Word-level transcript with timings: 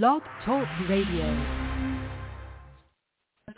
Blog 0.00 0.22
Talk 0.46 0.66
Radio. 0.88 1.26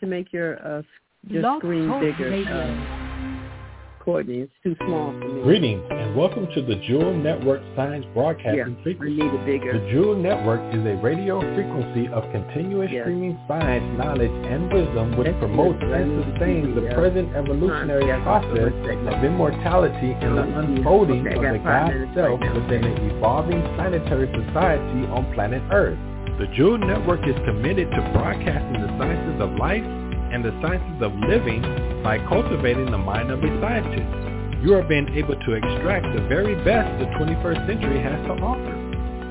To 0.01 0.07
make 0.07 0.33
your 0.33 0.59
uh, 0.67 0.83
your 1.29 1.43
Blog 1.43 1.61
screen 1.63 1.87
Talk 1.87 2.01
bigger, 2.01 2.29
Radio. 2.29 2.51
uh, 2.51 4.03
Courtney, 4.05 4.39
it's 4.41 4.53
too 4.65 4.75
small 4.85 5.13
for 5.13 5.29
me. 5.29 5.43
Greetings 5.45 5.85
and 5.91 6.17
welcome 6.17 6.49
to 6.57 6.61
the 6.61 6.75
Jewel 6.89 7.15
Network 7.15 7.63
Science 7.77 8.05
Broadcasting 8.15 8.57
Yeah, 8.57 8.65
I 8.67 8.83
Frequency. 8.83 9.15
need 9.23 9.33
it 9.33 9.47
bigger. 9.47 9.79
The 9.79 9.91
Jewel 9.93 10.17
Network 10.17 10.59
is 10.75 10.81
a 10.85 10.97
radio 11.01 11.39
frequency 11.55 12.09
of 12.13 12.25
continuous 12.33 12.91
Yes. 12.91 13.05
streaming 13.05 13.39
science, 13.47 13.87
knowledge, 13.97 14.35
and 14.51 14.73
wisdom 14.73 15.17
which 15.17 15.27
That's 15.29 15.39
promotes 15.39 15.79
and 15.85 16.25
sustains 16.35 16.75
the 16.75 16.83
Yeah. 16.83 16.95
present 16.95 17.31
evolutionary 17.37 18.07
Yes. 18.07 18.23
process 18.25 18.73
of 18.75 19.23
immortality 19.23 20.17
and 20.19 20.37
the 20.37 20.59
unfolding 20.59 21.21
Okay, 21.29 21.37
of 21.37 21.43
the 21.55 21.59
five 21.61 21.95
God 21.95 22.15
self 22.17 22.41
right 22.41 22.55
within 22.55 22.83
an 22.83 23.11
evolving 23.13 23.63
planetary 23.77 24.27
society 24.35 25.07
on 25.15 25.33
planet 25.33 25.63
Earth. 25.71 25.97
The 26.35 26.49
Jewel 26.49 26.79
Network 26.79 27.23
is 27.29 27.37
committed 27.47 27.87
to 27.95 28.11
broadcasting 28.11 28.83
the 28.83 28.91
sciences 28.99 29.39
of 29.41 29.55
life 29.55 29.87
and 30.35 30.45
the 30.45 30.51
sciences 30.59 30.99
of 30.99 31.15
living 31.31 31.63
by 32.03 32.19
cultivating 32.27 32.91
the 32.91 32.99
mind 32.99 33.31
of 33.31 33.39
a 33.39 33.51
scientist. 33.63 34.11
You 34.59 34.75
are 34.75 34.83
being 34.83 35.15
able 35.15 35.39
to 35.39 35.53
extract 35.55 36.11
the 36.11 36.27
very 36.27 36.59
best 36.67 36.91
the 36.99 37.07
21st 37.23 37.67
century 37.71 38.03
has 38.03 38.19
to 38.27 38.35
offer. 38.43 38.75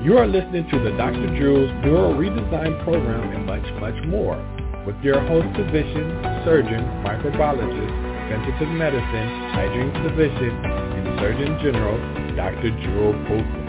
You 0.00 0.16
are 0.16 0.26
listening 0.26 0.64
to 0.70 0.78
the 0.80 0.96
Dr. 0.96 1.28
Jewel's 1.36 1.68
Neural 1.84 2.16
Redesign 2.16 2.82
Program 2.84 3.36
and 3.36 3.44
much, 3.44 3.68
much 3.84 4.00
more 4.08 4.40
with 4.86 4.96
your 5.04 5.20
host 5.28 5.48
physician, 5.60 6.08
surgeon, 6.48 6.88
microbiologist, 7.04 7.94
preventive 8.32 8.68
medicine, 8.80 9.28
hygiene 9.52 9.92
physician, 10.08 10.56
and 10.56 11.20
Surgeon 11.20 11.52
General, 11.60 12.00
Dr. 12.34 12.72
Jewel 12.80 13.12
Bolton. 13.28 13.63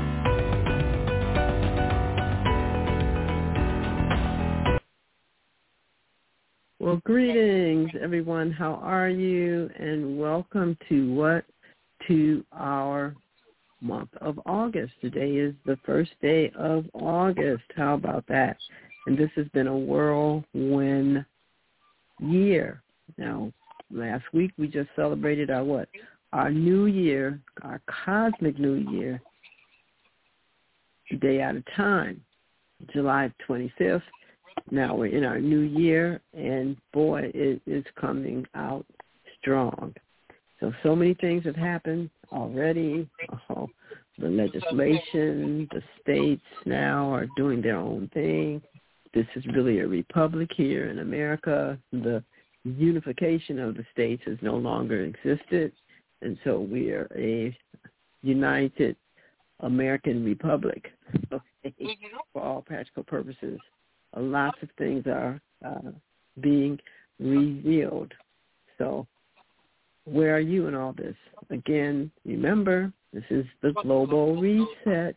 Greetings, 7.06 7.92
everyone. 8.02 8.52
How 8.52 8.80
are 8.82 9.10
you? 9.10 9.70
And 9.78 10.18
welcome 10.18 10.76
to 10.90 11.14
what? 11.14 11.46
To 12.08 12.44
our 12.52 13.16
month 13.80 14.10
of 14.22 14.40
August. 14.48 14.94
Today 15.02 15.34
is 15.34 15.54
the 15.68 15.78
first 15.86 16.10
day 16.20 16.52
of 16.58 16.86
August. 16.94 17.64
How 17.76 17.94
about 17.94 18.26
that? 18.28 18.58
And 19.06 19.16
this 19.16 19.30
has 19.36 19.48
been 19.50 19.68
a 19.68 19.78
whirlwind 19.78 21.24
year. 22.20 22.82
Now, 23.20 23.54
last 23.92 24.26
week 24.34 24.50
we 24.58 24.68
just 24.68 24.90
celebrated 24.96 25.52
our 25.52 25.64
what? 25.64 25.88
Our 26.34 26.50
new 26.50 26.88
year, 26.88 27.40
our 27.62 27.82
cosmic 27.86 28.58
new 28.58 28.74
year, 28.92 29.22
day 31.22 31.40
at 31.40 31.56
a 31.56 31.64
time, 31.78 32.20
July 32.92 33.32
25th. 33.48 34.02
Now 34.72 34.96
we're 34.96 35.16
in 35.16 35.24
our 35.24 35.40
new 35.40 35.60
year, 35.60 36.22
and 36.34 36.76
boy, 36.92 37.32
it 37.34 37.62
is 37.68 37.86
coming 38.00 38.46
out 38.56 38.86
strong. 39.40 39.94
So, 40.60 40.74
so 40.82 40.96
many 40.96 41.14
things 41.16 41.46
have 41.46 41.56
happened 41.56 42.10
already. 42.32 43.08
Oh, 43.50 43.68
the 44.18 44.30
legislation, 44.30 45.68
the 45.72 45.82
states 46.02 46.42
now 46.66 47.14
are 47.14 47.28
doing 47.36 47.62
their 47.62 47.78
own 47.78 48.10
thing. 48.14 48.62
This 49.14 49.28
is 49.36 49.46
really 49.48 49.80
a 49.80 49.88
republic 49.88 50.50
here 50.56 50.90
in 50.90 51.00
America. 51.00 51.78
The 51.92 52.24
unification 52.64 53.60
of 53.60 53.76
the 53.76 53.86
states 53.94 54.24
has 54.26 54.38
no 54.42 54.56
longer 54.56 55.04
existed, 55.04 55.74
and 56.22 56.38
so 56.44 56.60
we 56.60 56.90
are 56.92 57.08
a 57.16 57.56
united 58.24 58.96
American 59.60 60.24
republic. 60.24 60.92
Okay, 61.68 61.74
mm-hmm. 61.82 62.18
for 62.32 62.44
all 62.44 62.62
practical 62.62 63.02
purposes 63.04 63.60
lots 64.22 64.58
of 64.62 64.70
things 64.78 65.06
are 65.08 65.40
uh, 65.66 65.92
being 66.42 66.80
revealed. 67.20 68.14
So 68.78 69.08
where 70.06 70.36
are 70.36 70.42
you 70.42 70.68
in 70.68 70.76
all 70.76 70.94
this? 70.94 71.16
Again, 71.50 72.12
remember, 72.26 72.92
this 73.14 73.24
is 73.30 73.46
the 73.62 73.74
global 73.82 74.36
reset. 74.36 75.16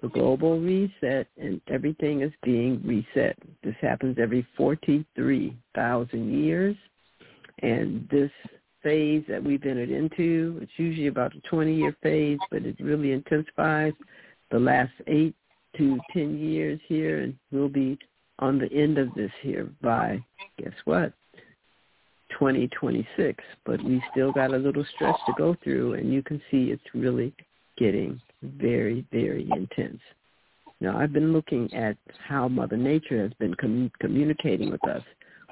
The 0.00 0.08
global 0.08 0.58
reset, 0.58 1.28
and 1.36 1.60
everything 1.68 2.22
is 2.22 2.32
being 2.42 2.82
reset. 2.84 3.36
This 3.62 3.76
happens 3.80 4.16
every 4.20 4.44
43,000 4.56 6.44
years. 6.44 6.76
And 7.60 8.08
this 8.10 8.30
phase 8.82 9.22
that 9.28 9.42
we've 9.42 9.64
entered 9.64 9.90
into, 9.90 10.58
it's 10.60 10.72
usually 10.76 11.06
about 11.06 11.34
a 11.36 11.54
20-year 11.54 11.96
phase, 12.02 12.38
but 12.50 12.64
it 12.64 12.76
really 12.80 13.12
intensifies 13.12 13.92
the 14.50 14.58
last 14.58 14.92
eight 15.06 15.36
to 15.76 15.98
10 16.12 16.38
years 16.38 16.80
here, 16.86 17.20
and 17.20 17.36
we'll 17.50 17.68
be 17.68 17.98
on 18.38 18.58
the 18.58 18.72
end 18.72 18.98
of 18.98 19.12
this 19.14 19.30
here 19.40 19.68
by, 19.80 20.22
guess 20.58 20.72
what, 20.84 21.12
2026. 22.30 23.42
But 23.64 23.82
we 23.82 24.02
still 24.10 24.32
got 24.32 24.52
a 24.52 24.56
little 24.56 24.84
stretch 24.94 25.16
to 25.26 25.32
go 25.36 25.56
through, 25.62 25.94
and 25.94 26.12
you 26.12 26.22
can 26.22 26.40
see 26.50 26.70
it's 26.70 26.82
really 26.94 27.34
getting 27.76 28.20
very, 28.42 29.06
very 29.12 29.48
intense. 29.54 30.00
Now, 30.80 30.98
I've 30.98 31.12
been 31.12 31.32
looking 31.32 31.72
at 31.72 31.96
how 32.26 32.48
Mother 32.48 32.76
Nature 32.76 33.22
has 33.22 33.32
been 33.38 33.54
com- 33.54 33.92
communicating 34.00 34.70
with 34.70 34.84
us. 34.88 35.02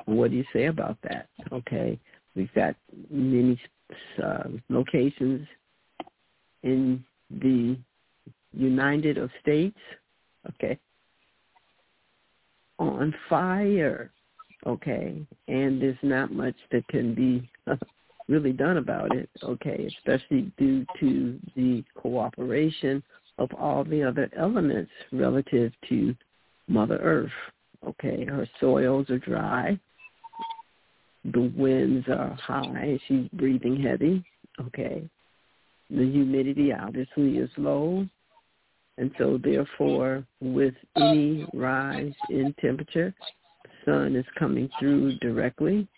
What 0.07 0.33
do 0.33 0.37
you 0.37 0.45
say 0.53 0.67
about 0.67 0.99
that? 1.05 1.29
Okay, 1.53 1.99
we've 2.35 2.53
got 2.55 2.75
many 3.11 3.61
uh, 4.23 4.49
locations 4.69 5.47
in 6.65 7.05
the 7.31 7.77
United 8.53 9.19
States, 9.41 9.79
okay, 10.49 10.79
on 12.79 13.15
fire, 13.29 14.11
okay, 14.67 15.25
and 15.49 15.81
there's 15.81 15.97
not 16.03 16.33
much 16.33 16.55
that 16.73 16.87
can 16.89 17.15
be 17.15 17.49
really 18.29 18.53
done 18.53 18.79
about 18.79 19.15
it, 19.15 19.29
okay, 19.43 19.89
especially 19.99 20.51
due 20.57 20.87
to 20.99 21.39
the 21.57 21.85
cooperation 21.95 23.03
of 23.39 23.51
all 23.59 23.85
the 23.85 24.03
other 24.03 24.31
elements 24.37 24.91
relative 25.13 25.73
to 25.89 26.15
Mother 26.69 26.99
Earth, 26.99 27.31
okay, 27.87 28.25
her 28.25 28.49
soils 28.61 29.11
are 29.11 29.19
dry, 29.19 29.79
the 31.25 31.53
winds 31.57 32.07
are 32.09 32.37
high, 32.41 32.99
she's 33.07 33.29
breathing 33.33 33.83
heavy, 33.83 34.25
okay, 34.61 35.09
the 35.91 36.11
humidity 36.11 36.73
obviously 36.73 37.39
is 37.39 37.51
low, 37.57 38.07
and 39.01 39.11
so 39.17 39.41
therefore, 39.43 40.27
with 40.43 40.75
any 40.95 41.47
rise 41.55 42.13
in 42.29 42.55
temperature, 42.61 43.15
sun 43.87 44.15
is 44.15 44.27
coming 44.39 44.69
through 44.79 45.17
directly. 45.21 45.89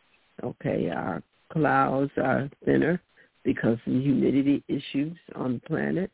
Okay, 0.44 0.88
our 0.88 1.20
clouds 1.52 2.12
are 2.16 2.48
thinner 2.64 3.02
because 3.42 3.76
of 3.86 3.92
humidity 3.92 4.62
issues 4.68 5.16
on 5.34 5.54
the 5.54 5.60
planet. 5.68 6.12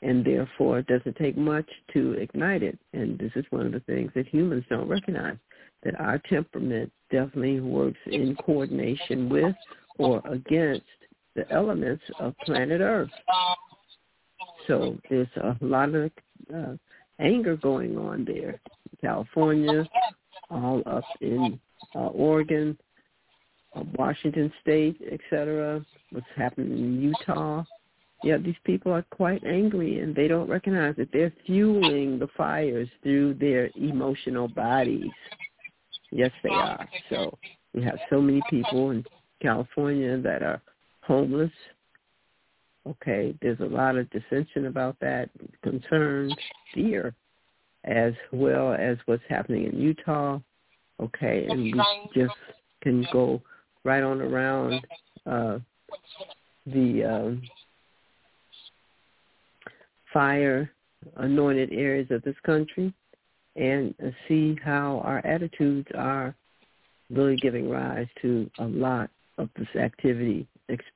And 0.00 0.24
therefore, 0.24 0.78
it 0.78 0.86
doesn't 0.86 1.16
take 1.16 1.36
much 1.36 1.68
to 1.92 2.12
ignite 2.12 2.62
it. 2.62 2.78
And 2.94 3.18
this 3.18 3.32
is 3.36 3.44
one 3.50 3.66
of 3.66 3.72
the 3.72 3.80
things 3.80 4.10
that 4.14 4.26
humans 4.26 4.64
don't 4.70 4.88
recognize, 4.88 5.36
that 5.82 6.00
our 6.00 6.18
temperament 6.30 6.90
definitely 7.10 7.60
works 7.60 7.98
in 8.06 8.36
coordination 8.36 9.28
with 9.28 9.54
or 9.98 10.22
against 10.24 10.86
the 11.34 11.50
elements 11.52 12.04
of 12.18 12.34
planet 12.46 12.80
Earth. 12.80 13.10
So 14.66 14.98
there's 15.08 15.28
a 15.36 15.56
lot 15.60 15.94
of 15.94 16.10
uh, 16.54 16.74
anger 17.18 17.56
going 17.56 17.96
on 17.96 18.24
there. 18.24 18.60
California, 19.00 19.88
all 20.50 20.82
up 20.86 21.04
in 21.20 21.58
uh, 21.94 22.08
Oregon, 22.08 22.76
uh, 23.74 23.82
Washington 23.96 24.52
State, 24.62 25.00
etc. 25.10 25.84
What's 26.10 26.26
happening 26.36 26.72
in 26.72 27.02
Utah. 27.02 27.64
Yeah, 28.24 28.38
these 28.38 28.56
people 28.64 28.92
are 28.92 29.04
quite 29.10 29.44
angry, 29.44 30.00
and 30.00 30.14
they 30.14 30.26
don't 30.26 30.48
recognize 30.48 30.96
that 30.96 31.10
they're 31.12 31.32
fueling 31.44 32.18
the 32.18 32.28
fires 32.36 32.88
through 33.02 33.34
their 33.34 33.70
emotional 33.76 34.48
bodies. 34.48 35.10
Yes, 36.10 36.30
they 36.42 36.50
are. 36.50 36.88
So 37.10 37.36
we 37.74 37.82
have 37.82 37.98
so 38.08 38.20
many 38.20 38.40
people 38.48 38.90
in 38.90 39.04
California 39.42 40.18
that 40.18 40.42
are 40.42 40.62
homeless, 41.02 41.52
Okay, 42.86 43.34
there's 43.42 43.58
a 43.60 43.64
lot 43.64 43.96
of 43.96 44.08
dissension 44.10 44.66
about 44.66 44.96
that, 45.00 45.28
concerns, 45.62 46.34
fear, 46.72 47.14
as 47.84 48.12
well 48.32 48.74
as 48.74 48.96
what's 49.06 49.22
happening 49.28 49.64
in 49.64 49.80
Utah. 49.80 50.38
Okay, 51.00 51.46
and 51.48 51.62
we 51.62 51.74
just 52.14 52.34
can 52.82 53.06
go 53.12 53.42
right 53.84 54.02
on 54.02 54.20
around 54.20 54.86
uh, 55.26 55.58
the 56.66 57.04
um, 57.04 57.42
fire 60.12 60.70
anointed 61.16 61.72
areas 61.72 62.06
of 62.10 62.22
this 62.22 62.36
country 62.44 62.92
and 63.56 63.94
see 64.28 64.56
how 64.64 65.00
our 65.04 65.24
attitudes 65.26 65.88
are 65.96 66.34
really 67.10 67.36
giving 67.36 67.68
rise 67.68 68.06
to 68.22 68.48
a 68.58 68.64
lot 68.64 69.10
of 69.38 69.48
this 69.58 69.68
activity 69.76 70.46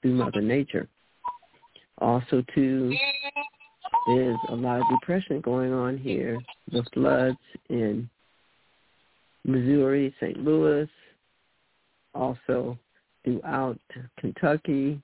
through 0.02 0.14
Mother 0.14 0.40
Nature 0.40 0.88
also 2.00 2.42
to 2.54 2.96
There's 4.06 4.38
a 4.48 4.54
lot 4.54 4.80
of 4.80 4.86
depression 4.88 5.40
going 5.40 5.72
on 5.72 5.98
here. 5.98 6.38
The 6.72 6.82
floods 6.94 7.38
in 7.68 8.08
Missouri, 9.44 10.14
St. 10.20 10.38
Louis, 10.42 10.88
also 12.14 12.78
throughout 13.24 13.78
Kentucky. 14.18 15.00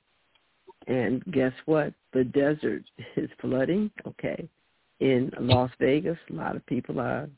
And 0.86 1.24
guess 1.32 1.52
what? 1.66 1.92
The 2.12 2.24
desert 2.24 2.84
is 3.16 3.30
flooding. 3.40 3.90
Okay. 4.06 4.48
In 5.00 5.30
Las 5.38 5.70
Vegas, 5.78 6.18
a 6.30 6.34
lot 6.34 6.56
of 6.56 6.64
people 6.66 7.00
are 7.00 7.28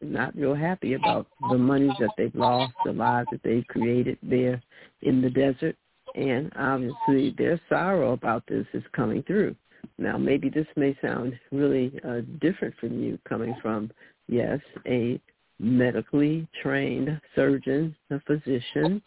not 0.00 0.36
real 0.36 0.54
happy 0.54 0.94
about 0.94 1.26
the 1.50 1.58
monies 1.58 1.92
that 1.98 2.10
they've 2.16 2.34
lost, 2.34 2.74
the 2.84 2.92
lives 2.92 3.28
that 3.32 3.42
they've 3.42 3.66
created 3.66 4.18
there 4.22 4.60
in 5.02 5.20
the 5.20 5.30
desert. 5.30 5.76
And 6.14 6.52
obviously 6.56 7.34
their 7.36 7.60
sorrow 7.68 8.12
about 8.12 8.44
this 8.46 8.66
is 8.72 8.82
coming 8.92 9.22
through. 9.24 9.54
Now, 9.98 10.16
maybe 10.16 10.48
this 10.48 10.66
may 10.76 10.96
sound 11.00 11.38
really 11.52 11.92
uh, 12.06 12.20
different 12.40 12.74
from 12.80 13.02
you 13.02 13.18
coming 13.28 13.54
from, 13.62 13.90
yes, 14.28 14.60
a 14.86 15.20
medically 15.58 16.46
trained 16.62 17.20
surgeon, 17.34 17.94
a 18.10 18.20
physician, 18.20 19.02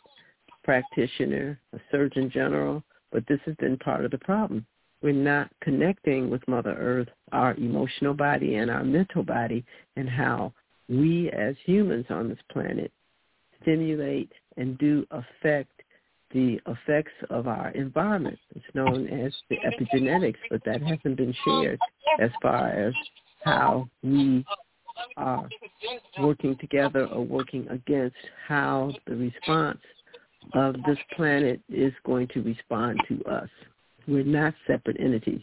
practitioner, 0.63 1.59
a 1.73 1.79
surgeon 1.91 2.29
general, 2.29 2.83
but 3.11 3.25
this 3.27 3.39
has 3.45 3.55
been 3.55 3.77
part 3.77 4.05
of 4.05 4.11
the 4.11 4.17
problem. 4.17 4.65
We're 5.01 5.13
not 5.13 5.49
connecting 5.61 6.29
with 6.29 6.47
Mother 6.47 6.75
Earth, 6.77 7.07
our 7.31 7.55
emotional 7.55 8.13
body 8.13 8.55
and 8.55 8.69
our 8.69 8.83
mental 8.83 9.23
body, 9.23 9.65
and 9.95 10.07
how 10.09 10.53
we 10.87 11.31
as 11.31 11.55
humans 11.65 12.05
on 12.09 12.29
this 12.29 12.37
planet 12.51 12.91
stimulate 13.61 14.31
and 14.57 14.77
do 14.77 15.05
affect 15.11 15.80
the 16.33 16.59
effects 16.67 17.13
of 17.29 17.47
our 17.47 17.69
environment. 17.71 18.37
It's 18.55 18.65
known 18.73 19.07
as 19.07 19.33
the 19.49 19.57
epigenetics, 19.57 20.37
but 20.49 20.63
that 20.65 20.81
hasn't 20.81 21.17
been 21.17 21.35
shared 21.45 21.79
as 22.19 22.29
far 22.41 22.67
as 22.69 22.93
how 23.43 23.89
we 24.03 24.45
are 25.17 25.47
working 26.19 26.55
together 26.57 27.05
or 27.07 27.23
working 27.23 27.67
against 27.69 28.15
how 28.47 28.91
the 29.07 29.15
response 29.15 29.79
of 30.53 30.75
this 30.85 30.97
planet 31.15 31.59
is 31.69 31.93
going 32.05 32.27
to 32.29 32.41
respond 32.41 32.99
to 33.07 33.23
us. 33.25 33.49
We're 34.07 34.23
not 34.23 34.53
separate 34.67 34.97
entities. 34.99 35.41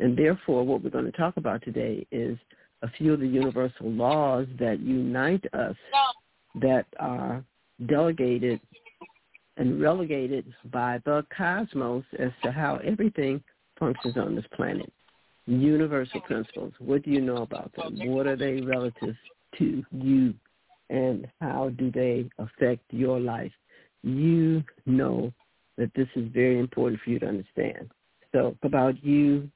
And 0.00 0.16
therefore, 0.16 0.64
what 0.64 0.82
we're 0.82 0.90
going 0.90 1.04
to 1.04 1.12
talk 1.12 1.36
about 1.36 1.62
today 1.62 2.06
is 2.10 2.36
a 2.82 2.90
few 2.98 3.12
of 3.12 3.20
the 3.20 3.26
universal 3.26 3.90
laws 3.90 4.46
that 4.58 4.80
unite 4.80 5.44
us 5.52 5.76
that 6.60 6.86
are 6.98 7.44
delegated 7.88 8.60
and 9.56 9.80
relegated 9.80 10.46
by 10.70 11.00
the 11.04 11.24
cosmos 11.36 12.04
as 12.18 12.30
to 12.42 12.50
how 12.50 12.76
everything 12.84 13.42
functions 13.78 14.16
on 14.16 14.34
this 14.34 14.44
planet. 14.54 14.92
Universal 15.46 16.20
principles. 16.22 16.72
What 16.78 17.02
do 17.02 17.10
you 17.10 17.20
know 17.20 17.38
about 17.38 17.72
them? 17.74 17.98
What 18.10 18.26
are 18.26 18.36
they 18.36 18.60
relative 18.60 19.16
to 19.58 19.84
you? 19.90 20.34
And 20.88 21.26
how 21.40 21.70
do 21.70 21.90
they 21.90 22.28
affect 22.38 22.82
your 22.90 23.18
life? 23.18 23.52
You 24.02 24.62
know 24.86 25.32
that 25.78 25.90
this 25.94 26.08
is 26.14 26.28
very 26.32 26.58
important 26.58 27.00
for 27.02 27.10
you 27.10 27.18
to 27.18 27.26
understand. 27.26 27.90
So 28.32 28.56
about 28.62 29.02
you, 29.04 29.50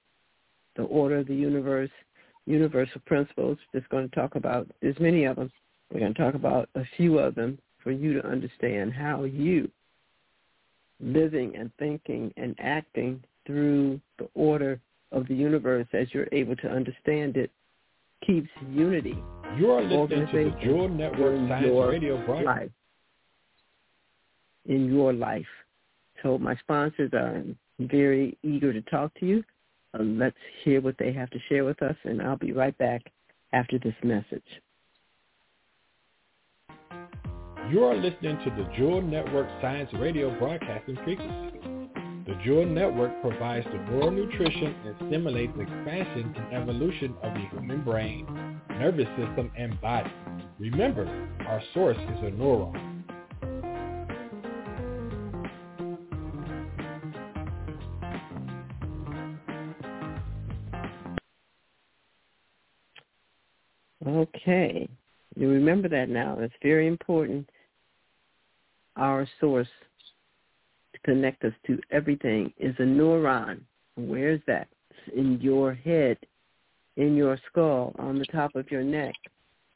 the 0.76 0.84
order 0.84 1.19
of 1.19 1.26
the 1.26 1.34
universe, 1.34 1.90
universal 2.46 3.00
principles, 3.06 3.58
just 3.75 3.88
going 3.88 4.08
to 4.08 4.14
talk 4.14 4.34
about, 4.34 4.69
there's 4.81 4.98
many 4.98 5.25
of 5.25 5.37
them. 5.37 5.50
We're 5.93 6.00
going 6.00 6.14
to 6.14 6.20
talk 6.20 6.34
about 6.34 6.69
a 6.75 6.82
few 6.96 7.19
of 7.19 7.34
them 7.34 7.58
for 7.82 7.93
you 7.93 8.20
to 8.20 8.26
understand 8.26 8.93
how 8.93 9.25
you 9.25 9.70
living 11.00 11.54
and 11.56 11.70
thinking 11.78 12.32
and 12.37 12.54
acting 12.58 13.22
through 13.46 14.00
the 14.19 14.28
order 14.34 14.81
of 15.12 15.26
the 15.28 15.34
universe 15.34 15.87
as 15.93 16.08
you're 16.12 16.28
able 16.32 16.56
to 16.56 16.69
understand 16.69 17.37
it 17.37 17.50
keeps 18.26 18.48
unity. 18.70 19.16
You 19.56 19.70
are 19.70 19.82
listening 19.82 20.26
to 20.26 20.50
the 20.50 20.64
Jewel 20.64 20.88
Network 20.88 21.48
Science 21.48 21.75
Radio 21.88 22.25
broadcast. 22.26 22.70
In 24.66 24.93
your 24.93 25.12
life. 25.12 25.46
So 26.22 26.38
my 26.38 26.56
sponsors 26.56 27.10
are 27.12 27.43
very 27.78 28.37
eager 28.43 28.72
to 28.72 28.82
talk 28.82 29.14
to 29.20 29.26
you. 29.26 29.44
Uh, 29.94 30.02
let's 30.02 30.37
hear 30.64 30.81
what 30.81 30.96
they 30.98 31.12
have 31.12 31.31
to 31.31 31.38
share 31.48 31.64
with 31.64 31.81
us, 31.82 31.94
and 32.04 32.20
I'll 32.20 32.37
be 32.37 32.52
right 32.52 32.76
back 32.78 33.02
after 33.52 33.78
this 33.78 33.94
message. 34.02 34.43
You 37.69 37.83
are 37.83 37.97
listening 37.97 38.39
to 38.45 38.51
the 38.51 38.71
Jewel 38.77 39.03
Network 39.03 39.49
Science 39.61 39.91
Radio 39.95 40.31
Broadcasting 40.39 40.97
Frequency. 41.03 41.59
The 42.25 42.39
Jewel 42.45 42.65
Network 42.65 43.21
provides 43.21 43.67
the 43.67 43.79
neural 43.91 44.13
nutrition 44.13 44.73
and 44.85 44.95
stimulates 45.09 45.53
expansion 45.59 46.33
and 46.37 46.55
evolution 46.63 47.17
of 47.25 47.35
the 47.35 47.41
human 47.51 47.83
brain, 47.83 48.25
nervous 48.71 49.09
system, 49.19 49.51
and 49.59 49.81
body. 49.81 50.13
Remember, 50.61 51.07
our 51.49 51.61
source 51.75 51.97
is 51.97 52.19
a 52.23 52.31
neuron. 52.31 53.03
Okay. 64.07 64.89
You 65.35 65.49
remember 65.49 65.89
that 65.89 66.09
now. 66.09 66.39
It's 66.39 66.55
very 66.63 66.87
important 66.87 67.51
our 68.96 69.28
source 69.40 69.69
to 70.93 71.00
connect 71.00 71.44
us 71.44 71.52
to 71.66 71.78
everything 71.90 72.52
is 72.58 72.75
a 72.78 72.82
neuron. 72.82 73.60
Where 73.96 74.31
is 74.31 74.40
that? 74.46 74.69
In 75.14 75.40
your 75.40 75.75
head, 75.75 76.19
in 76.96 77.16
your 77.16 77.38
skull, 77.50 77.94
on 77.98 78.19
the 78.19 78.26
top 78.26 78.54
of 78.54 78.70
your 78.70 78.82
neck. 78.82 79.14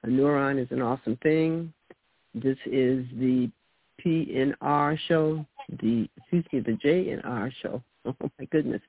A 0.05 0.09
neuron 0.09 0.61
is 0.61 0.69
an 0.71 0.83
awesome 0.83 1.19
thing. 1.23 1.73
This 2.35 2.57
is 2.67 3.05
the 3.19 3.51
PNR 4.05 4.99
show, 5.09 5.45
the 5.81 6.09
excuse 6.17 6.45
me, 6.53 6.61
the 6.61 6.79
JNR 6.85 7.53
show. 7.63 7.83
Oh 8.07 8.31
my 8.39 8.47
goodness, 8.47 8.81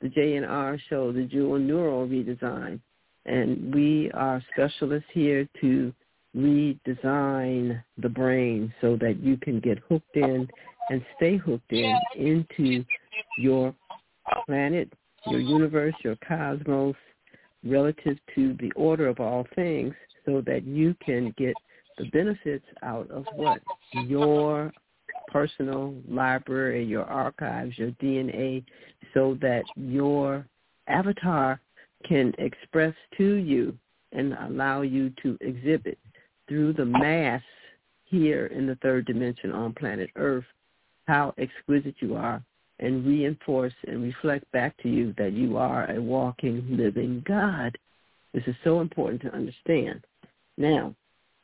the 0.00 0.08
JNR 0.08 0.80
show, 0.88 1.12
the 1.12 1.24
Jewel 1.24 1.58
Neural 1.58 2.08
Redesign, 2.08 2.80
and 3.26 3.74
we 3.74 4.10
are 4.12 4.42
specialists 4.54 5.10
here 5.12 5.46
to 5.60 5.92
redesign 6.36 7.82
the 7.98 8.08
brain 8.08 8.72
so 8.80 8.96
that 9.00 9.20
you 9.20 9.36
can 9.38 9.60
get 9.60 9.78
hooked 9.88 10.16
in 10.16 10.48
and 10.90 11.04
stay 11.16 11.36
hooked 11.36 11.72
in 11.72 11.98
into 12.16 12.84
your 13.38 13.74
planet, 14.46 14.92
your 15.26 15.40
universe, 15.40 15.94
your 16.04 16.16
cosmos, 16.26 16.94
relative 17.64 18.18
to 18.34 18.56
the 18.60 18.70
order 18.72 19.08
of 19.08 19.18
all 19.18 19.46
things 19.54 19.94
so 20.24 20.42
that 20.42 20.64
you 20.64 20.94
can 21.04 21.34
get 21.36 21.54
the 21.98 22.04
benefits 22.10 22.64
out 22.82 23.10
of 23.10 23.24
what? 23.34 23.60
Your 24.06 24.72
personal 25.28 25.94
library, 26.08 26.84
your 26.84 27.04
archives, 27.04 27.76
your 27.78 27.90
DNA, 27.92 28.64
so 29.14 29.36
that 29.40 29.64
your 29.76 30.46
avatar 30.86 31.60
can 32.04 32.32
express 32.38 32.94
to 33.16 33.34
you 33.34 33.76
and 34.12 34.34
allow 34.48 34.82
you 34.82 35.12
to 35.22 35.36
exhibit 35.40 35.98
through 36.48 36.72
the 36.72 36.84
mass 36.84 37.42
here 38.04 38.46
in 38.46 38.66
the 38.66 38.76
third 38.76 39.06
dimension 39.06 39.52
on 39.52 39.72
planet 39.74 40.10
Earth 40.16 40.44
how 41.06 41.34
exquisite 41.38 41.94
you 42.00 42.14
are 42.14 42.42
and 42.78 43.06
reinforce 43.06 43.72
and 43.86 44.02
reflect 44.02 44.50
back 44.52 44.76
to 44.82 44.88
you 44.88 45.14
that 45.16 45.32
you 45.32 45.56
are 45.56 45.90
a 45.90 46.00
walking, 46.00 46.64
living 46.70 47.24
God. 47.26 47.76
This 48.34 48.44
is 48.46 48.54
so 48.64 48.80
important 48.80 49.22
to 49.22 49.34
understand. 49.34 50.04
Now, 50.58 50.94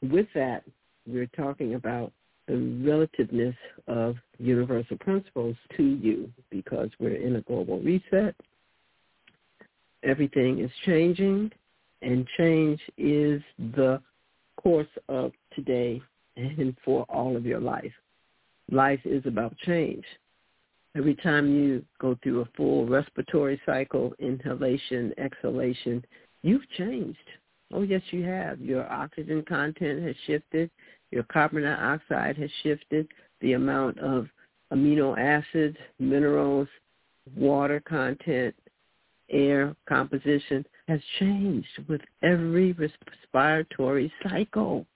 with 0.02 0.26
that, 0.34 0.64
we're 1.06 1.30
talking 1.36 1.74
about 1.74 2.12
the 2.48 2.56
relativeness 2.56 3.54
of 3.86 4.16
universal 4.38 4.98
principles 4.98 5.56
to 5.76 5.82
you 5.82 6.30
because 6.50 6.90
we're 6.98 7.16
in 7.16 7.36
a 7.36 7.40
global 7.42 7.80
reset. 7.80 8.34
Everything 10.02 10.58
is 10.58 10.70
changing, 10.84 11.50
and 12.02 12.26
change 12.36 12.80
is 12.98 13.40
the 13.76 14.00
course 14.56 14.88
of 15.08 15.32
today 15.54 16.00
and 16.36 16.76
for 16.84 17.04
all 17.08 17.36
of 17.36 17.44
your 17.44 17.60
life. 17.60 17.92
Life 18.70 19.00
is 19.04 19.24
about 19.26 19.56
change. 19.58 20.04
Every 20.96 21.14
time 21.14 21.52
you 21.52 21.84
go 22.00 22.18
through 22.22 22.42
a 22.42 22.48
full 22.56 22.86
respiratory 22.86 23.60
cycle, 23.64 24.12
inhalation, 24.18 25.12
exhalation, 25.18 26.04
you've 26.42 26.68
changed. 26.76 27.18
Oh, 27.72 27.82
yes, 27.82 28.02
you 28.10 28.24
have. 28.24 28.60
Your 28.60 28.90
oxygen 28.90 29.42
content 29.42 30.02
has 30.06 30.14
shifted. 30.26 30.70
Your 31.10 31.22
carbon 31.24 31.62
dioxide 31.62 32.36
has 32.36 32.50
shifted. 32.62 33.08
The 33.40 33.54
amount 33.54 33.98
of 33.98 34.28
amino 34.72 35.18
acids, 35.18 35.76
minerals, 35.98 36.68
water 37.36 37.80
content, 37.80 38.54
air 39.32 39.74
composition 39.88 40.64
has 40.88 41.00
changed 41.18 41.68
with 41.88 42.00
every 42.22 42.72
respiratory 42.72 44.12
cycle. 44.22 44.86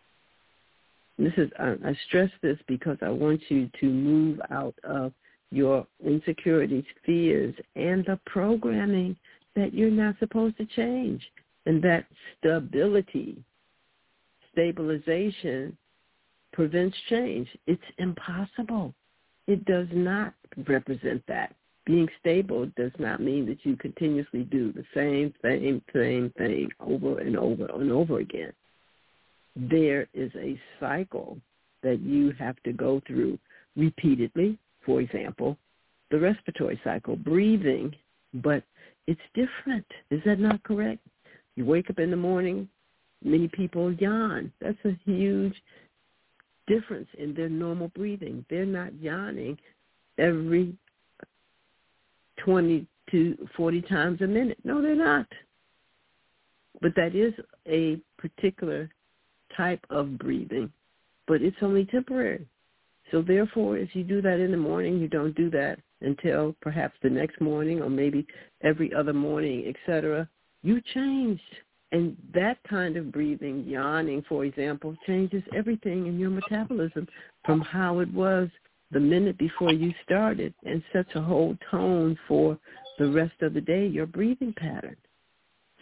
This 1.19 1.33
is 1.37 1.51
I 1.59 1.97
stress 2.07 2.31
this 2.43 2.59
because 2.69 2.99
I 3.01 3.09
want 3.09 3.41
you 3.49 3.71
to 3.81 3.87
move 3.87 4.39
out 4.51 4.75
of 4.85 5.13
your 5.51 5.87
insecurities, 6.05 6.85
fears, 7.05 7.55
and 7.75 8.05
the 8.05 8.21
programming 8.27 9.17
that 9.55 9.73
you're 9.73 9.91
not 9.91 10.19
supposed 10.19 10.59
to 10.59 10.67
change. 10.67 11.23
And 11.65 11.83
that 11.83 12.05
stability, 12.39 13.39
stabilization 14.53 15.77
prevents 16.53 16.97
change. 17.09 17.49
It's 17.67 17.83
impossible. 17.99 18.95
It 19.47 19.65
does 19.65 19.89
not 19.93 20.35
represent 20.67 21.23
that. 21.29 21.55
Being 21.87 22.09
stable 22.19 22.69
does 22.77 22.91
not 22.99 23.21
mean 23.23 23.47
that 23.47 23.65
you 23.65 23.77
continuously 23.77 24.43
do 24.43 24.73
the 24.73 24.85
same, 24.93 25.33
same, 25.43 25.81
same 25.95 26.33
thing 26.37 26.69
over 26.81 27.21
and 27.21 27.37
over 27.37 27.67
and 27.67 27.93
over 27.93 28.19
again. 28.19 28.53
There 29.55 30.09
is 30.13 30.33
a 30.35 30.61
cycle 30.81 31.39
that 31.83 32.01
you 32.01 32.33
have 32.39 32.61
to 32.65 32.73
go 32.73 33.01
through 33.07 33.39
repeatedly. 33.77 34.59
For 34.85 35.01
example, 35.01 35.57
the 36.11 36.19
respiratory 36.19 36.81
cycle, 36.83 37.17
breathing, 37.17 37.95
but 38.35 38.65
it's 39.07 39.21
different. 39.35 39.87
Is 40.11 40.21
that 40.27 40.41
not 40.41 40.63
correct? 40.65 41.01
You 41.55 41.65
wake 41.65 41.89
up 41.89 42.01
in 42.01 42.11
the 42.11 42.17
morning, 42.17 42.69
many 43.23 43.49
people 43.49 43.93
yawn. 43.93 44.53
That's 44.61 44.79
a 44.85 44.99
huge 45.05 45.55
difference 46.67 47.09
in 47.19 47.33
their 47.35 47.49
normal 47.49 47.89
breathing. 47.89 48.45
They're 48.51 48.67
not 48.67 48.93
yawning 49.01 49.57
every 50.19 50.75
20 52.47 52.87
to 53.11 53.49
40 53.57 53.83
times 53.83 54.21
a 54.23 54.27
minute. 54.27 54.59
No, 54.65 54.81
they're 54.81 54.97
not. 54.97 55.27
But 56.81 56.95
that 56.97 57.15
is 57.15 57.35
a 57.67 58.01
particular 58.19 58.89
type 59.57 59.85
of 59.91 60.19
breathing, 60.19 60.73
but 61.27 61.43
it's 61.43 61.57
only 61.61 61.85
temporary. 61.87 62.47
So 63.11 63.23
therefore, 63.23 63.77
if 63.77 63.95
you 63.95 64.05
do 64.05 64.23
that 64.23 64.41
in 64.41 64.51
the 64.51 64.57
morning, 64.57 64.99
you 64.99 65.09
don't 65.09 65.35
do 65.37 65.51
that 65.51 65.79
until 66.01 66.55
perhaps 66.61 66.95
the 67.03 67.11
next 67.11 67.41
morning 67.41 67.83
or 67.83 67.91
maybe 67.91 68.27
every 68.63 68.93
other 68.95 69.13
morning, 69.13 69.67
etc. 69.69 70.29
You 70.63 70.81
changed. 70.95 71.43
And 71.93 72.17
that 72.35 72.59
kind 72.69 72.97
of 72.97 73.13
breathing, 73.13 73.65
yawning, 73.65 74.25
for 74.29 74.45
example, 74.45 74.97
changes 75.07 75.43
everything 75.55 76.09
in 76.09 76.19
your 76.19 76.31
metabolism 76.31 77.07
from 77.45 77.61
how 77.61 78.01
it 78.01 78.13
was 78.13 78.49
the 78.97 79.01
minute 79.01 79.37
before 79.37 79.75
you 79.75 79.93
started 80.07 80.55
and 80.65 80.83
sets 80.91 81.11
a 81.17 81.21
whole 81.21 81.55
tone 81.71 82.19
for 82.27 82.59
the 82.99 83.07
rest 83.07 83.35
of 83.43 83.53
the 83.53 83.61
day, 83.61 83.87
your 83.87 84.07
breathing 84.07 84.55
pattern. 84.57 84.97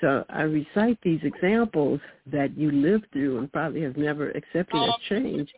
So 0.01 0.25
I 0.31 0.43
recite 0.43 0.99
these 1.05 1.21
examples 1.23 2.01
that 2.27 2.59
you 2.59 2.73
lived 2.73 3.07
through 3.13 3.39
and 3.39 3.53
probably 3.53 3.83
have 3.83 3.97
never 3.97 4.31
accepted 4.33 4.83
as 4.83 4.95
change 5.09 5.49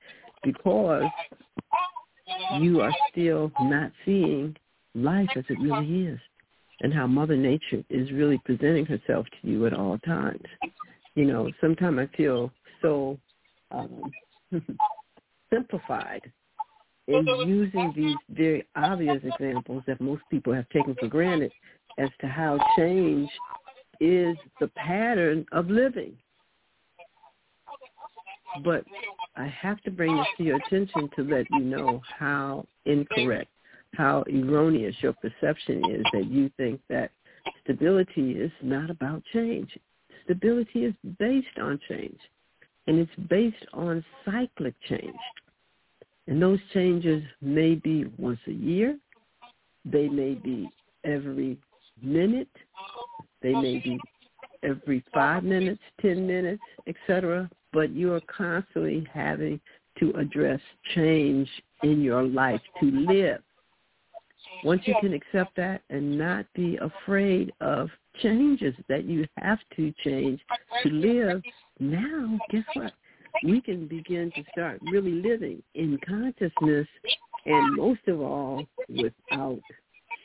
because 0.45 1.05
you 2.61 2.83
are 2.83 2.93
still 3.11 3.51
not 3.61 3.91
seeing 4.05 4.55
life 4.95 5.31
as 5.35 5.45
it 5.49 5.59
really 5.59 6.09
is 6.09 6.21
and 6.83 6.93
how 6.93 7.07
Mother 7.07 7.39
Nature 7.39 7.83
is 7.89 8.13
really 8.13 8.39
presenting 8.45 8.85
herself 8.85 9.25
to 9.41 9.49
you 9.49 9.65
at 9.65 9.73
all 9.73 9.97
times. 10.01 10.45
You 11.15 11.25
know, 11.25 11.51
sometimes 11.63 12.01
I 12.01 12.17
feel 12.19 12.53
so 12.83 13.19
um, 13.71 14.13
simplified 15.51 16.31
in 17.09 17.27
using 17.47 17.93
these 17.95 18.17
very 18.31 18.67
obvious 18.75 19.23
examples 19.23 19.83
that 19.87 20.01
most 20.01 20.23
people 20.31 20.53
have 20.53 20.69
taken 20.71 20.95
for 20.99 21.09
granted 21.09 21.53
as 21.99 22.09
to 22.21 22.27
how 22.27 22.59
change 22.77 23.29
is 24.01 24.37
the 24.61 24.69
pattern 24.69 25.47
of 25.53 25.69
living. 25.71 26.17
But 28.65 28.85
I 29.37 29.47
have 29.47 29.81
to 29.83 29.91
bring 29.91 30.17
this 30.17 30.27
to 30.39 30.43
your 30.45 30.57
attention 30.57 31.11
to 31.17 31.23
let 31.23 31.47
you 31.51 31.61
know 31.61 32.03
how 32.19 32.67
incorrect 32.87 33.51
how 33.97 34.25
erroneous 34.29 34.95
your 35.01 35.15
perception 35.15 35.83
is 35.91 36.05
that 36.13 36.27
you 36.27 36.51
think 36.57 36.81
that 36.89 37.11
stability 37.65 38.33
is 38.33 38.53
not 38.63 38.91
about 38.91 39.23
change. 39.33 39.79
Stability 40.25 40.85
is 40.85 40.95
based 41.19 41.59
on 41.61 41.81
change, 41.89 42.19
and 42.87 42.99
it's 42.99 43.29
based 43.29 43.65
on 43.73 44.05
cyclic 44.25 44.75
change. 44.89 45.17
And 46.29 46.43
those 46.43 46.59
changes 46.75 47.23
may 47.41 47.77
be 47.77 48.07
once 48.19 48.41
a 48.47 48.53
year. 48.53 48.99
They 49.85 50.09
may 50.09 50.35
be 50.35 50.69
every 51.05 51.59
minute. 52.03 52.49
They 53.43 53.53
may 53.53 53.79
be 53.79 53.99
every 54.63 55.05
five 55.15 55.45
minutes, 55.45 55.81
ten 56.01 56.27
minutes, 56.27 56.63
etc. 56.89 57.49
But 57.73 57.91
you 57.91 58.13
are 58.13 58.23
constantly 58.23 59.07
having 59.13 59.61
to 60.01 60.11
address 60.13 60.61
change 60.95 61.49
in 61.83 62.03
your 62.03 62.23
life 62.23 62.61
to 62.81 62.87
live. 62.87 63.43
Once 64.65 64.83
you 64.85 64.95
can 65.01 65.13
accept 65.13 65.55
that 65.57 65.83
and 65.91 66.19
not 66.19 66.47
be 66.55 66.79
afraid 66.79 67.53
of 67.61 67.89
changes 68.23 68.75
that 68.89 69.05
you 69.05 69.27
have 69.39 69.59
to 69.77 69.93
change 70.03 70.41
to 70.83 70.89
live, 70.89 71.43
now 71.79 72.39
guess 72.51 72.65
what? 72.75 72.93
We 73.43 73.61
can 73.61 73.87
begin 73.87 74.33
to 74.35 74.45
start 74.53 74.81
really 74.91 75.13
living 75.13 75.63
in 75.75 75.99
consciousness 76.07 76.87
and 77.45 77.77
most 77.77 78.01
of 78.09 78.21
all 78.21 78.65
without 78.89 79.61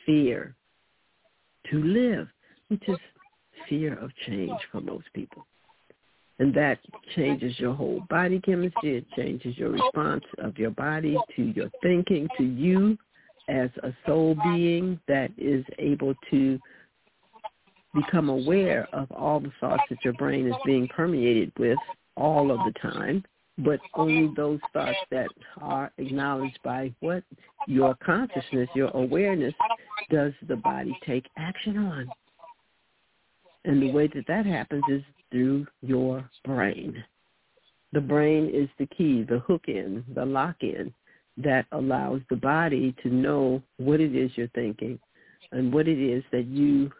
fear 0.04 0.54
to 1.70 1.82
live, 1.82 2.28
which 2.68 2.82
is 2.88 2.98
fear 3.68 3.94
of 3.98 4.10
change 4.26 4.58
for 4.70 4.80
most 4.80 5.06
people. 5.14 5.46
And 6.38 6.52
that 6.54 6.78
changes 7.14 7.58
your 7.60 7.74
whole 7.74 8.02
body 8.10 8.40
chemistry. 8.40 8.96
It 8.96 9.06
changes 9.16 9.56
your 9.56 9.70
response 9.70 10.24
of 10.38 10.58
your 10.58 10.70
body 10.70 11.16
to 11.36 11.42
your 11.42 11.70
thinking, 11.82 12.26
to 12.38 12.44
you 12.44 12.98
as 13.48 13.70
a 13.82 13.92
soul 14.06 14.36
being 14.42 14.98
that 15.08 15.30
is 15.36 15.64
able 15.78 16.14
to 16.30 16.58
become 17.94 18.28
aware 18.28 18.88
of 18.92 19.10
all 19.12 19.38
the 19.38 19.52
thoughts 19.60 19.82
that 19.90 19.98
your 20.04 20.14
brain 20.14 20.46
is 20.48 20.54
being 20.64 20.88
permeated 20.88 21.52
with 21.58 21.78
all 22.16 22.50
of 22.50 22.58
the 22.58 22.78
time, 22.80 23.24
but 23.58 23.80
only 23.94 24.32
those 24.36 24.60
thoughts 24.72 24.98
that 25.10 25.28
are 25.60 25.92
acknowledged 25.98 26.58
by 26.64 26.92
what 27.00 27.22
your 27.66 27.94
consciousness, 28.04 28.68
your 28.74 28.90
awareness, 28.94 29.54
does 30.10 30.32
the 30.48 30.56
body 30.56 30.96
take 31.06 31.26
action 31.36 31.76
on. 31.78 32.08
And 33.64 33.80
the 33.82 33.92
way 33.92 34.08
that 34.08 34.26
that 34.26 34.46
happens 34.46 34.82
is 34.88 35.02
through 35.30 35.66
your 35.82 36.28
brain. 36.44 37.02
The 37.92 38.00
brain 38.00 38.50
is 38.52 38.68
the 38.78 38.86
key, 38.86 39.22
the 39.22 39.40
hook 39.40 39.64
in, 39.68 40.04
the 40.14 40.24
lock 40.24 40.56
in 40.60 40.92
that 41.38 41.66
allows 41.72 42.20
the 42.30 42.36
body 42.36 42.94
to 43.02 43.08
know 43.08 43.62
what 43.78 44.00
it 44.00 44.14
is 44.14 44.30
you're 44.34 44.48
thinking 44.48 44.98
and 45.52 45.72
what 45.72 45.88
it 45.88 45.98
is 45.98 46.24
that 46.32 46.46
you 46.46 46.90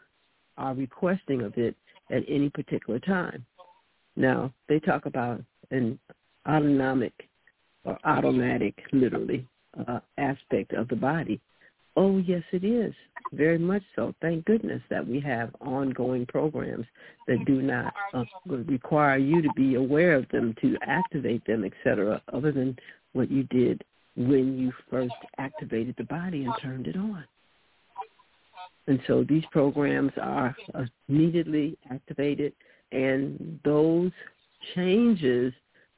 are 0.58 0.74
requesting 0.74 1.42
of 1.42 1.56
it 1.56 1.74
at 2.10 2.22
any 2.28 2.50
particular 2.50 2.98
time. 3.00 3.44
Now, 4.16 4.52
they 4.68 4.78
talk 4.80 5.06
about 5.06 5.42
an 5.70 5.98
autonomic 6.48 7.12
or 7.84 7.98
automatic, 8.04 8.74
literally, 8.92 9.46
uh, 9.88 10.00
aspect 10.18 10.72
of 10.72 10.88
the 10.88 10.96
body. 10.96 11.40
Oh, 11.96 12.18
yes, 12.18 12.42
it 12.52 12.64
is. 12.64 12.94
Very 13.32 13.58
much 13.58 13.82
so. 13.96 14.14
Thank 14.22 14.44
goodness 14.46 14.80
that 14.88 15.06
we 15.06 15.20
have 15.20 15.54
ongoing 15.60 16.26
programs 16.26 16.86
that 17.26 17.44
do 17.46 17.60
not 17.60 17.92
uh, 18.14 18.24
require 18.46 19.18
you 19.18 19.42
to 19.42 19.48
be 19.56 19.74
aware 19.74 20.14
of 20.14 20.28
them, 20.30 20.54
to 20.62 20.76
activate 20.86 21.44
them, 21.46 21.64
etc., 21.64 22.22
other 22.32 22.52
than 22.52 22.76
what 23.12 23.30
you 23.30 23.42
did 23.44 23.82
when 24.16 24.58
you 24.58 24.72
first 24.90 25.14
activated 25.38 25.94
the 25.96 26.04
body 26.04 26.44
and 26.44 26.54
turned 26.60 26.86
it 26.86 26.96
on. 26.96 27.24
And 28.86 29.00
so 29.06 29.24
these 29.26 29.44
programs 29.52 30.12
are 30.20 30.56
immediately 31.08 31.78
activated 31.90 32.52
and 32.92 33.58
those 33.64 34.12
changes 34.74 35.52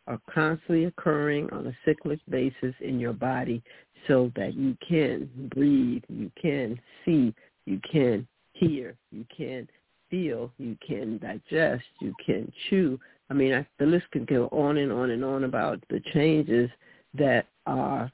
are 0.06 0.20
constantly 0.32 0.84
occurring 0.84 1.48
on 1.50 1.66
a 1.66 1.76
cyclic 1.84 2.20
basis 2.28 2.74
in 2.80 3.00
your 3.00 3.12
body 3.12 3.62
so 4.06 4.30
that 4.36 4.54
you 4.54 4.76
can 4.86 5.28
breathe, 5.54 6.02
you 6.08 6.30
can 6.40 6.78
see, 7.04 7.34
you 7.66 7.80
can 7.90 8.26
hear, 8.52 8.94
you 9.10 9.24
can 9.34 9.66
feel, 10.10 10.50
you 10.58 10.76
can 10.86 11.18
digest, 11.18 11.84
you 12.00 12.14
can 12.24 12.52
chew. 12.68 12.98
I 13.30 13.34
mean, 13.34 13.54
I, 13.54 13.66
the 13.78 13.86
list 13.86 14.04
can 14.12 14.26
go 14.26 14.48
on 14.48 14.76
and 14.76 14.92
on 14.92 15.10
and 15.10 15.24
on 15.24 15.44
about 15.44 15.82
the 15.88 16.00
changes 16.12 16.68
that 17.14 17.46
are 17.66 18.12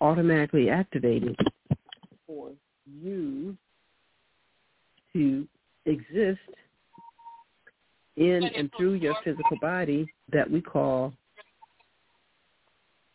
automatically 0.00 0.70
activated 0.70 1.36
for 2.26 2.50
you 2.86 3.56
to 5.12 5.46
exist 5.84 6.40
in 8.16 8.44
and 8.44 8.70
through 8.76 8.94
your 8.94 9.14
physical 9.24 9.58
body 9.60 10.06
that 10.32 10.50
we 10.50 10.60
call, 10.60 11.12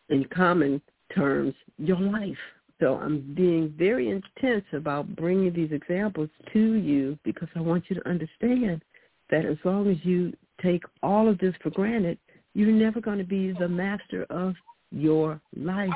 in 0.10 0.26
common 0.26 0.82
terms, 1.16 1.54
your 1.78 2.00
life. 2.00 2.38
So 2.80 2.96
I'm 2.96 3.34
being 3.36 3.74
very 3.78 4.10
intense 4.10 4.66
about 4.74 5.16
bringing 5.16 5.54
these 5.54 5.72
examples 5.72 6.30
to 6.52 6.74
you 6.74 7.18
because 7.24 7.48
I 7.56 7.62
want 7.62 7.86
you 7.90 7.96
to 7.96 8.10
understand 8.10 8.82
that 9.30 9.46
as 9.46 9.58
long 9.64 9.90
as 9.90 9.98
you 10.04 10.34
take 10.62 10.84
all 11.04 11.30
of 11.30 11.38
this 11.38 11.54
for 11.62 11.70
granted, 11.70 12.18
you're 12.54 12.72
never 12.72 13.00
going 13.00 13.20
to 13.20 13.24
be 13.24 13.54
the 13.54 13.68
master 13.68 14.26
of 14.30 14.56
your 14.92 15.40
life 15.56 15.90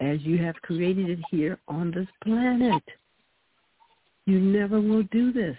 as 0.00 0.20
you 0.22 0.38
have 0.38 0.56
created 0.56 1.10
it 1.10 1.18
here 1.30 1.58
on 1.68 1.90
this 1.90 2.08
planet. 2.24 2.82
You 4.26 4.40
never 4.40 4.80
will 4.80 5.04
do 5.12 5.32
this. 5.32 5.56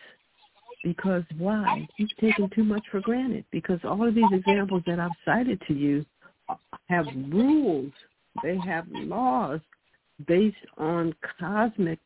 Because 0.84 1.24
why? 1.38 1.88
You've 1.98 2.16
taken 2.18 2.50
too 2.50 2.64
much 2.64 2.84
for 2.92 3.00
granted. 3.00 3.46
Because 3.52 3.80
all 3.84 4.08
of 4.08 4.16
these 4.16 4.32
examples 4.32 4.84
that 4.86 5.00
I've 5.00 5.12
cited 5.26 5.62
to 5.68 5.74
you 5.74 6.06
have 6.90 7.06
rules. 7.30 7.92
They 8.42 8.58
have 8.58 8.86
laws 8.90 9.62
based 10.28 10.56
on 10.78 11.14
cosmic 11.40 12.00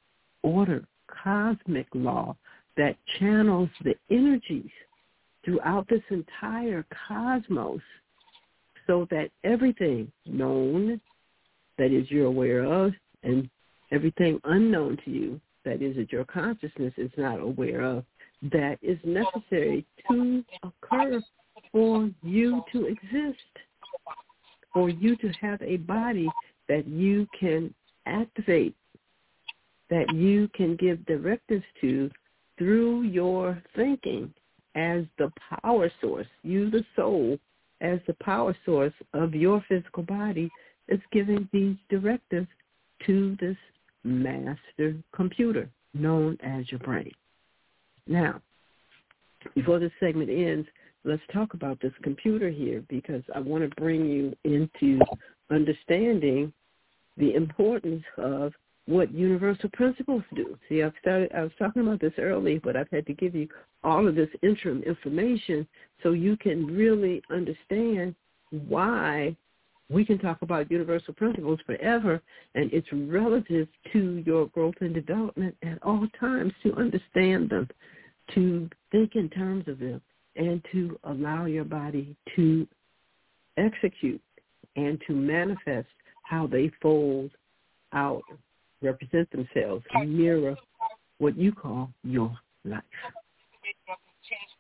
order, 0.44 0.86
cosmic 1.24 1.88
law 1.94 2.36
that 2.76 2.96
channels 3.20 3.70
the 3.84 3.96
energies 4.10 4.70
throughout 5.44 5.88
this 5.90 6.02
entire 6.10 6.86
cosmos 7.08 7.82
so 8.86 9.08
that 9.10 9.30
everything 9.44 10.12
known 10.26 11.00
that 11.78 11.92
is 11.92 12.10
you're 12.10 12.26
aware 12.26 12.64
of 12.64 12.94
and 13.24 13.50
everything 13.92 14.40
unknown 14.46 14.98
to 15.06 15.12
you 15.12 15.42
that 15.66 15.82
is 15.82 15.96
that 15.96 16.12
your 16.12 16.26
consciousness 16.26 16.94
is 16.98 17.12
not 17.18 17.40
aware 17.40 17.82
of 17.82 18.04
that 18.42 18.78
is 18.82 18.98
necessary 19.04 19.86
to 20.10 20.44
occur 20.64 21.22
for 21.72 22.10
you 22.24 22.64
to 22.72 22.86
exist, 22.86 23.40
for 24.74 24.90
you 24.90 25.16
to 25.18 25.30
have 25.42 25.62
a 25.62 25.78
body 25.78 26.30
that 26.68 26.88
you 26.88 27.28
can 27.40 27.74
activate, 28.06 28.76
that 29.90 30.14
you 30.14 30.50
can 30.54 30.76
give 30.76 31.06
directives 31.06 31.64
to 31.82 32.10
through 32.58 33.04
your 33.04 33.62
thinking 33.76 34.34
as 34.76 35.04
the 35.18 35.32
power 35.62 35.92
source, 36.02 36.28
you 36.44 36.70
the 36.70 36.86
soul 36.96 37.38
as 37.82 38.00
the 38.08 38.16
power 38.22 38.56
source 38.66 38.94
of 39.14 39.34
your 39.34 39.64
physical 39.68 40.04
body 40.04 40.50
is 40.88 41.00
giving 41.12 41.48
these 41.52 41.76
directives 41.90 42.48
to 43.06 43.36
this 43.40 43.58
master 44.04 44.96
computer 45.14 45.70
known 45.94 46.38
as 46.42 46.70
your 46.72 46.80
brain. 46.80 47.12
Now, 48.08 48.42
before 49.56 49.80
this 49.80 49.92
segment 50.00 50.30
ends, 50.30 50.68
let's 51.04 51.22
talk 51.34 51.54
about 51.54 51.80
this 51.82 51.94
computer 52.04 52.50
here 52.50 52.84
because 52.90 53.24
I 53.36 53.40
want 53.40 53.70
to 53.70 53.82
bring 53.82 54.06
you 54.06 54.36
into 54.44 55.00
understanding 55.50 56.52
the 57.18 57.34
importance 57.34 58.04
of 58.18 58.54
what 58.86 59.14
universal 59.14 59.70
principles 59.74 60.24
do. 60.34 60.58
See, 60.70 60.82
I've 60.82 60.94
started, 61.02 61.32
I 61.36 61.44
was 61.44 61.52
talking 61.60 61.82
about 61.82 62.00
this 62.00 62.14
early, 62.18 62.60
but 62.60 62.78
I've 62.78 62.90
had 62.90 63.06
to 63.08 63.14
give 63.14 63.36
you 63.36 63.48
all 63.84 64.08
of 64.08 64.16
this 64.16 64.30
interim 64.44 64.82
information 64.84 65.68
so 66.04 66.12
you 66.12 66.38
can 66.38 66.66
really 66.66 67.22
understand 67.30 68.16
why 68.68 69.36
we 69.90 70.06
can 70.06 70.18
talk 70.20 70.42
about 70.42 70.72
universal 70.72 71.14
principles 71.14 71.60
forever 71.66 72.22
and 72.56 72.72
it's 72.74 72.88
relative 72.92 73.68
to 73.94 74.24
your 74.26 74.48
growth 74.48 74.76
and 74.82 74.94
development 74.94 75.56
at 75.64 75.82
all 75.84 76.08
times 76.20 76.54
to 76.64 76.74
understand 76.76 77.50
them, 77.50 77.68
to 78.36 78.70
think 78.92 79.16
in 79.16 79.30
terms 79.30 79.68
of 79.68 79.80
them, 79.80 80.02
and 80.36 80.64
to 80.72 81.00
allow 81.06 81.46
your 81.46 81.64
body 81.64 82.16
to 82.36 82.68
execute 83.58 84.22
and 84.76 85.02
to 85.08 85.14
manifest 85.14 85.88
how 86.24 86.46
they 86.48 86.72
fold 86.82 87.32
out 87.94 88.22
represent 88.82 89.30
themselves 89.32 89.84
mirror 90.06 90.56
what 91.18 91.38
you 91.38 91.52
call 91.52 91.90
your 92.04 92.38
life. 92.64 92.84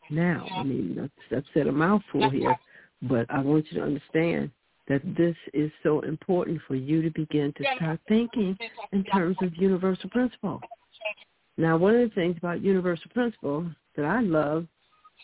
Now, 0.09 0.47
I 0.55 0.63
mean, 0.63 1.09
I've 1.31 1.43
said 1.53 1.67
a 1.67 1.71
mouthful 1.71 2.29
here, 2.29 2.57
but 3.03 3.25
I 3.29 3.41
want 3.41 3.65
you 3.69 3.79
to 3.79 3.85
understand 3.85 4.49
that 4.87 5.01
this 5.17 5.35
is 5.53 5.69
so 5.83 5.99
important 6.01 6.61
for 6.67 6.75
you 6.75 7.01
to 7.01 7.11
begin 7.11 7.53
to 7.57 7.63
start 7.75 7.99
thinking 8.07 8.57
in 8.93 9.03
terms 9.03 9.35
of 9.41 9.55
universal 9.57 10.09
principle. 10.09 10.61
Now, 11.57 11.77
one 11.77 11.95
of 11.95 12.09
the 12.09 12.15
things 12.15 12.37
about 12.37 12.61
universal 12.61 13.09
principle 13.13 13.69
that 13.95 14.05
I 14.05 14.21
love, 14.21 14.67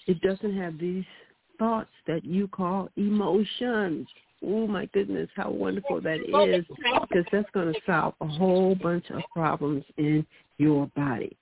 it 0.08 0.20
doesn't 0.22 0.58
have 0.58 0.80
these 0.80 1.06
thoughts 1.60 1.92
that 2.08 2.26
you 2.26 2.48
call 2.48 2.90
emotions 2.98 4.08
oh 4.46 4.68
my 4.68 4.86
goodness, 4.88 5.30
how 5.36 5.50
wonderful 5.50 6.02
that 6.02 6.20
is, 6.20 6.66
because 7.02 7.26
that's 7.32 7.50
going 7.54 7.74
to 7.74 7.80
solve 7.86 8.14
a 8.22 8.28
whole 8.28 8.76
bunch 8.76 9.10
of 9.10 9.22
problems 9.34 9.84
in 9.98 10.26
your 10.58 10.88
body. 10.96 11.36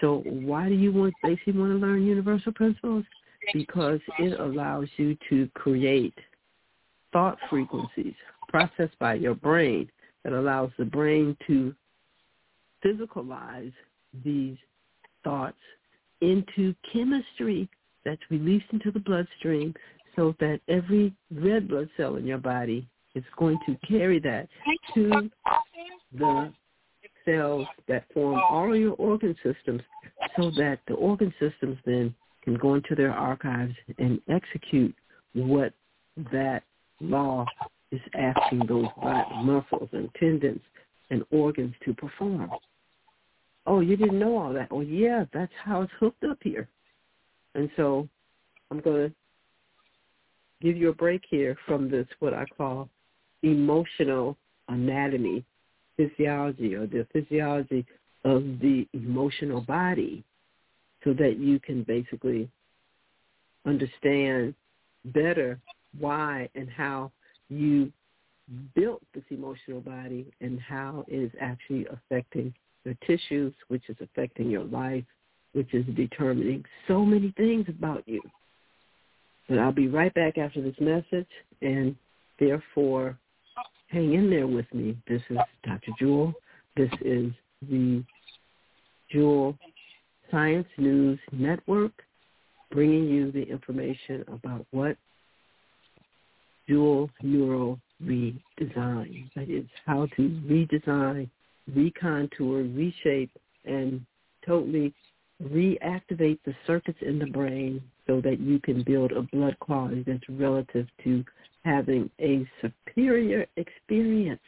So 0.00 0.22
why 0.24 0.68
do 0.68 0.74
you 0.74 0.92
want 0.92 1.14
basically 1.22 1.54
want 1.54 1.72
to 1.72 1.78
learn 1.78 2.06
universal 2.06 2.52
principles? 2.52 3.04
Because 3.52 4.00
it 4.18 4.38
allows 4.38 4.88
you 4.96 5.16
to 5.30 5.48
create 5.54 6.14
thought 7.12 7.38
frequencies 7.48 8.14
processed 8.48 8.98
by 8.98 9.14
your 9.14 9.34
brain 9.34 9.88
that 10.24 10.32
allows 10.32 10.70
the 10.78 10.84
brain 10.84 11.36
to 11.46 11.74
physicalize 12.84 13.72
these 14.24 14.56
thoughts 15.24 15.56
into 16.20 16.74
chemistry 16.92 17.68
that's 18.04 18.20
released 18.30 18.66
into 18.72 18.90
the 18.90 19.00
bloodstream 19.00 19.74
so 20.16 20.34
that 20.40 20.60
every 20.68 21.14
red 21.30 21.68
blood 21.68 21.88
cell 21.96 22.16
in 22.16 22.26
your 22.26 22.38
body 22.38 22.86
is 23.14 23.24
going 23.36 23.58
to 23.66 23.76
carry 23.86 24.18
that 24.20 24.48
to 24.94 25.30
the 26.18 26.52
cells 27.24 27.66
that 27.86 28.04
form 28.12 28.40
all 28.50 28.74
your 28.74 28.94
organ 28.94 29.34
systems 29.42 29.82
so 30.36 30.50
that 30.56 30.78
the 30.88 30.94
organ 30.94 31.32
systems 31.38 31.76
then 31.84 32.14
can 32.42 32.54
go 32.56 32.74
into 32.74 32.94
their 32.94 33.12
archives 33.12 33.74
and 33.98 34.20
execute 34.28 34.94
what 35.34 35.72
that 36.32 36.62
law 37.00 37.44
is 37.92 38.00
asking 38.14 38.62
those 38.66 38.86
muscles 39.42 39.88
and 39.92 40.08
tendons 40.18 40.60
and 41.10 41.22
organs 41.30 41.74
to 41.84 41.94
perform. 41.94 42.50
Oh, 43.68 43.80
you 43.80 43.98
didn't 43.98 44.18
know 44.18 44.38
all 44.38 44.52
that. 44.54 44.68
Oh, 44.70 44.80
yeah, 44.80 45.26
that's 45.34 45.52
how 45.62 45.82
it's 45.82 45.92
hooked 46.00 46.24
up 46.24 46.38
here. 46.42 46.68
And 47.54 47.68
so 47.76 48.08
I'm 48.70 48.80
going 48.80 49.10
to 49.10 49.14
give 50.62 50.74
you 50.74 50.88
a 50.88 50.94
break 50.94 51.22
here 51.28 51.54
from 51.66 51.90
this 51.90 52.06
what 52.18 52.32
I 52.32 52.46
call 52.56 52.88
emotional 53.42 54.38
anatomy, 54.68 55.44
physiology, 55.98 56.74
or 56.76 56.86
the 56.86 57.06
physiology 57.12 57.84
of 58.24 58.42
the 58.60 58.88
emotional 58.94 59.60
body 59.60 60.24
so 61.04 61.12
that 61.12 61.38
you 61.38 61.60
can 61.60 61.82
basically 61.82 62.48
understand 63.66 64.54
better 65.04 65.60
why 65.98 66.48
and 66.54 66.70
how 66.70 67.12
you 67.50 67.92
built 68.74 69.02
this 69.14 69.24
emotional 69.30 69.82
body 69.82 70.26
and 70.40 70.58
how 70.58 71.04
it 71.06 71.16
is 71.16 71.32
actually 71.38 71.86
affecting 71.86 72.54
your 72.84 72.94
tissues, 73.06 73.52
which 73.68 73.82
is 73.88 73.96
affecting 74.00 74.50
your 74.50 74.64
life, 74.64 75.04
which 75.52 75.72
is 75.74 75.84
determining 75.94 76.64
so 76.86 77.04
many 77.04 77.32
things 77.36 77.66
about 77.68 78.02
you. 78.06 78.22
But 79.48 79.58
I'll 79.58 79.72
be 79.72 79.88
right 79.88 80.12
back 80.14 80.38
after 80.38 80.60
this 80.60 80.76
message, 80.80 81.28
and 81.62 81.96
therefore, 82.38 83.18
hang 83.88 84.14
in 84.14 84.30
there 84.30 84.46
with 84.46 84.66
me. 84.74 84.96
This 85.08 85.22
is 85.30 85.38
Dr. 85.64 85.92
Jewel. 85.98 86.34
This 86.76 86.90
is 87.00 87.32
the 87.68 88.04
Jewel 89.10 89.56
Science 90.30 90.68
News 90.76 91.18
Network, 91.32 91.92
bringing 92.70 93.08
you 93.08 93.32
the 93.32 93.42
information 93.42 94.24
about 94.28 94.66
what 94.70 94.96
Jewel 96.68 97.08
neural 97.22 97.80
redesign. 98.04 99.30
That 99.34 99.48
is 99.48 99.64
how 99.86 100.06
to 100.16 100.22
redesign, 100.46 101.30
recontour, 101.74 102.62
reshape, 102.74 103.30
and 103.64 104.04
totally 104.46 104.92
reactivate 105.42 106.38
the 106.44 106.54
circuits 106.66 106.98
in 107.02 107.18
the 107.18 107.26
brain 107.26 107.80
so 108.06 108.20
that 108.20 108.40
you 108.40 108.58
can 108.58 108.82
build 108.82 109.12
a 109.12 109.22
blood 109.22 109.56
quality 109.60 110.02
that's 110.06 110.28
relative 110.28 110.86
to 111.04 111.24
having 111.64 112.10
a 112.20 112.48
superior 112.60 113.46
experience 113.56 114.40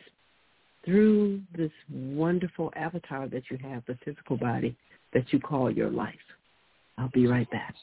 through 0.85 1.40
this 1.56 1.70
wonderful 1.92 2.72
avatar 2.74 3.28
that 3.28 3.42
you 3.50 3.59
have, 3.62 3.83
the 3.87 3.98
physical 4.04 4.37
body 4.37 4.74
that 5.12 5.33
you 5.33 5.38
call 5.38 5.70
your 5.70 5.90
life. 5.90 6.14
I'll 6.96 7.11
be 7.11 7.26
right 7.26 7.48
back. 7.50 7.74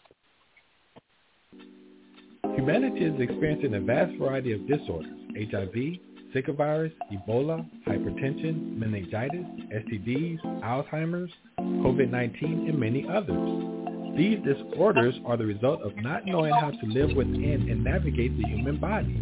Humanity 2.55 3.05
is 3.05 3.19
experiencing 3.19 3.75
a 3.75 3.79
vast 3.79 4.17
variety 4.17 4.53
of 4.53 4.67
disorders, 4.67 5.13
HIV, 5.35 5.99
Zika 6.37 6.55
virus, 6.55 6.93
Ebola, 7.11 7.67
hypertension, 7.87 8.77
meningitis, 8.77 9.43
STDs, 9.73 10.39
Alzheimer's, 10.63 11.31
COVID-19, 11.59 12.69
and 12.69 12.79
many 12.79 13.07
others. 13.09 13.76
These 14.17 14.39
disorders 14.43 15.15
are 15.27 15.37
the 15.37 15.45
result 15.45 15.83
of 15.83 15.95
not 15.97 16.25
knowing 16.25 16.51
how 16.51 16.71
to 16.71 16.85
live 16.87 17.15
within 17.15 17.67
and 17.69 17.83
navigate 17.83 18.35
the 18.35 18.47
human 18.49 18.77
body. 18.77 19.21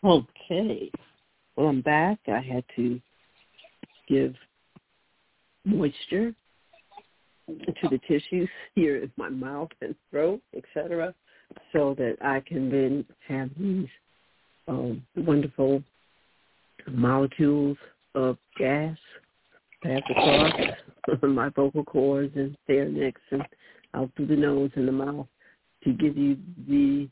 Okay. 0.06 0.92
Well, 1.56 1.68
I'm 1.68 1.82
back. 1.82 2.20
I 2.28 2.40
had 2.40 2.64
to 2.76 3.02
give 4.08 4.36
moisture 5.66 6.36
to 7.48 7.90
the 7.90 8.00
tissues 8.08 8.50
here 8.76 8.98
in 8.98 9.12
my 9.18 9.30
mouth 9.30 9.70
and 9.82 9.96
throat, 10.12 10.42
etc., 10.56 11.14
so 11.74 11.96
that 11.98 12.18
I 12.22 12.42
can 12.42 12.70
then 12.70 13.06
have 13.28 13.50
these 13.58 13.88
um, 14.68 15.04
wonderful 15.16 15.82
molecules 16.88 17.78
of 18.14 18.38
gas 18.60 18.98
pass 19.84 20.02
across 20.10 20.54
my 21.24 21.50
vocal 21.50 21.84
cords 21.84 22.34
and 22.36 22.56
pharynx 22.68 23.20
and 23.32 23.44
out 23.96 24.12
through 24.16 24.28
the 24.28 24.36
nose 24.36 24.72
and 24.76 24.88
the 24.88 24.92
mouth 24.92 25.28
to 25.84 25.94
give 25.94 26.16
you 26.16 26.38
the 26.68 27.08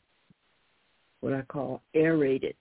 what 1.20 1.32
I 1.32 1.42
call 1.42 1.80
aerated 1.94 2.54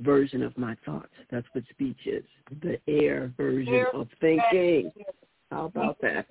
version 0.00 0.42
of 0.42 0.56
my 0.56 0.76
thoughts. 0.84 1.12
That's 1.30 1.46
what 1.52 1.64
speech 1.70 2.06
is. 2.06 2.24
The 2.62 2.78
air 2.88 3.32
version 3.36 3.86
of 3.94 4.08
thinking. 4.20 4.92
How 5.50 5.66
about 5.66 6.00
that? 6.02 6.26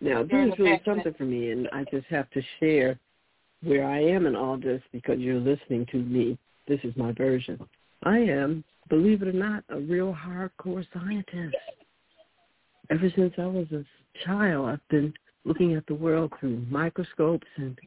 Now, 0.00 0.22
this 0.22 0.52
is 0.52 0.58
really 0.58 0.80
something 0.84 1.14
for 1.14 1.24
me, 1.24 1.50
and 1.50 1.68
I 1.72 1.84
just 1.90 2.06
have 2.06 2.30
to 2.30 2.42
share 2.58 2.98
where 3.62 3.86
I 3.86 4.00
am 4.00 4.26
in 4.26 4.34
all 4.34 4.56
this 4.56 4.82
because 4.92 5.18
you're 5.18 5.38
listening 5.38 5.86
to 5.92 5.98
me. 5.98 6.38
This 6.66 6.80
is 6.84 6.96
my 6.96 7.12
version. 7.12 7.60
I 8.04 8.18
am, 8.18 8.64
believe 8.88 9.20
it 9.22 9.28
or 9.28 9.32
not, 9.32 9.64
a 9.68 9.78
real 9.78 10.14
hardcore 10.14 10.86
scientist. 10.94 11.56
Ever 12.88 13.12
since 13.14 13.34
I 13.36 13.46
was 13.46 13.66
a 13.72 13.84
child, 14.24 14.70
I've 14.70 14.88
been 14.88 15.12
looking 15.44 15.74
at 15.74 15.86
the 15.86 15.94
world 15.94 16.32
through 16.40 16.64
microscopes 16.70 17.46
and 17.56 17.78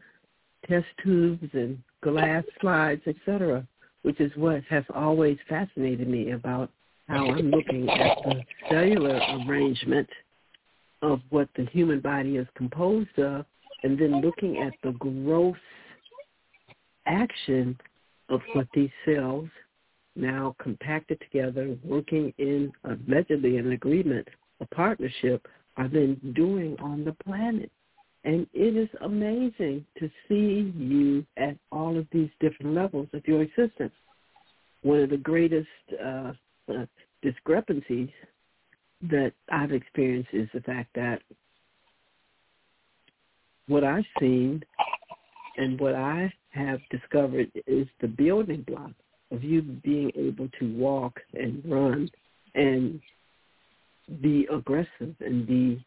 test 0.68 0.86
tubes 1.04 1.50
and 1.54 1.82
glass 2.02 2.44
slides, 2.62 3.02
etc., 3.08 3.66
which 4.04 4.20
is 4.20 4.32
what 4.36 4.64
has 4.70 4.84
always 4.94 5.38
fascinated 5.50 6.08
me 6.08 6.32
about 6.32 6.70
how 7.08 7.26
I'm 7.32 7.52
looking 7.52 7.90
at 7.90 8.18
the 8.24 8.44
cellular 8.70 9.20
arrangement 9.46 10.10
of 11.02 11.20
what 11.30 11.50
the 11.58 11.66
human 11.66 12.00
body 12.00 12.38
is 12.38 12.48
composed 12.56 13.18
of 13.20 13.46
and 13.84 14.00
then 14.00 14.22
looking 14.22 14.60
at 14.60 14.74
the 14.84 14.92
gross 14.94 15.58
action 17.06 17.78
of 18.30 18.42
what 18.54 18.68
these 18.74 18.90
cells 19.06 19.50
now 20.16 20.56
compacted 20.62 21.20
together, 21.20 21.76
working 21.84 22.34
in 22.38 22.72
allegedly 22.86 23.58
an 23.58 23.72
agreement, 23.72 24.28
a 24.62 24.66
partnership, 24.68 25.48
are 25.78 25.88
then 25.88 26.18
doing 26.36 26.78
on 26.80 27.04
the 27.04 27.14
planet. 27.24 27.72
And 28.26 28.48
it 28.54 28.78
is 28.78 28.90
amazing 29.02 29.86
to 30.00 30.10
see 30.28 30.72
you 30.78 31.26
at 31.38 31.58
all 31.72 31.98
of 31.98 32.08
these 32.12 32.30
different 32.40 32.74
levels 32.74 33.08
of 33.14 33.28
your 33.28 33.42
existence. 33.42 33.94
One 34.82 35.00
of 35.00 35.10
the 35.10 35.18
greatest 35.18 35.68
uh, 36.04 36.32
uh, 36.70 36.86
discrepancies 37.22 38.10
that 39.10 39.34
I've 39.52 39.74
experienced 39.74 40.30
is 40.32 40.48
the 40.54 40.62
fact 40.62 40.90
that 40.96 41.22
what 43.68 43.84
I've 43.84 44.06
seen 44.20 44.64
and 45.58 45.80
what 45.80 45.96
I 45.96 46.32
have 46.52 46.80
discovered 46.90 47.52
is 47.68 47.88
the 48.02 48.08
building 48.08 48.64
block 48.68 48.92
of 49.32 49.44
you 49.44 49.62
being 49.62 50.12
able 50.16 50.48
to 50.60 50.74
walk 50.76 51.20
and 51.34 51.62
run 51.66 52.10
and 52.56 53.02
be 54.22 54.48
aggressive 54.52 55.16
and 55.20 55.48
be 55.48 55.84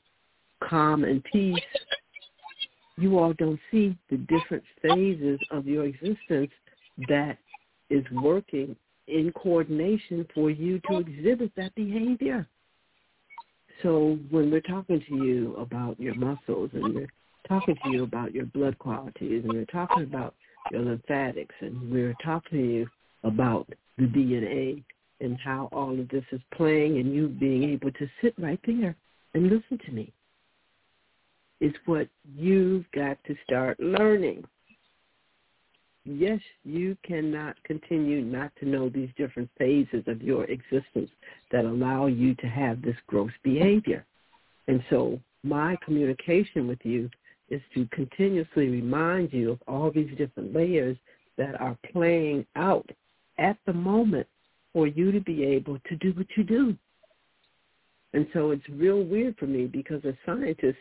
calm 0.68 1.04
and 1.04 1.22
peace 1.24 1.58
you 2.98 3.18
all 3.18 3.32
don't 3.34 3.60
see 3.70 3.96
the 4.10 4.16
different 4.16 4.64
phases 4.82 5.38
of 5.50 5.66
your 5.66 5.84
existence 5.84 6.50
that 7.08 7.38
is 7.90 8.04
working 8.10 8.74
in 9.08 9.32
coordination 9.32 10.26
for 10.34 10.50
you 10.50 10.80
to 10.88 10.98
exhibit 10.98 11.52
that 11.56 11.74
behavior. 11.74 12.46
So 13.82 14.18
when 14.30 14.50
we're 14.50 14.60
talking 14.62 15.02
to 15.08 15.14
you 15.14 15.54
about 15.56 16.00
your 16.00 16.14
muscles 16.14 16.70
and 16.72 16.94
we're 16.94 17.12
talking 17.46 17.76
to 17.84 17.90
you 17.90 18.02
about 18.02 18.34
your 18.34 18.46
blood 18.46 18.78
qualities 18.78 19.44
and 19.44 19.52
we're 19.52 19.66
talking 19.66 20.02
about 20.02 20.34
your 20.72 20.82
lymphatics 20.82 21.54
and 21.60 21.92
we're 21.92 22.16
talking 22.24 22.58
to 22.58 22.64
you 22.64 22.86
about 23.22 23.68
the 23.98 24.04
DNA 24.04 24.82
and 25.20 25.38
how 25.38 25.68
all 25.72 25.98
of 25.98 26.08
this 26.08 26.24
is 26.32 26.40
playing 26.54 26.98
and 26.98 27.14
you 27.14 27.28
being 27.28 27.64
able 27.64 27.92
to 27.92 28.08
sit 28.22 28.34
right 28.38 28.60
there 28.66 28.96
and 29.34 29.44
listen 29.44 29.78
to 29.84 29.92
me 29.92 30.12
is 31.60 31.72
what 31.86 32.08
you've 32.34 32.84
got 32.92 33.18
to 33.24 33.34
start 33.44 33.78
learning. 33.80 34.44
Yes, 36.04 36.40
you 36.64 36.96
cannot 37.02 37.56
continue 37.64 38.22
not 38.22 38.52
to 38.60 38.68
know 38.68 38.88
these 38.88 39.10
different 39.16 39.50
phases 39.58 40.04
of 40.06 40.22
your 40.22 40.44
existence 40.44 41.10
that 41.50 41.64
allow 41.64 42.06
you 42.06 42.34
to 42.36 42.46
have 42.46 42.80
this 42.80 42.96
gross 43.08 43.32
behavior. 43.42 44.04
And 44.68 44.84
so 44.88 45.20
my 45.42 45.76
communication 45.84 46.68
with 46.68 46.78
you 46.84 47.10
is 47.48 47.60
to 47.74 47.86
continuously 47.92 48.68
remind 48.68 49.32
you 49.32 49.52
of 49.52 49.62
all 49.66 49.90
these 49.90 50.16
different 50.16 50.54
layers 50.54 50.96
that 51.38 51.60
are 51.60 51.76
playing 51.92 52.46
out 52.56 52.88
at 53.38 53.56
the 53.66 53.72
moment 53.72 54.26
for 54.72 54.86
you 54.86 55.12
to 55.12 55.20
be 55.20 55.44
able 55.44 55.78
to 55.88 55.96
do 55.96 56.12
what 56.12 56.26
you 56.36 56.44
do. 56.44 56.76
And 58.12 58.26
so 58.32 58.50
it's 58.50 58.68
real 58.68 59.02
weird 59.02 59.36
for 59.38 59.46
me 59.46 59.66
because 59.66 60.02
as 60.04 60.14
scientists, 60.24 60.76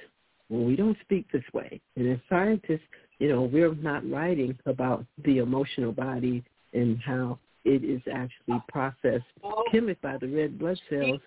well, 0.50 0.64
we 0.64 0.76
don't 0.76 0.98
speak 1.02 1.26
this 1.32 1.44
way. 1.54 1.82
And 1.96 2.12
as 2.12 2.20
scientists, 2.30 2.88
you 3.20 3.30
know, 3.30 3.44
we're 3.44 3.74
not 3.76 4.10
writing 4.10 4.58
about 4.66 5.06
the 5.24 5.40
emotional 5.40 5.92
body 5.92 6.44
and 6.74 7.00
how 7.00 7.40
it 7.64 7.84
is 7.84 8.02
actually 8.14 8.62
processed 8.68 9.26
chemically 9.72 9.98
by 10.02 10.18
the 10.18 10.28
red 10.28 10.60
blood 10.60 10.80
cells 10.90 11.20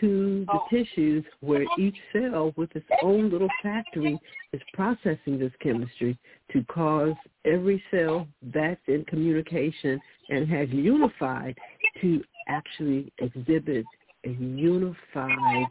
to 0.00 0.44
the 0.46 0.58
tissues 0.70 1.24
where 1.40 1.64
each 1.78 1.96
cell 2.12 2.52
with 2.56 2.74
its 2.76 2.86
own 3.02 3.30
little 3.30 3.48
factory 3.62 4.18
is 4.52 4.60
processing 4.74 5.38
this 5.38 5.52
chemistry 5.62 6.18
to 6.52 6.62
cause 6.64 7.14
every 7.46 7.82
cell 7.90 8.28
that's 8.52 8.80
in 8.86 9.02
communication 9.06 9.98
and 10.28 10.46
has 10.48 10.68
unified 10.68 11.56
to 12.02 12.22
actually 12.48 13.10
exhibit 13.18 13.86
a 14.26 14.30
unified 14.30 15.68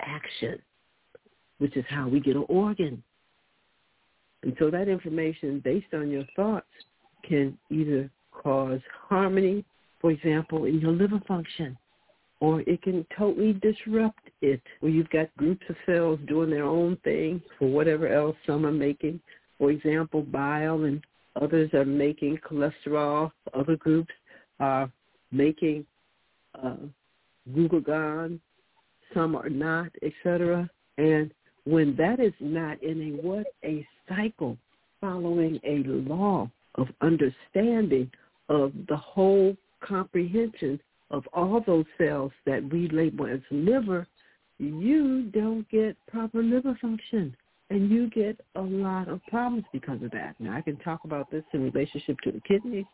action 0.00 0.60
which 1.62 1.76
is 1.76 1.84
how 1.88 2.08
we 2.08 2.18
get 2.18 2.34
an 2.34 2.44
organ. 2.48 3.00
And 4.42 4.56
so 4.58 4.68
that 4.68 4.88
information 4.88 5.60
based 5.64 5.94
on 5.94 6.10
your 6.10 6.24
thoughts 6.34 6.66
can 7.22 7.56
either 7.70 8.10
cause 8.32 8.80
harmony, 9.08 9.64
for 10.00 10.10
example, 10.10 10.64
in 10.64 10.80
your 10.80 10.90
liver 10.90 11.20
function, 11.28 11.78
or 12.40 12.62
it 12.62 12.82
can 12.82 13.06
totally 13.16 13.52
disrupt 13.52 14.28
it, 14.40 14.60
where 14.80 14.90
you've 14.90 15.08
got 15.10 15.34
groups 15.36 15.64
of 15.68 15.76
cells 15.86 16.18
doing 16.26 16.50
their 16.50 16.64
own 16.64 16.96
thing 17.04 17.40
for 17.60 17.68
whatever 17.68 18.08
else 18.08 18.34
some 18.44 18.66
are 18.66 18.72
making. 18.72 19.20
For 19.58 19.70
example, 19.70 20.22
bile 20.22 20.82
and 20.82 21.00
others 21.40 21.72
are 21.74 21.84
making 21.84 22.38
cholesterol. 22.38 23.30
Other 23.54 23.76
groups 23.76 24.12
are 24.58 24.90
making 25.30 25.86
uh, 26.60 26.74
glucagon. 27.54 28.40
Some 29.14 29.36
are 29.36 29.48
not, 29.48 29.92
etc. 30.02 30.68
And 30.98 31.32
when 31.64 31.94
that 31.96 32.20
is 32.20 32.32
not 32.40 32.82
in 32.82 33.00
a 33.02 33.22
what 33.22 33.46
a 33.64 33.86
cycle 34.08 34.56
following 35.00 35.60
a 35.64 35.82
law 36.08 36.50
of 36.76 36.88
understanding 37.00 38.10
of 38.48 38.72
the 38.88 38.96
whole 38.96 39.56
comprehension 39.84 40.80
of 41.10 41.24
all 41.32 41.62
those 41.66 41.84
cells 41.98 42.32
that 42.46 42.62
we 42.72 42.88
label 42.88 43.26
as 43.26 43.40
liver, 43.50 44.06
you 44.58 45.24
don't 45.34 45.68
get 45.70 45.96
proper 46.08 46.42
liver 46.42 46.76
function. 46.80 47.36
And 47.70 47.90
you 47.90 48.10
get 48.10 48.38
a 48.54 48.60
lot 48.60 49.08
of 49.08 49.24
problems 49.28 49.64
because 49.72 50.02
of 50.02 50.10
that. 50.10 50.34
Now, 50.38 50.54
I 50.54 50.60
can 50.60 50.76
talk 50.78 51.00
about 51.04 51.30
this 51.30 51.42
in 51.54 51.62
relationship 51.72 52.18
to 52.22 52.30
the 52.30 52.40
kidneys, 52.40 52.84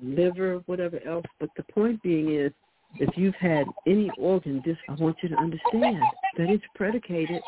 liver, 0.00 0.62
whatever 0.66 1.00
else. 1.04 1.24
But 1.40 1.50
the 1.56 1.64
point 1.64 2.00
being 2.00 2.32
is, 2.32 2.52
if 3.00 3.16
you've 3.16 3.34
had 3.34 3.66
any 3.88 4.08
organ, 4.16 4.62
this 4.64 4.76
I 4.88 4.94
want 4.94 5.16
you 5.20 5.30
to 5.30 5.34
understand 5.34 6.00
that 6.38 6.48
it's 6.48 6.64
predicated 6.76 7.42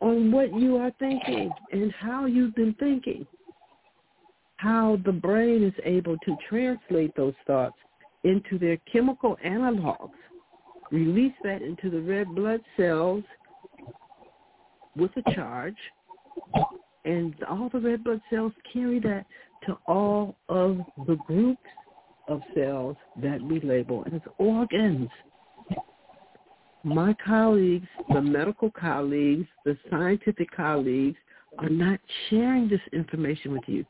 on 0.00 0.30
what 0.30 0.54
you 0.54 0.76
are 0.76 0.92
thinking 0.98 1.50
and 1.72 1.92
how 1.92 2.26
you've 2.26 2.54
been 2.54 2.74
thinking. 2.78 3.26
How 4.56 4.98
the 5.04 5.12
brain 5.12 5.62
is 5.62 5.74
able 5.84 6.16
to 6.18 6.36
translate 6.48 7.14
those 7.16 7.34
thoughts 7.46 7.76
into 8.24 8.58
their 8.58 8.78
chemical 8.90 9.36
analogs, 9.44 10.10
release 10.90 11.34
that 11.44 11.62
into 11.62 11.90
the 11.90 12.00
red 12.00 12.34
blood 12.34 12.60
cells 12.76 13.24
with 14.96 15.10
a 15.16 15.34
charge, 15.34 15.76
and 17.04 17.34
all 17.48 17.68
the 17.72 17.80
red 17.80 18.02
blood 18.02 18.20
cells 18.30 18.52
carry 18.72 18.98
that 19.00 19.26
to 19.66 19.76
all 19.86 20.36
of 20.48 20.78
the 21.06 21.16
groups 21.26 21.60
of 22.28 22.40
cells 22.54 22.96
that 23.22 23.40
we 23.40 23.60
label 23.60 24.04
as 24.12 24.20
organs 24.38 25.08
my 26.86 27.14
colleagues, 27.14 27.88
the 28.12 28.22
medical 28.22 28.70
colleagues, 28.70 29.48
the 29.64 29.76
scientific 29.90 30.48
colleagues 30.54 31.18
are 31.58 31.68
not 31.68 31.98
sharing 32.30 32.68
this 32.68 32.80
information 32.92 33.52
with 33.52 33.64
you. 33.66 33.84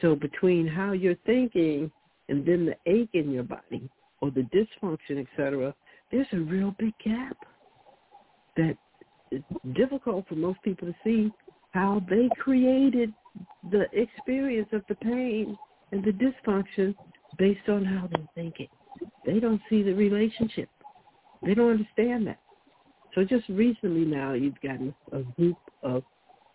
So 0.00 0.16
between 0.16 0.66
how 0.66 0.90
you're 0.90 1.14
thinking 1.24 1.90
and 2.28 2.44
then 2.44 2.66
the 2.66 2.76
ache 2.90 3.10
in 3.12 3.30
your 3.30 3.44
body 3.44 3.88
or 4.20 4.32
the 4.32 4.48
dysfunction, 4.52 5.24
etc., 5.24 5.72
there's 6.10 6.26
a 6.32 6.38
real 6.38 6.74
big 6.80 6.94
gap 7.04 7.36
that 8.56 8.76
it's 9.30 9.44
difficult 9.74 10.26
for 10.28 10.34
most 10.34 10.60
people 10.62 10.88
to 10.88 10.94
see 11.04 11.32
how 11.70 12.02
they 12.10 12.28
created 12.40 13.12
the 13.70 13.84
experience 13.92 14.68
of 14.72 14.82
the 14.88 14.96
pain 14.96 15.56
and 15.92 16.04
the 16.04 16.10
dysfunction 16.10 16.94
based 17.38 17.68
on 17.68 17.84
how 17.84 18.08
they're 18.10 18.28
thinking. 18.34 18.68
They 19.24 19.38
don't 19.38 19.60
see 19.70 19.84
the 19.84 19.94
relationship. 19.94 20.68
They 21.44 21.54
don't 21.54 21.70
understand 21.70 22.26
that. 22.28 22.38
So 23.14 23.24
just 23.24 23.48
recently 23.48 24.04
now 24.04 24.32
you've 24.32 24.60
gotten 24.60 24.94
a 25.12 25.22
group 25.22 25.58
of 25.82 26.02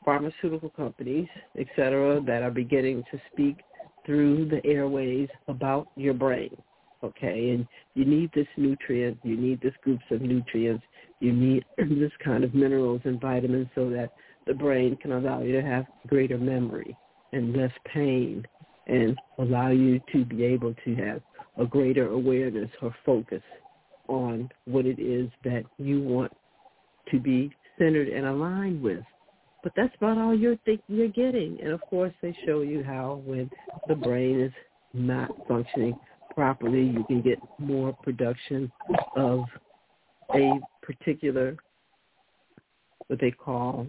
pharmaceutical 0.04 0.70
companies, 0.70 1.28
et 1.58 1.68
cetera, 1.76 2.22
that 2.22 2.42
are 2.42 2.52
beginning 2.52 3.04
to 3.12 3.20
speak 3.32 3.58
through 4.06 4.48
the 4.50 4.66
airways 4.66 5.28
about 5.48 5.88
your 5.96 6.14
brain. 6.14 6.56
Okay, 7.04 7.52
and 7.52 7.68
you 7.94 8.06
need 8.06 8.32
this 8.34 8.48
nutrient, 8.58 9.20
you 9.22 9.38
need 9.38 9.62
this 9.62 9.74
groups 9.84 10.06
of 10.10 10.22
nutrients, 10.22 10.84
you 11.20 11.32
need 11.32 11.64
this 11.78 12.12
kind 12.24 12.44
of 12.44 12.56
minerals 12.56 13.02
and 13.04 13.22
vitamins 13.22 13.68
so 13.76 13.90
that 13.90 14.12
the 14.48 14.54
brain 14.54 14.98
can 14.98 15.12
allow 15.12 15.42
you 15.42 15.52
to 15.52 15.62
have 15.62 15.86
greater 16.08 16.38
memory 16.38 16.98
and 17.34 17.56
less 17.56 17.72
pain 17.94 18.44
and 18.88 19.20
allow 19.38 19.70
you 19.70 20.00
to 20.12 20.26
be 20.26 20.44
able 20.44 20.74
to 20.86 20.96
have 20.96 21.22
a 21.58 21.66
greater 21.66 22.08
awareness 22.08 22.70
or 22.82 22.96
focus 23.06 23.44
on 24.08 24.50
what 24.66 24.86
it 24.86 25.00
is 25.00 25.30
that 25.44 25.64
you 25.78 26.02
want 26.02 26.32
to 27.12 27.20
be 27.20 27.52
centered 27.78 28.10
and 28.10 28.26
aligned 28.26 28.82
with. 28.82 29.04
But 29.64 29.74
that's 29.76 29.94
about 29.96 30.18
all 30.18 30.36
you're 30.36 30.58
think 30.66 30.82
you're 30.88 31.08
getting. 31.10 31.58
And 31.62 31.72
of 31.72 31.82
course, 31.82 32.14
they 32.22 32.36
show 32.46 32.62
you 32.62 32.84
how 32.84 33.22
when 33.26 33.50
the 33.88 33.96
brain 33.96 34.40
is 34.40 34.52
not 34.94 35.30
functioning 35.48 35.96
properly, 36.34 36.84
you 36.84 37.04
can 37.08 37.22
get 37.22 37.40
more 37.60 37.94
production 38.04 38.72
of 39.16 39.46
a 40.34 40.60
particular 40.82 41.58
what 43.08 43.20
they 43.20 43.32
call 43.32 43.88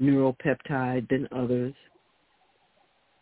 neuropeptide 0.00 1.08
than 1.08 1.28
others, 1.32 1.74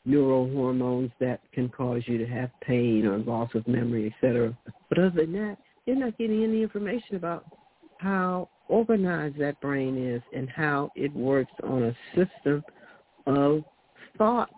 neurohormones 0.07 1.13
that 1.21 1.41
can 1.53 1.69
cause 1.69 2.03
you 2.07 2.19
to 2.19 2.27
have 2.27 2.51
pain 2.61 3.07
or 3.07 3.19
loss 3.19 3.51
of 3.55 3.67
memory, 3.69 4.15
etc. 4.15 4.57
But 4.89 4.99
other 4.99 5.27
than 5.27 5.33
that, 5.35 5.59
you're 5.87 5.97
not 5.97 6.17
getting 6.19 6.43
any 6.43 6.63
information 6.63 7.17
about 7.17 7.45
how 7.99 8.49
organized 8.69 9.39
that 9.39 9.61
brain 9.61 9.97
is 9.97 10.23
and 10.35 10.49
how 10.49 10.91
it 10.95 11.15
works 11.15 11.53
on 11.65 11.83
a 11.85 11.97
system 12.15 12.65
of 13.27 13.63
thought 14.17 14.51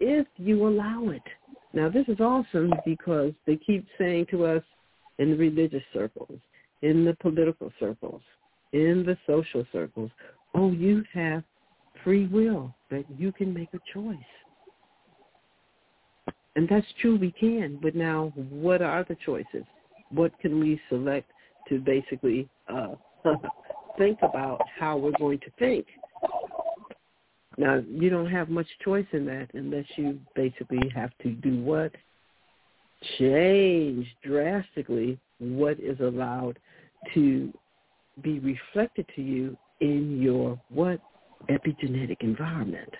if 0.00 0.26
you 0.36 0.66
allow 0.66 1.10
it. 1.10 1.22
Now, 1.72 1.88
this 1.88 2.06
is 2.08 2.20
awesome 2.20 2.72
because 2.84 3.32
they 3.46 3.56
keep 3.56 3.86
saying 3.98 4.26
to 4.30 4.46
us 4.46 4.62
in 5.18 5.30
the 5.30 5.36
religious 5.36 5.82
circles, 5.92 6.38
in 6.82 7.04
the 7.04 7.14
political 7.20 7.72
circles, 7.78 8.22
in 8.72 9.04
the 9.04 9.16
social 9.26 9.64
circles, 9.72 10.10
oh, 10.54 10.72
you 10.72 11.04
have 11.12 11.44
free 12.02 12.26
will, 12.26 12.74
that 12.90 13.04
you 13.18 13.32
can 13.32 13.52
make 13.52 13.68
a 13.74 13.80
choice. 13.92 14.16
And 16.56 16.66
that's 16.66 16.86
true, 17.00 17.18
we 17.18 17.32
can. 17.32 17.78
But 17.82 17.94
now, 17.94 18.32
what 18.34 18.80
are 18.80 19.04
the 19.04 19.16
choices? 19.24 19.64
What 20.10 20.36
can 20.40 20.58
we 20.58 20.80
select 20.88 21.30
to 21.68 21.78
basically 21.78 22.48
uh, 22.68 22.94
think 23.98 24.18
about 24.22 24.62
how 24.78 24.96
we're 24.96 25.18
going 25.18 25.38
to 25.40 25.50
think? 25.58 25.86
Now, 27.58 27.82
you 27.86 28.08
don't 28.08 28.30
have 28.30 28.48
much 28.48 28.66
choice 28.82 29.06
in 29.12 29.26
that 29.26 29.48
unless 29.52 29.84
you 29.96 30.18
basically 30.34 30.90
have 30.94 31.10
to 31.22 31.30
do 31.30 31.60
what? 31.60 31.92
Change 33.18 34.06
drastically 34.24 35.18
what 35.38 35.78
is 35.78 36.00
allowed 36.00 36.58
to 37.12 37.52
be 38.22 38.38
reflected 38.38 39.06
to 39.14 39.22
you 39.22 39.56
in 39.80 40.22
your 40.22 40.58
what? 40.70 41.00
Epigenetic 41.50 42.16
environment. 42.20 42.92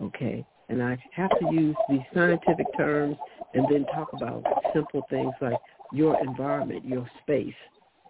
Okay? 0.00 0.44
And 0.68 0.82
I 0.82 0.98
have 1.12 1.30
to 1.30 1.54
use 1.54 1.76
these 1.88 2.00
scientific 2.14 2.66
terms 2.76 3.16
and 3.54 3.66
then 3.70 3.86
talk 3.94 4.08
about 4.12 4.44
simple 4.74 5.02
things 5.08 5.32
like 5.40 5.58
your 5.92 6.20
environment, 6.22 6.84
your 6.84 7.08
space. 7.22 7.54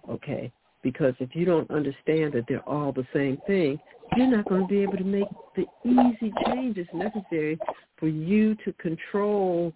Okay? 0.08 0.50
Because 0.82 1.14
if 1.20 1.34
you 1.34 1.44
don't 1.44 1.70
understand 1.70 2.32
that 2.32 2.44
they're 2.48 2.68
all 2.68 2.92
the 2.92 3.06
same 3.12 3.38
thing, 3.46 3.78
you're 4.16 4.26
not 4.26 4.48
going 4.48 4.62
to 4.62 4.68
be 4.68 4.82
able 4.82 4.96
to 4.96 5.04
make 5.04 5.28
the 5.54 5.66
easy 5.84 6.32
changes 6.46 6.86
necessary 6.92 7.58
for 7.98 8.08
you 8.08 8.54
to 8.64 8.72
control 8.74 9.72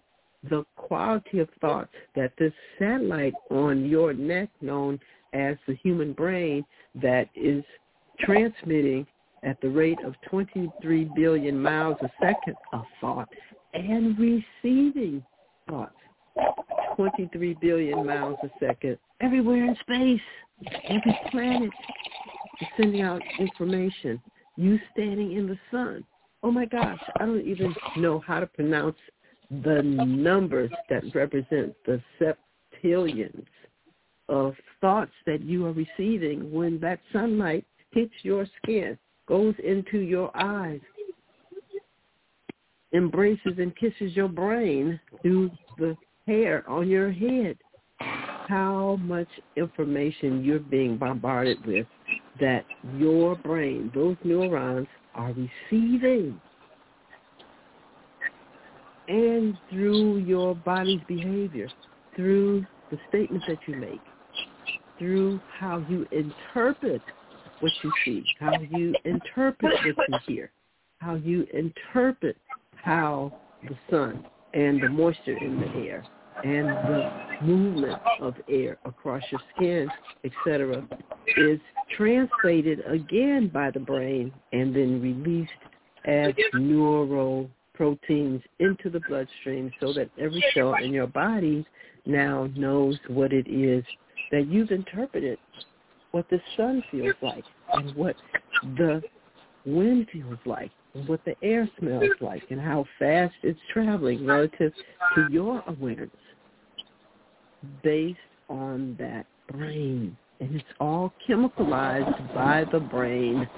the 0.49 0.65
quality 0.75 1.39
of 1.39 1.49
thoughts 1.61 1.91
that 2.15 2.33
this 2.37 2.51
satellite 2.79 3.33
on 3.49 3.85
your 3.85 4.13
neck 4.13 4.49
known 4.61 4.99
as 5.33 5.55
the 5.67 5.75
human 5.75 6.13
brain 6.13 6.65
that 7.01 7.29
is 7.35 7.63
transmitting 8.19 9.05
at 9.43 9.59
the 9.61 9.69
rate 9.69 9.99
of 10.05 10.15
23 10.29 11.11
billion 11.15 11.61
miles 11.61 11.97
a 12.01 12.09
second 12.21 12.55
of 12.71 12.83
thought 13.01 13.29
and 13.73 14.17
receiving 14.17 15.23
thoughts 15.69 15.95
23 16.95 17.57
billion 17.61 18.05
miles 18.05 18.37
a 18.43 18.49
second 18.59 18.97
everywhere 19.21 19.65
in 19.65 19.75
space, 19.81 20.21
every 20.87 21.19
planet 21.31 21.69
is 22.61 22.67
sending 22.77 23.01
out 23.01 23.21
information. 23.39 24.21
You 24.55 24.79
standing 24.91 25.33
in 25.33 25.47
the 25.47 25.57
sun. 25.71 26.03
Oh 26.43 26.51
my 26.51 26.65
gosh, 26.65 26.99
I 27.19 27.25
don't 27.25 27.47
even 27.47 27.73
know 27.97 28.19
how 28.19 28.39
to 28.39 28.47
pronounce 28.47 28.97
the 29.49 29.81
numbers 29.81 30.71
that 30.89 31.03
represent 31.15 31.73
the 31.85 32.01
septillions 32.19 33.45
of 34.29 34.55
thoughts 34.81 35.11
that 35.25 35.41
you 35.41 35.65
are 35.65 35.73
receiving 35.73 36.51
when 36.51 36.79
that 36.81 36.99
sunlight 37.11 37.65
hits 37.91 38.13
your 38.23 38.45
skin, 38.61 38.97
goes 39.27 39.55
into 39.63 39.99
your 39.99 40.31
eyes, 40.35 40.81
embraces 42.93 43.53
and 43.57 43.75
kisses 43.75 44.15
your 44.15 44.27
brain 44.27 44.99
through 45.21 45.49
the 45.77 45.95
hair 46.27 46.63
on 46.69 46.87
your 46.87 47.11
head. 47.11 47.57
How 47.99 48.97
much 49.01 49.27
information 49.55 50.43
you're 50.43 50.59
being 50.59 50.97
bombarded 50.97 51.65
with 51.65 51.87
that 52.39 52.65
your 52.97 53.35
brain, 53.35 53.91
those 53.95 54.17
neurons, 54.23 54.87
are 55.15 55.33
receiving. 55.33 56.39
And 59.07 59.57
through 59.69 60.17
your 60.19 60.55
body's 60.55 61.01
behavior, 61.07 61.69
through 62.15 62.65
the 62.91 62.97
statements 63.09 63.45
that 63.47 63.59
you 63.67 63.75
make, 63.75 64.01
through 64.99 65.39
how 65.59 65.85
you 65.89 66.05
interpret 66.11 67.01
what 67.63 67.71
you 67.81 67.91
see, 68.03 68.23
how 68.41 68.51
you 68.71 68.93
interpret 69.05 69.73
what 69.95 70.09
you 70.09 70.17
hear, 70.27 70.51
how 70.99 71.15
you 71.15 71.47
interpret 71.53 72.35
how 72.75 73.33
the 73.69 73.75
sun 73.89 74.25
and 74.53 74.83
the 74.83 74.89
moisture 74.89 75.37
in 75.37 75.61
the 75.61 75.67
air 75.87 76.03
and 76.43 76.67
the 76.67 77.45
movement 77.45 77.97
of 78.19 78.35
air 78.49 78.77
across 78.83 79.23
your 79.31 79.39
skin, 79.55 79.89
etc., 80.25 80.85
is 81.37 81.59
translated 81.95 82.81
again 82.85 83.47
by 83.47 83.71
the 83.71 83.79
brain 83.79 84.33
and 84.51 84.75
then 84.75 85.01
released 85.01 85.51
as 86.03 86.33
neural 86.53 87.49
proteins 87.73 88.41
into 88.59 88.89
the 88.89 88.99
bloodstream 89.07 89.71
so 89.79 89.93
that 89.93 90.09
every 90.19 90.43
cell 90.53 90.75
in 90.83 90.91
your 90.91 91.07
body 91.07 91.65
now 92.05 92.49
knows 92.57 92.99
what 93.07 93.31
it 93.31 93.47
is 93.47 93.85
that 94.31 94.47
you've 94.47 94.71
interpreted, 94.71 95.39
what 96.13 96.29
the 96.29 96.39
sun 96.55 96.83
feels 96.91 97.15
like 97.21 97.43
and 97.73 97.93
what 97.95 98.15
the 98.77 99.01
wind 99.65 100.07
feels 100.13 100.37
like 100.45 100.71
and 100.93 101.07
what 101.07 101.19
the 101.25 101.35
air 101.41 101.67
smells 101.79 102.03
like 102.21 102.43
and 102.51 102.61
how 102.61 102.85
fast 102.99 103.33
it's 103.41 103.59
traveling 103.73 104.25
relative 104.25 104.71
to 105.15 105.27
your 105.31 105.63
awareness 105.67 106.11
based 107.81 108.19
on 108.47 108.95
that 108.99 109.25
brain. 109.51 110.15
And 110.39 110.55
it's 110.55 110.65
all 110.79 111.11
chemicalized 111.27 112.35
by 112.35 112.65
the 112.71 112.79
brain 112.79 113.49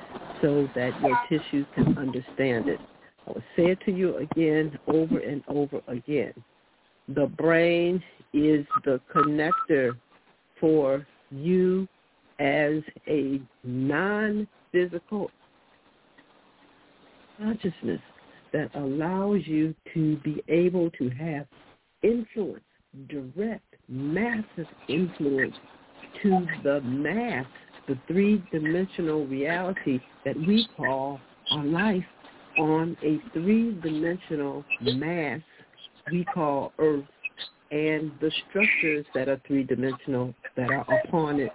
so 0.41 0.69
that 0.75 0.91
your 1.01 1.19
tissues 1.27 1.65
can 1.75 1.97
understand 1.97 2.69
it. 2.69 2.79
I 3.27 3.31
will 3.31 3.43
say 3.57 3.71
it 3.71 3.79
to 3.85 3.91
you 3.91 4.15
again, 4.17 4.79
over 4.87 5.19
and 5.19 5.43
over 5.49 5.81
again. 5.87 6.33
The 7.09 7.25
brain 7.25 8.01
is 8.33 8.65
the 8.85 9.01
connector 9.13 9.97
for 10.61 11.05
you 11.31 11.87
as 12.39 12.81
a 13.07 13.41
non-physical 13.63 15.31
consciousness 17.37 18.01
that 18.53 18.69
allows 18.75 19.41
you 19.45 19.75
to 19.93 20.17
be 20.17 20.43
able 20.47 20.89
to 20.91 21.09
have 21.09 21.45
influence, 22.03 22.63
direct, 23.09 23.63
massive 23.89 24.67
influence 24.87 25.55
to 26.23 26.45
the 26.63 26.81
mass, 26.81 27.45
the 27.87 27.97
three-dimensional 28.07 29.25
reality 29.27 29.99
that 30.23 30.35
we 30.37 30.67
call 30.77 31.19
our 31.51 31.65
life 31.65 32.05
on 32.57 32.95
a 33.03 33.19
three-dimensional 33.33 34.63
mass 34.81 35.41
we 36.11 36.23
call 36.25 36.71
Earth 36.79 37.03
and 37.71 38.11
the 38.21 38.31
structures 38.49 39.05
that 39.15 39.27
are 39.27 39.41
three-dimensional 39.47 40.33
that 40.55 40.69
are 40.69 40.85
upon 41.05 41.39
it 41.39 41.51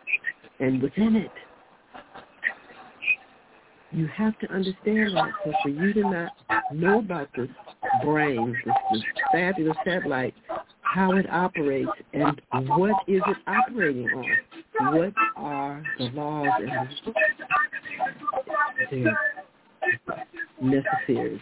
and 0.60 0.82
within 0.82 1.16
it. 1.16 1.30
You 3.92 4.06
have 4.06 4.38
to 4.38 4.52
understand 4.52 5.16
that. 5.16 5.30
So 5.44 5.52
for 5.62 5.68
you 5.68 5.92
to 5.94 6.02
not 6.02 6.32
know 6.72 7.00
about 7.00 7.28
this 7.36 7.48
brain, 8.04 8.56
this, 8.64 8.74
this 8.92 9.02
fabulous 9.32 9.76
satellite, 9.84 10.34
how 10.82 11.12
it 11.12 11.28
operates, 11.28 11.90
and 12.12 12.40
what 12.52 13.02
is 13.08 13.20
it 13.26 13.36
operating 13.48 14.08
on? 14.10 14.94
What 14.94 15.12
are 15.36 15.82
the 15.98 16.04
laws 16.10 16.48
and 16.60 16.88
the 18.90 19.12
necessary 20.60 21.40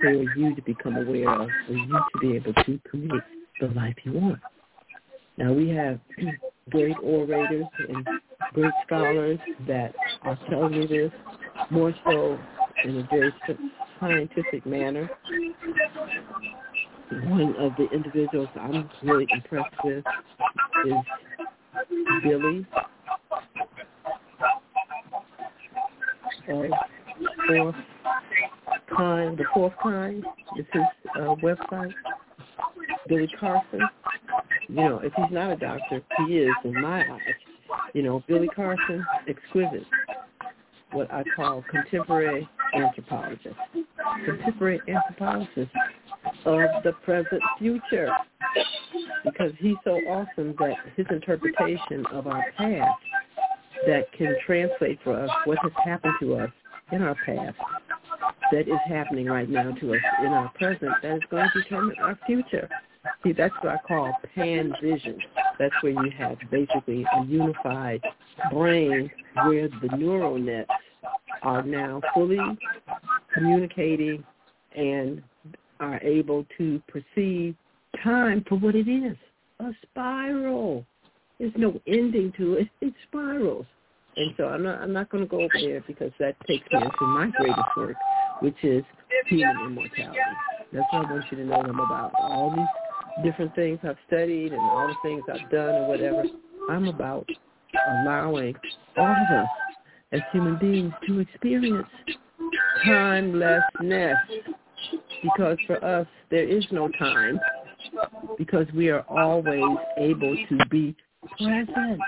for 0.00 0.10
you 0.10 0.54
to 0.54 0.62
become 0.62 0.96
aware 0.96 1.30
of, 1.30 1.48
for 1.66 1.72
you 1.72 1.88
to 1.88 2.18
be 2.20 2.36
able 2.36 2.54
to 2.54 2.80
create 2.88 3.22
the 3.60 3.68
life 3.68 3.94
you 4.04 4.12
want. 4.12 4.40
Now 5.36 5.52
we 5.52 5.68
have 5.70 6.00
great 6.70 6.96
orators 7.02 7.66
and 7.88 8.06
great 8.52 8.72
scholars 8.86 9.38
that 9.66 9.94
are 10.22 10.38
telling 10.48 10.74
you 10.74 10.86
this 10.86 11.12
more 11.70 11.94
so 12.04 12.38
in 12.84 12.98
a 12.98 13.08
very 13.10 13.32
scientific 14.00 14.64
manner. 14.66 15.10
One 17.10 17.54
of 17.56 17.72
the 17.76 17.88
individuals 17.92 18.48
I'm 18.60 18.88
really 19.02 19.26
impressed 19.32 19.74
with 19.82 20.04
is 20.86 20.94
Billy. 22.22 22.66
Uh, 26.50 26.62
fourth 27.46 27.74
kind, 28.96 29.36
the 29.38 29.44
fourth 29.52 29.72
kind 29.82 30.24
is 30.58 30.66
his 30.72 30.82
uh, 31.16 31.34
website. 31.42 31.92
Billy 33.08 33.28
Carson. 33.38 33.80
You 34.68 34.74
know, 34.74 34.98
if 34.98 35.12
he's 35.14 35.30
not 35.30 35.50
a 35.50 35.56
doctor, 35.56 36.02
he 36.26 36.38
is 36.38 36.54
in 36.64 36.80
my 36.80 37.00
eyes. 37.00 37.20
You 37.94 38.02
know, 38.02 38.22
Billy 38.28 38.48
Carson, 38.48 39.04
exquisite, 39.26 39.86
what 40.92 41.10
I 41.12 41.22
call 41.36 41.64
contemporary 41.70 42.48
anthropologist, 42.74 43.56
contemporary 44.24 44.80
anthropologist 44.88 45.70
of 46.44 46.68
the 46.84 46.92
present 47.04 47.42
future, 47.58 48.10
because 49.24 49.52
he's 49.58 49.76
so 49.84 49.96
awesome 50.08 50.54
that 50.58 50.74
his 50.96 51.06
interpretation 51.10 52.04
of 52.12 52.26
our 52.26 52.44
past 52.56 53.00
that 53.86 54.10
can 54.16 54.34
translate 54.44 54.98
for 55.02 55.18
us 55.18 55.30
what 55.44 55.58
has 55.62 55.72
happened 55.84 56.14
to 56.20 56.34
us 56.34 56.50
in 56.92 57.02
our 57.02 57.16
past 57.24 57.56
that 58.50 58.68
is 58.68 58.80
happening 58.88 59.26
right 59.26 59.48
now 59.48 59.70
to 59.72 59.94
us 59.94 60.00
in 60.20 60.28
our 60.28 60.50
present 60.54 60.90
that 61.02 61.16
is 61.16 61.22
going 61.30 61.48
to 61.52 61.62
determine 61.62 61.94
our 62.02 62.18
future. 62.26 62.68
See, 63.24 63.32
that's 63.32 63.54
what 63.62 63.74
I 63.74 63.78
call 63.86 64.12
pan 64.34 64.72
vision. 64.82 65.18
That's 65.58 65.74
where 65.80 65.92
you 65.92 66.10
have 66.16 66.38
basically 66.50 67.04
a 67.16 67.24
unified 67.24 68.00
brain 68.52 69.10
where 69.44 69.68
the 69.68 69.96
neural 69.96 70.38
nets 70.38 70.70
are 71.42 71.62
now 71.62 72.00
fully 72.14 72.38
communicating 73.34 74.24
and 74.76 75.22
are 75.80 76.00
able 76.02 76.46
to 76.58 76.80
perceive 76.88 77.54
time 78.02 78.44
for 78.48 78.56
what 78.56 78.74
it 78.74 78.88
is, 78.88 79.16
a 79.60 79.70
spiral. 79.82 80.84
There's 81.38 81.52
no 81.56 81.80
ending 81.86 82.32
to 82.36 82.54
it. 82.54 82.68
It 82.80 82.94
spirals. 83.08 83.66
And 84.16 84.34
so 84.36 84.46
I'm 84.46 84.64
not 84.64 84.80
I'm 84.80 84.92
not 84.92 85.10
going 85.10 85.22
to 85.22 85.28
go 85.28 85.40
over 85.40 85.48
there 85.60 85.82
because 85.86 86.10
that 86.18 86.34
takes 86.46 86.66
me 86.72 86.78
into 86.82 87.06
my 87.06 87.30
greatest 87.36 87.68
work, 87.76 87.94
which 88.40 88.56
is 88.64 88.82
human 89.26 89.56
immortality. 89.66 90.18
That's 90.72 90.86
what 90.90 91.06
I 91.06 91.12
want 91.12 91.24
you 91.30 91.36
to 91.38 91.44
know 91.44 91.62
them 91.62 91.78
about. 91.78 92.12
All 92.20 92.50
these 92.54 92.66
different 93.22 93.54
things 93.54 93.78
I've 93.82 93.96
studied 94.06 94.52
and 94.52 94.60
all 94.60 94.88
the 94.88 94.94
things 95.02 95.22
I've 95.28 95.50
done 95.50 95.74
and 95.74 95.88
whatever. 95.88 96.24
I'm 96.70 96.88
about 96.88 97.28
allowing 97.88 98.54
all 98.96 99.10
of 99.10 99.36
us 99.36 99.48
as 100.12 100.20
human 100.32 100.58
beings 100.58 100.92
to 101.06 101.20
experience 101.20 101.88
timelessness 102.84 104.16
because 105.22 105.58
for 105.66 105.84
us 105.84 106.06
there 106.30 106.44
is 106.44 106.64
no 106.70 106.88
time 106.98 107.38
because 108.38 108.66
we 108.74 108.88
are 108.88 109.04
always 109.08 109.76
able 109.98 110.36
to 110.48 110.58
be 110.70 110.94
present. 111.38 112.00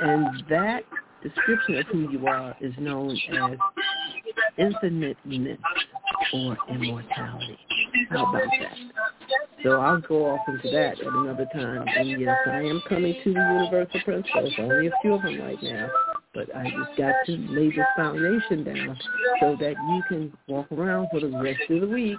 And 0.00 0.44
that 0.48 0.84
description 1.22 1.76
of 1.76 1.86
who 1.86 2.10
you 2.10 2.26
are 2.26 2.56
is 2.60 2.72
known 2.78 3.10
as 3.10 3.58
infiniteness 4.56 5.58
or 6.32 6.56
immortality. 6.70 7.58
How 8.10 8.30
about 8.30 8.48
that? 8.60 9.09
So 9.62 9.80
I'll 9.80 10.00
go 10.00 10.26
off 10.30 10.40
into 10.48 10.70
that 10.70 11.00
at 11.00 11.06
another 11.06 11.46
time. 11.52 11.86
And 11.86 12.20
yes, 12.20 12.36
I 12.46 12.60
am 12.60 12.80
coming 12.88 13.14
to 13.24 13.32
the 13.32 13.40
universal 13.40 14.00
principles. 14.00 14.52
Only 14.58 14.86
a 14.86 14.90
few 15.02 15.14
of 15.14 15.22
them 15.22 15.40
right 15.40 15.62
now. 15.62 15.90
But 16.34 16.54
I 16.54 16.64
just 16.64 16.96
got 16.96 17.14
to 17.26 17.32
lay 17.32 17.70
this 17.70 17.86
foundation 17.96 18.64
down 18.64 18.98
so 19.40 19.56
that 19.60 19.74
you 19.88 20.02
can 20.08 20.32
walk 20.48 20.70
around 20.72 21.08
for 21.10 21.20
the 21.20 21.28
rest 21.28 21.60
of 21.68 21.80
the 21.80 21.88
week 21.88 22.18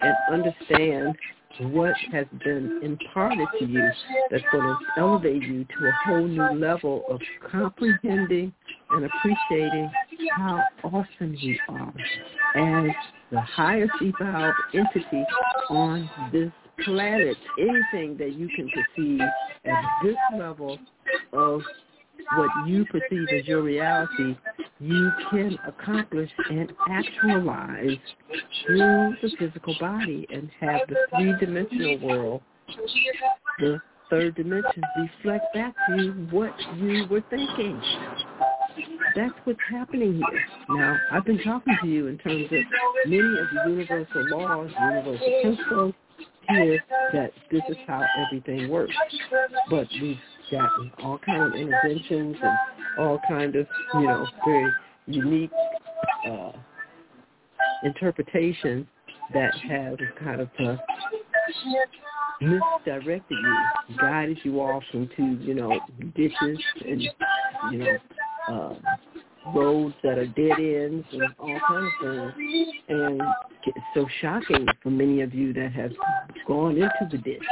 and 0.00 0.16
understand 0.32 1.16
what 1.60 1.94
has 2.12 2.26
been 2.44 2.80
imparted 2.82 3.48
to 3.58 3.66
you 3.66 3.88
that's 4.30 4.44
going 4.52 4.62
to 4.62 5.00
elevate 5.00 5.42
you 5.42 5.64
to 5.64 5.86
a 5.86 5.92
whole 6.04 6.26
new 6.26 6.58
level 6.58 7.04
of 7.08 7.20
comprehending 7.50 8.52
and 8.90 9.04
appreciating 9.04 9.90
how 10.36 10.62
awesome 10.84 11.34
you 11.38 11.56
are 11.68 11.92
as 12.56 12.90
the 13.30 13.40
highest 13.40 13.92
evolved 14.00 14.56
entity 14.74 15.24
on 15.70 16.08
this 16.32 16.50
planet. 16.84 17.36
Anything 17.58 18.16
that 18.18 18.34
you 18.34 18.48
can 18.54 18.68
perceive 18.70 19.20
at 19.64 19.84
this 20.04 20.16
level 20.38 20.78
of 21.32 21.62
what 22.34 22.50
you 22.66 22.84
perceive 22.86 23.28
as 23.38 23.46
your 23.46 23.62
reality, 23.62 24.36
you 24.80 25.10
can 25.30 25.58
accomplish 25.66 26.30
and 26.50 26.72
actualize 26.90 27.98
through 28.64 29.16
the 29.22 29.30
physical 29.38 29.74
body 29.78 30.26
and 30.30 30.50
have 30.60 30.80
the 30.88 30.96
three-dimensional 31.16 31.98
world, 32.00 32.42
the 33.58 33.80
third 34.10 34.34
dimension, 34.34 34.82
reflect 34.98 35.44
back 35.54 35.74
to 35.88 36.02
you 36.02 36.12
what 36.30 36.52
you 36.76 37.06
were 37.08 37.22
thinking. 37.30 37.80
That's 39.16 39.34
what's 39.44 39.58
happening 39.70 40.22
here. 40.30 40.44
Now, 40.68 40.96
I've 41.10 41.24
been 41.24 41.42
talking 41.42 41.74
to 41.80 41.88
you 41.88 42.08
in 42.08 42.18
terms 42.18 42.44
of 42.44 42.58
many 43.06 43.18
of 43.18 43.46
the 43.50 43.70
universal 43.70 44.28
laws, 44.28 44.70
universal 44.78 45.40
principles 45.42 45.94
here 46.48 46.84
that 47.14 47.32
this 47.50 47.62
is 47.70 47.76
how 47.86 48.04
everything 48.26 48.70
works. 48.70 48.92
But 49.70 49.88
we've 50.00 50.18
gotten 50.52 50.92
all 51.02 51.18
kind 51.24 51.42
of 51.42 51.54
interventions 51.54 52.36
and 52.42 52.58
all 52.98 53.18
kind 53.26 53.56
of, 53.56 53.66
you 53.94 54.00
know, 54.02 54.26
very 54.44 54.70
unique 55.06 55.50
uh, 56.28 56.52
interpretations 57.84 58.86
that 59.32 59.54
have 59.54 59.98
kind 60.22 60.42
of 60.42 60.48
uh, 60.60 60.76
misdirected 62.40 63.38
you, 63.38 63.96
guided 63.98 64.38
you 64.44 64.60
off 64.60 64.82
into, 64.92 65.38
you 65.42 65.54
know, 65.54 65.80
ditches 66.14 66.58
and, 66.86 67.00
you 67.72 67.78
know, 67.78 67.96
uh, 68.48 68.74
roads 69.54 69.94
that 70.02 70.18
are 70.18 70.26
dead 70.26 70.58
ends 70.58 71.06
and 71.12 71.22
all 71.38 71.60
kinds 71.68 71.92
of 72.02 72.34
things. 72.34 72.68
And 72.88 73.22
it's 73.66 73.78
so 73.94 74.06
shocking 74.20 74.66
for 74.82 74.90
many 74.90 75.20
of 75.22 75.34
you 75.34 75.52
that 75.54 75.72
have 75.72 75.92
gone 76.46 76.76
into 76.76 77.08
the 77.10 77.18
ditch. 77.18 77.42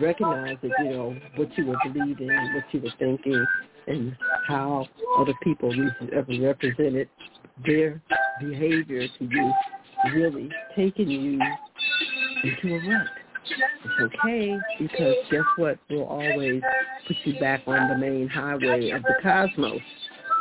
Recognize 0.00 0.56
that, 0.62 0.70
you 0.78 0.90
know, 0.90 1.16
what 1.36 1.56
you 1.56 1.66
were 1.66 1.76
believing, 1.84 2.28
what 2.54 2.64
you 2.72 2.80
were 2.80 2.92
thinking, 2.98 3.46
and 3.86 4.16
how 4.46 4.86
other 5.18 5.34
people 5.42 5.72
represented 6.40 7.08
their 7.64 8.02
behavior 8.40 9.06
to 9.18 9.24
you 9.24 9.52
really 10.12 10.50
taking 10.74 11.08
you 11.08 11.40
into 12.44 12.74
a 12.74 12.88
rut. 12.88 13.06
It's 13.84 14.14
okay 14.14 14.58
because 14.78 15.14
guess 15.30 15.40
what? 15.56 15.78
We'll 15.88 16.04
always 16.04 16.62
put 17.06 17.16
you 17.24 17.38
back 17.38 17.62
on 17.66 17.88
the 17.88 17.96
main 17.96 18.28
highway 18.28 18.90
of 18.90 19.02
the 19.02 19.14
cosmos 19.22 19.80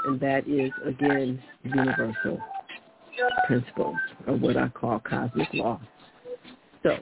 and 0.05 0.19
that 0.19 0.47
is, 0.47 0.71
again, 0.85 1.41
universal 1.63 2.39
principles, 3.47 3.95
or 4.27 4.35
what 4.35 4.57
I 4.57 4.67
call 4.69 4.99
cosmic 4.99 5.47
law. 5.53 5.79
So, 6.83 6.97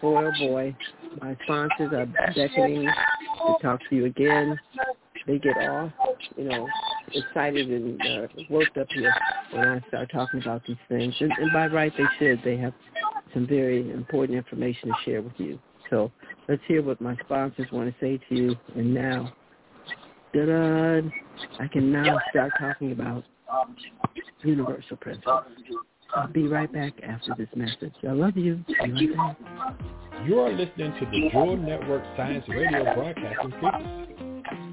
boy, 0.00 0.26
oh 0.26 0.32
boy, 0.38 0.76
my 1.20 1.36
sponsors 1.44 1.92
are 1.92 2.06
beckoning 2.06 2.84
to 2.84 3.56
talk 3.62 3.80
to 3.88 3.96
you 3.96 4.06
again. 4.06 4.58
They 5.26 5.38
get 5.38 5.56
all, 5.56 5.92
you 6.36 6.44
know, 6.44 6.68
excited 7.12 7.68
and 7.68 8.00
uh, 8.00 8.26
worked 8.48 8.76
up 8.78 8.86
here 8.94 9.12
when 9.52 9.68
I 9.68 9.80
start 9.88 10.10
talking 10.12 10.40
about 10.40 10.62
these 10.66 10.76
things. 10.88 11.14
And, 11.20 11.32
and 11.38 11.52
by 11.52 11.66
right, 11.66 11.92
they 11.96 12.04
should. 12.18 12.40
They 12.44 12.56
have 12.58 12.74
some 13.34 13.46
very 13.46 13.90
important 13.90 14.38
information 14.38 14.88
to 14.88 14.94
share 15.04 15.22
with 15.22 15.32
you. 15.38 15.58
So 15.90 16.12
let's 16.48 16.62
hear 16.68 16.82
what 16.82 17.00
my 17.00 17.16
sponsors 17.24 17.66
want 17.72 17.92
to 17.92 17.94
say 18.00 18.20
to 18.28 18.34
you. 18.34 18.56
And 18.76 18.94
now, 18.94 19.32
da-da, 20.36 21.00
I 21.58 21.68
can 21.68 21.90
now 21.90 22.18
start 22.30 22.52
talking 22.60 22.92
about 22.92 23.24
universal 24.42 24.96
principles. 24.98 25.44
I'll 26.14 26.28
be 26.28 26.46
right 26.46 26.70
back 26.72 26.92
after 27.02 27.34
this 27.38 27.48
message. 27.56 27.94
I 28.06 28.12
love 28.12 28.36
you. 28.36 28.64
Be 28.68 28.74
right 29.12 29.36
back. 29.56 29.80
You 30.26 30.40
are 30.40 30.52
listening 30.52 30.92
to 30.92 31.06
the 31.06 31.30
Jewel 31.32 31.56
Network 31.56 32.04
Science 32.16 32.44
Radio 32.48 32.94
Broadcasting 32.94 33.50
Frequency. 33.60 34.12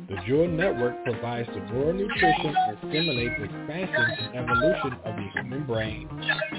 The 0.09 0.17
Jewel 0.27 0.47
Network 0.47 1.03
provides 1.05 1.47
the 1.49 1.59
neural 1.71 1.93
nutrition 1.93 2.55
and 2.55 2.77
stimulates 2.79 3.41
expansion 3.41 4.05
and 4.33 4.35
evolution 4.35 4.93
of 5.05 5.15
the 5.15 5.27
human 5.33 5.65
brain, 5.65 6.09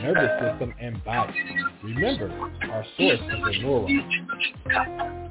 nervous 0.03 0.31
system, 0.41 0.75
and 0.81 1.05
body. 1.05 1.35
Remember, 1.83 2.31
our 2.71 2.85
source 2.97 3.21
is 3.21 3.29
the 3.45 3.53
neuron. 3.63 5.25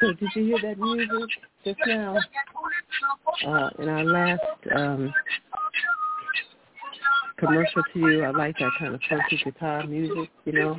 So 0.00 0.12
did 0.14 0.28
you 0.34 0.44
hear 0.44 0.58
that 0.62 0.78
music 0.78 1.30
just 1.64 1.78
now? 1.86 2.16
Uh, 3.46 3.70
in 3.78 3.88
our 3.88 4.04
last 4.04 4.40
um, 4.74 5.14
commercial 7.38 7.82
to 7.92 7.98
you, 7.98 8.24
I 8.24 8.30
like 8.30 8.56
that 8.58 8.70
kind 8.80 8.94
of 8.94 9.00
funky 9.08 9.40
guitar 9.44 9.86
music, 9.86 10.28
you 10.44 10.52
know. 10.52 10.76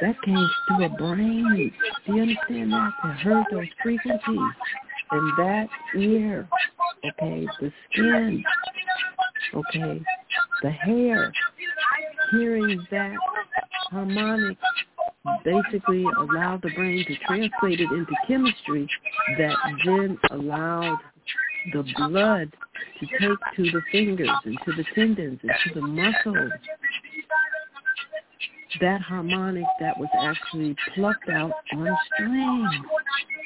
That 0.00 0.20
came 0.22 0.48
through 0.66 0.84
a 0.84 0.88
brain. 0.90 1.72
Do 2.06 2.14
you 2.14 2.22
understand 2.22 2.72
that? 2.72 2.90
They 3.04 3.10
heard 3.22 3.44
those 3.52 3.66
frequencies. 3.82 4.52
And 5.12 5.38
that 5.38 5.68
ear, 5.96 6.48
okay, 7.04 7.46
the 7.60 7.72
skin, 7.92 8.44
okay, 9.54 10.02
the 10.62 10.70
hair, 10.70 11.32
hearing 12.32 12.84
that 12.90 13.14
harmonic 13.90 14.58
basically 15.44 16.04
allowed 16.18 16.62
the 16.62 16.70
brain 16.74 17.04
to 17.06 17.16
translate 17.26 17.80
it 17.80 17.90
into 17.90 18.12
chemistry 18.26 18.88
that 19.38 19.56
then 19.84 20.18
allowed 20.30 20.98
the 21.72 21.84
blood 21.96 22.52
to 23.00 23.06
take 23.06 23.38
to 23.56 23.62
the 23.70 23.80
fingers 23.92 24.30
and 24.44 24.58
to 24.64 24.72
the 24.72 24.84
tendons 24.94 25.40
and 25.42 25.52
to 25.66 25.80
the 25.80 25.86
muscles. 25.86 26.52
That 28.80 29.00
harmonic 29.00 29.64
that 29.80 29.98
was 29.98 30.08
actually 30.20 30.76
plucked 30.94 31.30
out 31.30 31.52
on 31.72 31.96
strings. 32.14 32.70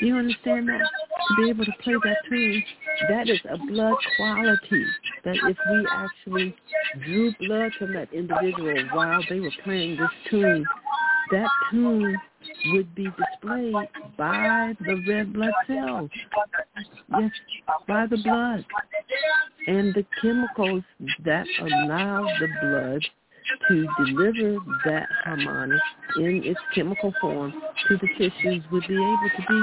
Do 0.00 0.06
you 0.06 0.16
understand 0.16 0.68
that? 0.68 0.80
To 0.80 1.42
be 1.42 1.50
able 1.50 1.64
to 1.64 1.72
play 1.82 1.92
that 1.92 2.16
tune, 2.28 2.62
that 3.10 3.28
is 3.28 3.38
a 3.48 3.56
blood 3.58 3.94
quality. 4.16 4.84
That 5.24 5.36
if 5.36 5.56
we 5.70 5.86
actually 5.92 6.56
drew 7.04 7.32
blood 7.46 7.72
from 7.78 7.92
that 7.92 8.12
individual 8.12 8.88
while 8.92 9.22
they 9.28 9.38
were 9.38 9.52
playing 9.62 9.98
this 9.98 10.10
tune, 10.30 10.64
that 11.30 11.48
tune 11.70 12.16
would 12.72 12.94
be 12.94 13.04
displayed 13.04 13.74
by 14.16 14.74
the 14.80 15.02
red 15.08 15.32
blood 15.32 15.52
cells. 15.66 16.10
Yes, 17.18 17.30
by 17.86 18.06
the 18.06 18.16
blood. 18.18 18.64
And 19.66 19.94
the 19.94 20.04
chemicals 20.20 20.82
that 21.24 21.46
allow 21.60 22.26
the 22.40 22.48
blood 22.62 23.04
to 23.68 23.86
deliver 23.98 24.58
that 24.84 25.06
harmonic 25.24 25.80
in 26.16 26.42
its 26.44 26.60
chemical 26.74 27.12
form 27.20 27.52
to 27.88 27.96
the 27.96 28.08
tissues 28.16 28.62
would 28.70 28.86
be 28.86 28.94
able 28.94 29.30
to 29.36 29.44
be 29.48 29.62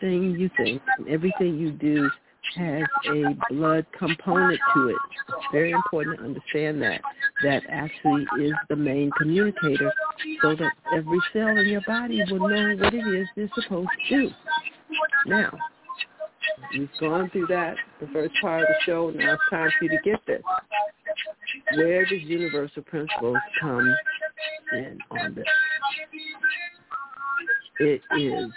thing 0.00 0.36
you 0.38 0.50
think. 0.56 0.82
Everything 1.08 1.58
you 1.58 1.72
do 1.72 2.10
has 2.56 2.82
a 3.10 3.36
blood 3.50 3.86
component 3.96 4.60
to 4.74 4.88
it. 4.88 4.96
It's 5.28 5.46
very 5.52 5.72
important 5.72 6.18
to 6.18 6.24
understand 6.24 6.82
that. 6.82 7.00
That 7.42 7.62
actually 7.68 8.26
is 8.40 8.52
the 8.68 8.76
main 8.76 9.10
communicator 9.18 9.92
so 10.42 10.54
that 10.56 10.72
every 10.94 11.18
cell 11.32 11.56
in 11.56 11.68
your 11.68 11.82
body 11.82 12.22
will 12.30 12.48
know 12.48 12.76
what 12.76 12.94
it 12.94 13.06
is 13.06 13.28
they're 13.36 13.48
supposed 13.54 13.88
to 14.08 14.16
do. 14.16 14.30
Now, 15.26 15.56
we've 16.72 16.88
gone 17.00 17.30
through 17.30 17.46
that, 17.48 17.76
the 18.00 18.08
first 18.08 18.34
part 18.40 18.62
of 18.62 18.68
the 18.68 18.74
show. 18.84 19.10
Now 19.10 19.34
it's 19.34 19.42
time 19.50 19.70
for 19.78 19.84
you 19.84 19.90
to 19.90 19.98
get 20.04 20.20
this. 20.26 20.42
Where 21.74 22.04
does 22.04 22.22
universal 22.22 22.82
principles 22.82 23.36
come 23.60 23.94
in 24.72 24.98
on 25.10 25.34
this? 25.34 25.44
It 27.80 28.02
is 28.18 28.50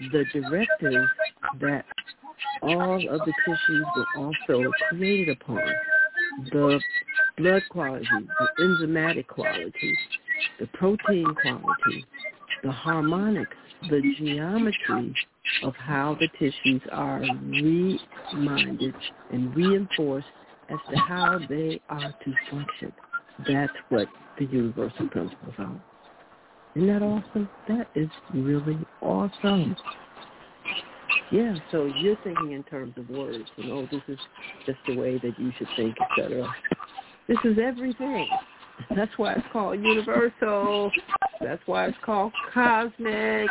the 0.00 0.24
directive 0.32 1.08
that 1.60 1.84
all 2.62 2.96
of 2.96 3.20
the 3.20 3.32
tissues 3.44 3.86
were 3.96 4.24
also 4.24 4.72
created 4.88 5.36
upon. 5.40 5.62
The 6.52 6.80
blood 7.38 7.62
quality, 7.70 8.06
the 8.10 8.62
enzymatic 8.62 9.26
quality, 9.26 9.98
the 10.60 10.66
protein 10.74 11.26
quality, 11.42 12.04
the 12.62 12.72
harmonics, 12.72 13.56
the 13.88 14.02
geometry 14.18 15.14
of 15.62 15.74
how 15.76 16.16
the 16.18 16.28
tissues 16.38 16.82
are 16.92 17.20
reminded 17.20 18.94
and 19.32 19.54
reinforced 19.54 20.26
as 20.68 20.78
to 20.90 20.96
how 20.96 21.38
they 21.48 21.80
are 21.88 22.14
to 22.24 22.34
function. 22.50 22.92
That's 23.48 23.72
what 23.88 24.08
the 24.38 24.46
universal 24.46 25.08
principles 25.08 25.54
are. 25.58 25.80
Isn't 26.74 26.88
that 26.88 27.02
awesome? 27.02 27.48
That 27.68 27.88
is 27.94 28.08
really 28.34 28.78
awesome. 29.06 29.76
Yeah, 31.30 31.54
so 31.70 31.86
you're 31.98 32.16
thinking 32.22 32.52
in 32.52 32.62
terms 32.64 32.94
of 32.96 33.08
words, 33.10 33.48
you 33.56 33.68
know, 33.68 33.88
this 33.90 34.02
is 34.08 34.18
just 34.64 34.78
the 34.86 34.96
way 34.96 35.18
that 35.18 35.38
you 35.38 35.52
should 35.58 35.68
think, 35.76 35.96
etc. 36.00 36.48
This 37.28 37.38
is 37.44 37.58
everything. 37.62 38.28
That's 38.94 39.10
why 39.16 39.34
it's 39.34 39.46
called 39.52 39.80
universal. 39.82 40.92
That's 41.40 41.62
why 41.66 41.86
it's 41.86 41.98
called 42.04 42.32
cosmic, 42.52 43.48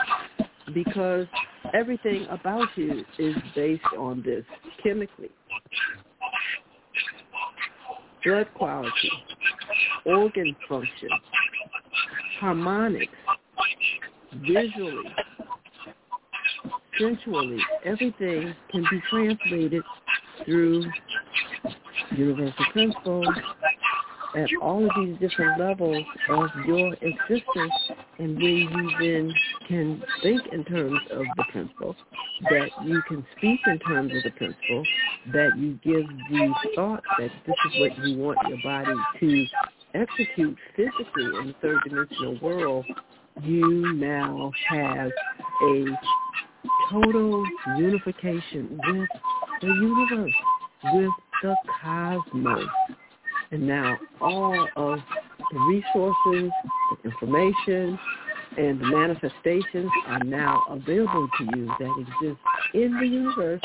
because 0.74 1.28
everything 1.74 2.26
about 2.30 2.68
you 2.76 3.04
is 3.20 3.36
based 3.56 3.84
on 3.98 4.24
this 4.24 4.46
chemically. 4.82 5.32
Blood 8.24 8.48
quality, 8.56 9.12
organ 10.06 10.56
function, 10.68 11.10
harmonics, 12.40 13.14
visually, 14.42 15.04
sensually, 17.00 17.60
everything 17.84 18.56
can 18.72 18.86
be 18.90 19.02
translated 19.10 19.84
through 20.46 20.84
universal 22.12 22.66
principles 22.72 23.28
at 24.36 24.50
all 24.62 24.84
of 24.84 24.92
these 24.98 25.18
different 25.20 25.60
levels 25.60 26.06
of 26.30 26.50
your 26.68 26.94
existence 27.02 27.74
and 28.20 28.36
where 28.36 28.46
you 28.46 28.92
then 29.00 29.34
can 29.68 30.04
think 30.22 30.42
in 30.52 30.64
terms 30.66 31.00
of 31.12 31.24
the 31.38 31.44
principle, 31.52 31.96
that 32.50 32.70
you 32.84 33.02
can 33.08 33.26
speak 33.38 33.60
in 33.66 33.80
terms 33.80 34.12
of 34.16 34.24
the 34.24 34.32
principle, 34.32 34.84
that 35.34 35.58
you 35.58 35.80
give 35.84 36.08
the 36.30 36.54
thought 36.76 37.04
that 37.18 37.32
this 37.46 37.56
is 37.68 37.80
what 37.80 37.98
you 38.06 38.18
want 38.18 38.38
your 38.48 38.62
body 38.64 38.94
to 39.20 39.46
execute 39.94 40.58
physically 40.76 41.26
in 41.40 41.48
the 41.48 41.56
third 41.62 41.80
dimensional 41.88 42.38
world, 42.42 42.86
you 43.42 43.94
now 43.94 44.52
have 44.70 45.12
a 45.64 45.86
total 46.92 47.44
unification 47.78 48.80
with 48.88 49.10
the 49.62 49.68
universe, 49.68 50.34
with 50.94 51.12
the 51.44 51.56
cosmos. 51.82 52.68
And 53.52 53.68
now 53.68 53.98
all 54.22 54.68
of 54.76 55.00
the 55.52 55.60
resources, 55.60 56.52
the 57.04 57.10
information, 57.10 58.00
and 58.58 58.80
the 58.80 58.86
manifestations 58.86 59.90
are 60.08 60.24
now 60.24 60.64
available 60.70 61.28
to 61.38 61.44
you 61.56 61.68
that 61.80 61.96
exist 62.00 62.40
in 62.74 62.98
the 63.00 63.06
universe 63.06 63.62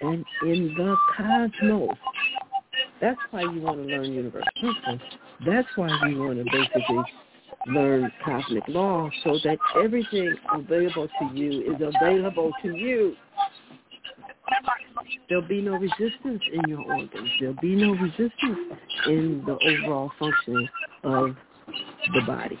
and 0.00 0.24
in 0.42 0.74
the 0.76 0.96
cosmos. 1.16 1.96
That's 3.00 3.18
why 3.30 3.42
you 3.42 3.60
want 3.60 3.78
to 3.78 3.84
learn 3.84 4.12
universal 4.12 4.48
principles. 4.60 5.00
That's 5.46 5.68
why 5.76 5.88
you 6.08 6.18
want 6.18 6.38
to 6.38 6.44
basically 6.44 7.04
learn 7.66 8.10
cosmic 8.24 8.66
law 8.68 9.10
so 9.24 9.38
that 9.44 9.58
everything 9.82 10.36
available 10.52 11.08
to 11.18 11.30
you 11.34 11.74
is 11.74 11.80
available 11.80 12.52
to 12.62 12.76
you. 12.76 13.14
There'll 15.28 15.46
be 15.46 15.60
no 15.60 15.76
resistance 15.76 16.42
in 16.52 16.68
your 16.68 16.80
organs. 16.80 17.30
There'll 17.40 17.54
be 17.54 17.74
no 17.74 17.92
resistance 17.92 18.78
in 19.06 19.42
the 19.46 19.58
overall 19.58 20.10
functioning 20.18 20.68
of 21.02 21.36
the 22.14 22.20
body. 22.22 22.58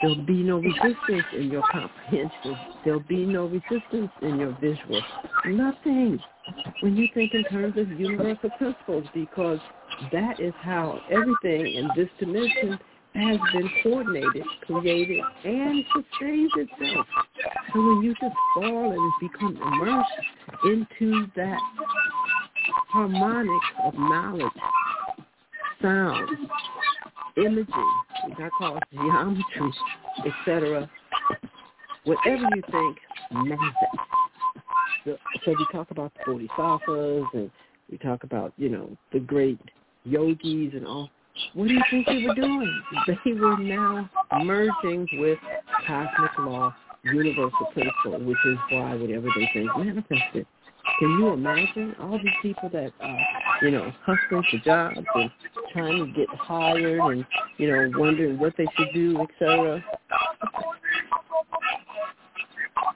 There'll 0.00 0.24
be 0.24 0.42
no 0.42 0.58
resistance 0.58 1.24
in 1.36 1.50
your 1.50 1.62
comprehension. 1.70 2.56
There'll 2.84 3.00
be 3.00 3.24
no 3.26 3.46
resistance 3.46 4.10
in 4.22 4.38
your 4.38 4.56
visual. 4.60 5.02
Nothing 5.46 6.20
when 6.80 6.96
you 6.96 7.08
think 7.14 7.34
in 7.34 7.44
terms 7.44 7.76
of 7.78 7.88
universal 7.98 8.50
principles 8.50 9.06
because 9.14 9.58
that 10.12 10.38
is 10.38 10.52
how 10.60 11.00
everything 11.10 11.74
in 11.74 11.88
this 11.96 12.08
dimension 12.18 12.78
has 13.14 13.38
been 13.52 13.70
coordinated, 13.82 14.42
created, 14.66 15.20
and 15.44 15.84
sustains 15.94 16.50
itself. 16.56 17.06
So 17.72 17.78
when 17.78 18.02
you 18.02 18.14
just 18.20 18.34
fall 18.54 18.92
and 18.92 19.12
become 19.20 19.56
immersed 19.56 20.10
into 20.64 21.26
that 21.36 21.58
harmonic 22.88 23.62
of 23.84 23.94
knowledge, 23.94 24.52
sound, 25.80 26.28
imaging, 27.36 27.66
we 28.26 28.34
got 28.34 28.50
called 28.58 28.82
geometry, 28.92 29.72
etc. 30.26 30.90
Whatever 32.04 32.42
you 32.54 32.62
think 32.70 32.98
manifests. 33.30 33.98
So, 35.04 35.16
so 35.44 35.54
we 35.58 35.66
talk 35.70 35.90
about 35.90 36.12
the 36.14 36.32
bodhisattvas 36.32 37.26
and 37.34 37.50
we 37.90 37.98
talk 37.98 38.24
about, 38.24 38.52
you 38.56 38.70
know, 38.70 38.96
the 39.12 39.20
great 39.20 39.60
yogis 40.04 40.72
and 40.74 40.86
all. 40.86 41.10
What 41.54 41.68
do 41.68 41.74
you 41.74 41.82
think 41.90 42.06
they 42.06 42.24
were 42.26 42.34
doing? 42.34 42.82
They 43.06 43.32
were 43.32 43.58
now 43.58 44.08
merging 44.44 45.08
with 45.14 45.38
cosmic 45.86 46.38
law, 46.38 46.74
universal 47.02 47.66
principle, 47.72 48.24
which 48.24 48.38
is 48.46 48.58
why 48.70 48.94
whatever 48.94 49.28
they 49.36 49.48
think 49.52 49.76
manifested. 49.76 50.46
Can 50.98 51.08
you 51.18 51.28
imagine 51.32 51.96
all 51.98 52.18
these 52.18 52.32
people 52.42 52.68
that 52.70 52.92
are, 53.00 53.18
you 53.62 53.70
know, 53.70 53.92
hustling 54.04 54.44
for 54.50 54.58
jobs 54.64 54.96
and 55.14 55.30
trying 55.72 56.06
to 56.06 56.12
get 56.12 56.28
hired 56.36 57.00
and, 57.00 57.26
you 57.56 57.70
know, 57.70 57.98
wondering 57.98 58.38
what 58.38 58.52
they 58.56 58.66
should 58.76 58.92
do, 58.94 59.20
etc. 59.22 59.84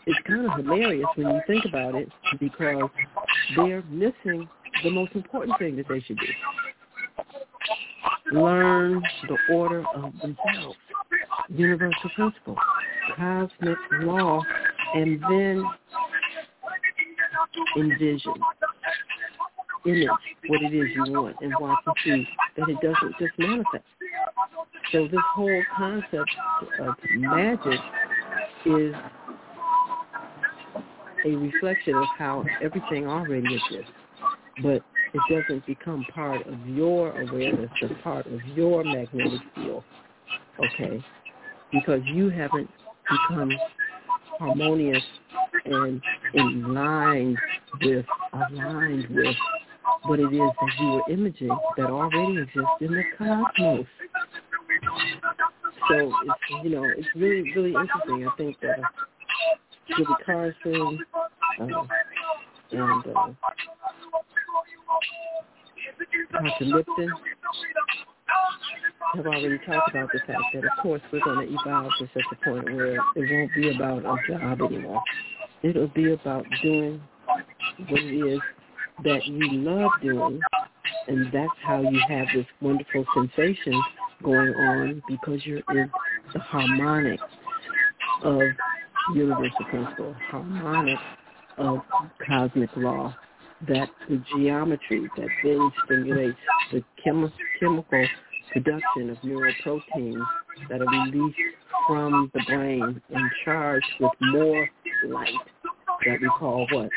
It's 0.07 0.19
kind 0.27 0.47
of 0.47 0.65
hilarious 0.65 1.07
when 1.17 1.29
you 1.29 1.41
think 1.47 1.65
about 1.65 1.95
it 1.95 2.09
because 2.39 2.89
they're 3.57 3.83
missing 3.91 4.49
the 4.85 4.91
most 4.91 5.13
important 5.15 5.59
thing 5.59 5.77
that 5.77 5.89
they 5.89 6.01
should 6.01 6.19
do. 6.19 6.27
Learn 8.33 9.03
the 9.27 9.55
order 9.55 9.85
of 9.95 10.13
themselves, 10.21 10.77
universal 11.49 12.11
principle, 12.15 12.57
cosmic 13.17 13.79
law, 14.03 14.43
and 14.95 15.21
then 15.31 15.65
envision, 17.77 18.35
image 19.87 20.09
what 20.47 20.63
it 20.63 20.75
is 20.75 20.89
you 20.95 21.13
want 21.13 21.37
and 21.41 21.53
watch 21.61 21.79
and 21.87 21.97
see 22.05 22.27
that 22.57 22.69
it 22.69 22.77
doesn't 22.81 23.15
just 23.19 23.39
manifest. 23.39 23.85
So 24.93 25.07
this 25.09 25.21
whole 25.35 25.63
concept 25.77 26.31
of 26.81 26.95
magic 27.17 27.81
is 28.67 28.95
a 31.25 31.31
reflection 31.31 31.95
of 31.95 32.05
how 32.17 32.45
everything 32.63 33.07
already 33.07 33.55
exists, 33.55 33.93
but 34.63 34.83
it 35.15 35.21
doesn't 35.29 35.67
become 35.67 36.05
part 36.15 36.47
of 36.47 36.67
your 36.67 37.19
awareness 37.21 37.71
or 37.83 37.89
part 38.03 38.27
of 38.27 38.41
your 38.55 38.85
magnetic 38.85 39.41
field, 39.55 39.85
okay? 40.59 41.03
Because 41.73 42.01
you 42.07 42.29
haven't 42.31 42.69
become 43.11 43.53
harmonious 44.39 45.03
and 45.65 46.01
in 46.35 46.75
line 46.75 47.37
with, 47.81 48.07
aligned 48.33 49.09
with 49.09 49.37
what 50.03 50.21
it 50.21 50.33
is 50.33 50.51
that 50.61 50.71
you 50.81 50.87
are 50.87 51.11
imaging 51.11 51.59
that 51.77 51.91
already 51.91 52.39
exists 52.39 52.71
in 52.81 52.93
the 52.93 53.03
cosmos. 53.17 53.87
So 55.89 56.13
it's 56.25 56.65
you 56.65 56.71
know 56.71 56.85
it's 56.85 57.09
really 57.15 57.51
really 57.55 57.75
interesting. 57.75 58.29
I 58.29 58.37
think 58.37 58.61
that 58.61 58.79
uh, 58.79 58.83
Billy 59.97 60.07
Carson 60.25 60.99
uh, 61.61 61.67
and 62.73 63.07
uh, 63.17 63.29
Dr. 66.43 66.65
Lipton 66.67 67.11
have 69.17 69.27
already 69.27 69.59
talked 69.67 69.91
about 69.91 70.09
the 70.13 70.21
fact 70.21 70.43
that, 70.55 70.65
of 70.65 70.71
course, 70.83 71.03
we're 71.13 71.21
going 71.25 71.49
to 71.49 71.55
evolve 71.61 71.91
to 71.99 72.09
such 72.15 72.23
a 72.31 72.45
point 72.45 72.65
where 72.67 72.97
it 72.97 73.01
won't 73.17 73.55
be 73.55 73.75
about 73.75 74.05
a 74.05 74.17
job 74.29 74.61
anymore. 74.63 75.03
It'll 75.63 75.89
be 75.89 76.13
about 76.13 76.45
doing 76.63 77.01
what 77.89 78.01
it 78.01 78.35
is 78.35 78.41
that 79.05 79.27
you 79.27 79.53
love 79.63 79.91
doing, 80.01 80.41
and 81.09 81.27
that's 81.33 81.51
how 81.63 81.81
you 81.81 82.01
have 82.09 82.27
this 82.35 82.47
wonderful 82.61 83.05
sensation 83.15 83.81
going 84.23 84.55
on 84.55 85.03
because 85.09 85.45
you're 85.45 85.63
in 85.71 85.91
the 86.33 86.41
harmonic 86.41 87.21
of 88.23 88.43
universal 89.15 89.65
principle, 89.71 90.15
harmonic 90.31 90.99
of 91.57 91.79
cosmic 92.25 92.71
law, 92.77 93.15
that 93.67 93.89
the 94.09 94.23
geometry 94.37 95.09
that 95.17 95.29
then 95.43 95.73
stimulates 95.85 96.39
the 96.73 96.83
chemi- 97.05 97.33
chemical 97.59 98.07
production 98.53 99.11
of 99.11 99.17
neuroproteins 99.19 100.25
that 100.69 100.81
are 100.81 101.05
released 101.05 101.39
from 101.87 102.31
the 102.35 102.41
brain 102.47 103.01
and 103.11 103.31
charged 103.45 103.87
with 104.01 104.13
more 104.21 104.69
light 105.07 105.35
that 106.07 106.21
we 106.21 106.29
call 106.39 106.67
what? 106.73 106.91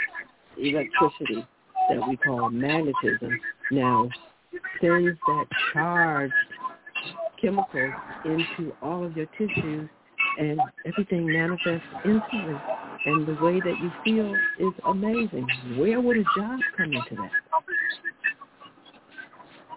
Electricity 0.57 1.45
that 1.89 2.07
we 2.07 2.17
call 2.17 2.49
magnetism 2.49 3.39
now 3.71 4.07
sends 4.79 5.17
that 5.27 5.45
charged 5.73 6.33
chemicals 7.41 7.93
into 8.25 8.73
all 8.81 9.03
of 9.03 9.17
your 9.17 9.25
tissues 9.37 9.89
and 10.39 10.59
everything 10.85 11.25
manifests 11.25 11.87
instantly. 12.05 12.59
And 13.05 13.25
the 13.27 13.33
way 13.43 13.59
that 13.59 13.79
you 13.81 13.91
feel 14.03 14.35
is 14.59 14.73
amazing. 14.85 15.47
Where 15.75 15.99
would 15.99 16.17
a 16.17 16.23
job 16.37 16.59
come 16.77 16.93
into 16.93 17.15
that? 17.15 17.31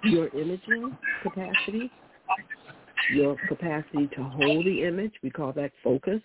Your 0.05 0.29
imaging 0.29 0.97
capacity, 1.23 1.91
your 3.11 3.37
capacity 3.49 4.09
to 4.17 4.23
hold 4.23 4.67
the 4.67 4.85
image, 4.85 5.13
we 5.23 5.31
call 5.31 5.53
that 5.53 5.73
focus, 5.83 6.21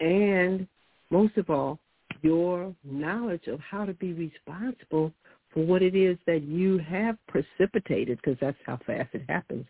and 0.00 0.66
most 1.10 1.36
of 1.38 1.48
all, 1.48 1.78
your 2.20 2.74
knowledge 2.84 3.46
of 3.46 3.58
how 3.60 3.84
to 3.86 3.94
be 3.94 4.12
responsible 4.12 5.12
for 5.54 5.64
what 5.64 5.82
it 5.82 5.94
is 5.94 6.18
that 6.26 6.42
you 6.42 6.78
have 6.78 7.16
precipitated, 7.28 8.18
because 8.18 8.38
that's 8.40 8.58
how 8.66 8.78
fast 8.86 9.08
it 9.14 9.22
happens, 9.28 9.66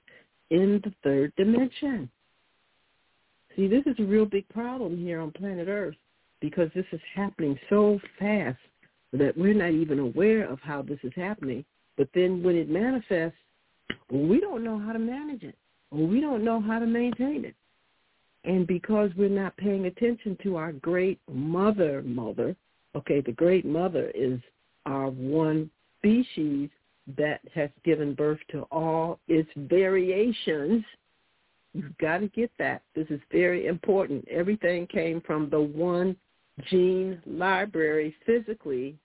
in 0.50 0.80
the 0.84 0.92
third 1.04 1.32
dimension. 1.36 2.10
See, 3.56 3.66
this 3.68 3.84
is 3.86 3.96
a 3.98 4.04
real 4.04 4.24
big 4.24 4.48
problem 4.48 4.96
here 4.96 5.20
on 5.20 5.30
planet 5.30 5.68
Earth 5.68 5.96
because 6.40 6.70
this 6.74 6.86
is 6.92 7.00
happening 7.14 7.58
so 7.68 8.00
fast 8.18 8.58
that 9.12 9.36
we're 9.36 9.54
not 9.54 9.72
even 9.72 9.98
aware 9.98 10.44
of 10.50 10.58
how 10.60 10.82
this 10.82 10.98
is 11.02 11.12
happening. 11.14 11.64
But 11.96 12.08
then 12.14 12.42
when 12.42 12.56
it 12.56 12.70
manifests, 12.70 13.38
we 14.10 14.40
don't 14.40 14.64
know 14.64 14.78
how 14.78 14.92
to 14.92 14.98
manage 14.98 15.42
it 15.42 15.56
or 15.90 16.06
we 16.06 16.20
don't 16.20 16.44
know 16.44 16.60
how 16.60 16.78
to 16.78 16.86
maintain 16.86 17.44
it. 17.44 17.54
And 18.44 18.66
because 18.66 19.10
we're 19.16 19.28
not 19.28 19.56
paying 19.56 19.84
attention 19.84 20.36
to 20.42 20.56
our 20.56 20.72
great 20.72 21.20
mother 21.30 22.02
mother, 22.02 22.56
okay, 22.96 23.20
the 23.20 23.32
great 23.32 23.66
mother 23.66 24.10
is 24.14 24.40
our 24.86 25.10
one 25.10 25.70
species 25.98 26.70
that 27.18 27.40
has 27.54 27.70
given 27.84 28.14
birth 28.14 28.40
to 28.50 28.62
all 28.72 29.20
its 29.28 29.50
variations– 29.56 30.82
You've 31.74 31.96
got 31.98 32.18
to 32.18 32.28
get 32.28 32.50
that. 32.58 32.82
This 32.94 33.06
is 33.08 33.20
very 33.30 33.66
important. 33.66 34.26
Everything 34.28 34.86
came 34.86 35.20
from 35.22 35.48
the 35.48 35.60
one 35.60 36.16
gene 36.70 37.20
library 37.26 38.14
physically 38.26 38.96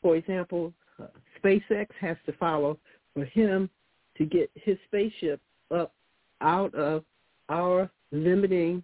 for 0.00 0.16
example, 0.16 0.72
uh, 1.02 1.06
SpaceX 1.42 1.86
has 2.00 2.16
to 2.26 2.32
follow 2.34 2.78
for 3.16 3.24
him 3.24 3.70
to 4.18 4.26
get 4.26 4.50
his 4.54 4.76
spaceship 4.86 5.40
up 5.74 5.92
out 6.42 6.74
of 6.74 7.02
our 7.48 7.90
limiting 8.12 8.82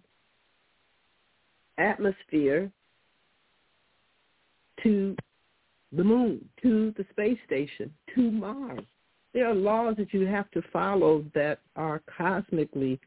atmosphere 1.77 2.71
to 4.81 5.15
the 5.95 6.03
moon, 6.03 6.43
to 6.63 6.93
the 6.97 7.05
space 7.11 7.37
station, 7.45 7.93
to 8.15 8.31
Mars. 8.31 8.83
There 9.33 9.47
are 9.47 9.53
laws 9.53 9.95
that 9.97 10.13
you 10.13 10.25
have 10.25 10.49
to 10.51 10.61
follow 10.73 11.23
that 11.35 11.59
are 11.75 12.01
cosmically 12.17 12.99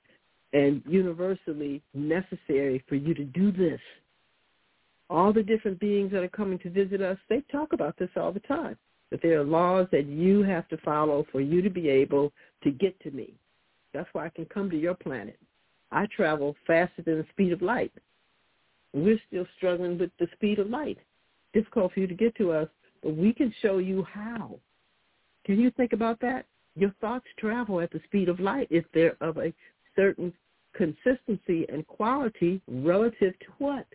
and 0.52 0.80
universally 0.86 1.82
necessary 1.92 2.82
for 2.88 2.94
you 2.94 3.14
to 3.14 3.24
do 3.24 3.50
this. 3.50 3.80
All 5.10 5.32
the 5.32 5.42
different 5.42 5.80
beings 5.80 6.12
that 6.12 6.22
are 6.22 6.28
coming 6.28 6.58
to 6.60 6.70
visit 6.70 7.00
us, 7.00 7.18
they 7.28 7.42
talk 7.52 7.72
about 7.72 7.96
this 7.98 8.10
all 8.16 8.32
the 8.32 8.40
time, 8.40 8.76
that 9.10 9.22
there 9.22 9.40
are 9.40 9.44
laws 9.44 9.86
that 9.92 10.06
you 10.06 10.42
have 10.42 10.68
to 10.68 10.76
follow 10.78 11.26
for 11.30 11.40
you 11.40 11.62
to 11.62 11.70
be 11.70 11.88
able 11.88 12.32
to 12.64 12.70
get 12.70 12.98
to 13.00 13.10
me. 13.10 13.34
That's 13.94 14.08
why 14.12 14.26
I 14.26 14.30
can 14.30 14.46
come 14.46 14.68
to 14.70 14.76
your 14.76 14.94
planet. 14.94 15.38
I 15.92 16.06
travel 16.14 16.56
faster 16.66 17.02
than 17.02 17.18
the 17.18 17.26
speed 17.30 17.52
of 17.52 17.62
light. 17.62 17.92
We're 18.92 19.20
still 19.28 19.46
struggling 19.56 19.98
with 19.98 20.10
the 20.18 20.26
speed 20.34 20.58
of 20.58 20.68
light. 20.68 20.98
Difficult 21.52 21.92
for 21.92 22.00
you 22.00 22.06
to 22.06 22.14
get 22.14 22.34
to 22.36 22.52
us, 22.52 22.68
but 23.02 23.16
we 23.16 23.32
can 23.32 23.54
show 23.62 23.78
you 23.78 24.04
how. 24.04 24.58
Can 25.44 25.60
you 25.60 25.70
think 25.70 25.92
about 25.92 26.20
that? 26.20 26.46
Your 26.74 26.92
thoughts 27.00 27.26
travel 27.38 27.80
at 27.80 27.90
the 27.90 28.00
speed 28.04 28.28
of 28.28 28.40
light 28.40 28.68
if 28.70 28.84
they're 28.92 29.16
of 29.20 29.38
a 29.38 29.52
certain 29.94 30.32
consistency 30.74 31.66
and 31.68 31.86
quality 31.86 32.60
relative 32.68 33.38
to 33.38 33.46
what? 33.58 33.86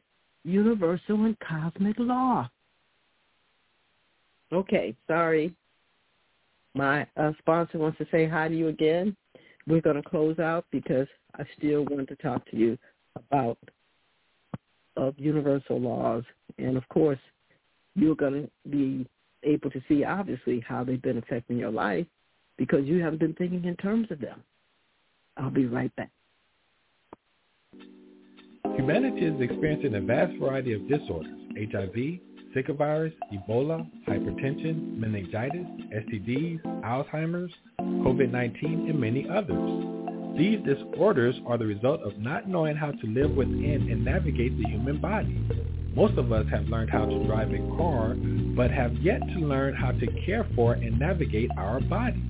Universal 0.44 1.26
and 1.26 1.38
cosmic 1.40 1.96
law. 2.00 2.50
Okay, 4.52 4.96
sorry. 5.08 5.54
My 6.74 7.06
uh, 7.18 7.32
sponsor 7.40 7.78
wants 7.78 7.98
to 7.98 8.08
say 8.12 8.28
hi 8.28 8.48
to 8.48 8.56
you 8.56 8.68
again. 8.68 9.16
We're 9.68 9.82
going 9.82 10.02
to 10.02 10.10
close 10.10 10.40
out 10.40 10.66
because 10.72 11.08
I 11.36 11.44
still 11.58 11.86
want 11.86 12.08
to 12.10 12.16
talk 12.18 12.50
to 12.50 12.58
you 12.58 12.78
about 13.16 13.58
of 14.98 15.16
universal 15.18 15.80
laws. 15.80 16.24
And 16.58 16.78
of 16.78 16.88
course, 16.90 17.20
you're 17.96 18.16
going 18.16 18.44
to 18.44 18.70
be 18.70 19.08
able 19.44 19.70
to 19.72 19.82
see 19.88 20.04
obviously 20.04 20.60
how 20.60 20.84
they've 20.84 21.02
been 21.02 21.18
affecting 21.18 21.58
your 21.58 21.72
life 21.72 22.06
because 22.58 22.86
you 22.86 23.02
haven't 23.02 23.20
been 23.20 23.34
thinking 23.34 23.66
in 23.66 23.76
terms 23.78 24.08
of 24.12 24.20
them. 24.20 24.44
I'll 25.38 25.50
be 25.50 25.66
right 25.66 25.94
back. 25.96 26.12
Humanity 28.76 29.26
is 29.26 29.42
experiencing 29.42 29.96
a 29.96 30.02
vast 30.02 30.38
variety 30.38 30.74
of 30.74 30.88
disorders, 30.88 31.32
HIV, 31.56 32.20
Zika 32.56 32.76
virus, 32.78 33.14
Ebola, 33.34 33.88
hypertension, 34.08 34.98
meningitis, 34.98 35.66
STDs, 35.94 36.62
Alzheimer's, 36.84 37.52
COVID-19, 37.80 38.90
and 38.90 39.00
many 39.00 39.28
others. 39.30 40.38
These 40.38 40.60
disorders 40.66 41.36
are 41.46 41.58
the 41.58 41.66
result 41.66 42.02
of 42.02 42.18
not 42.18 42.50
knowing 42.50 42.76
how 42.76 42.92
to 42.92 43.08
live 43.08 43.32
within 43.36 43.88
and 43.90 44.04
navigate 44.04 44.58
the 44.58 44.68
human 44.70 45.00
body. 45.00 45.40
Most 45.96 46.18
of 46.18 46.32
us 46.32 46.46
have 46.50 46.66
learned 46.66 46.90
how 46.90 47.06
to 47.06 47.24
drive 47.26 47.54
a 47.54 47.60
car, 47.78 48.16
but 48.56 48.72
have 48.72 48.94
yet 48.96 49.20
to 49.20 49.40
learn 49.40 49.74
how 49.74 49.92
to 49.92 50.08
care 50.26 50.46
for 50.56 50.74
and 50.74 51.00
navigate 51.00 51.52
our 51.58 51.80
body. 51.80 52.22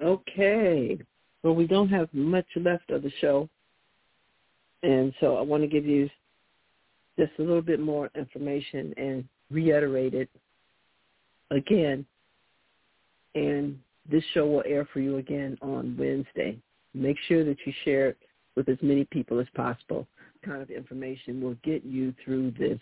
Okay. 0.03 0.98
Well, 1.42 1.55
we 1.55 1.66
don't 1.66 1.88
have 1.88 2.12
much 2.12 2.44
left 2.57 2.90
of 2.90 3.03
the 3.03 3.11
show. 3.22 3.48
And 4.82 5.14
so 5.18 5.36
I 5.36 5.40
want 5.40 5.62
to 5.62 5.66
give 5.66 5.86
you 5.86 6.11
just 7.18 7.32
a 7.38 7.42
little 7.42 7.62
bit 7.62 7.80
more 7.80 8.11
information 8.14 8.92
and 8.98 9.26
reiterate 9.51 10.12
it 10.12 10.28
again. 11.51 12.05
And 13.34 13.78
this 14.11 14.24
show 14.34 14.46
will 14.46 14.64
air 14.66 14.88
for 14.92 15.01
you 15.01 15.18
again 15.18 15.57
on 15.62 15.96
Wednesday. 15.98 16.59
Make 16.94 17.16
sure 17.28 17.44
that 17.44 17.59
you 17.64 17.72
share 17.84 18.09
it 18.09 18.18
with 18.57 18.68
as 18.68 18.78
many 18.82 19.05
people 19.05 19.38
as 19.38 19.46
possible. 19.55 20.07
kind 20.44 20.62
of 20.62 20.70
information 20.70 21.42
will 21.42 21.57
get 21.62 21.84
you 21.84 22.14
through 22.24 22.51
this 22.53 22.78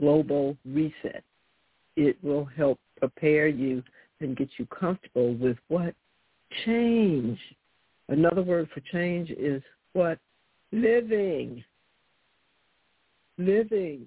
global 0.00 0.56
reset. 0.64 1.22
It 1.96 2.16
will 2.24 2.44
help 2.44 2.80
prepare 2.98 3.46
you 3.46 3.82
and 4.20 4.36
get 4.36 4.48
you 4.58 4.66
comfortable 4.66 5.34
with 5.34 5.56
what? 5.68 5.94
Change. 6.64 7.38
Another 8.08 8.42
word 8.42 8.68
for 8.74 8.80
change 8.92 9.30
is 9.30 9.62
what? 9.92 10.18
Living. 10.72 11.62
Living 13.38 14.06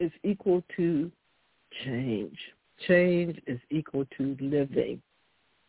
is 0.00 0.12
equal 0.22 0.62
to 0.76 1.10
change. 1.84 2.36
Change 2.88 3.40
is 3.46 3.60
equal 3.70 4.04
to 4.18 4.36
living. 4.40 5.00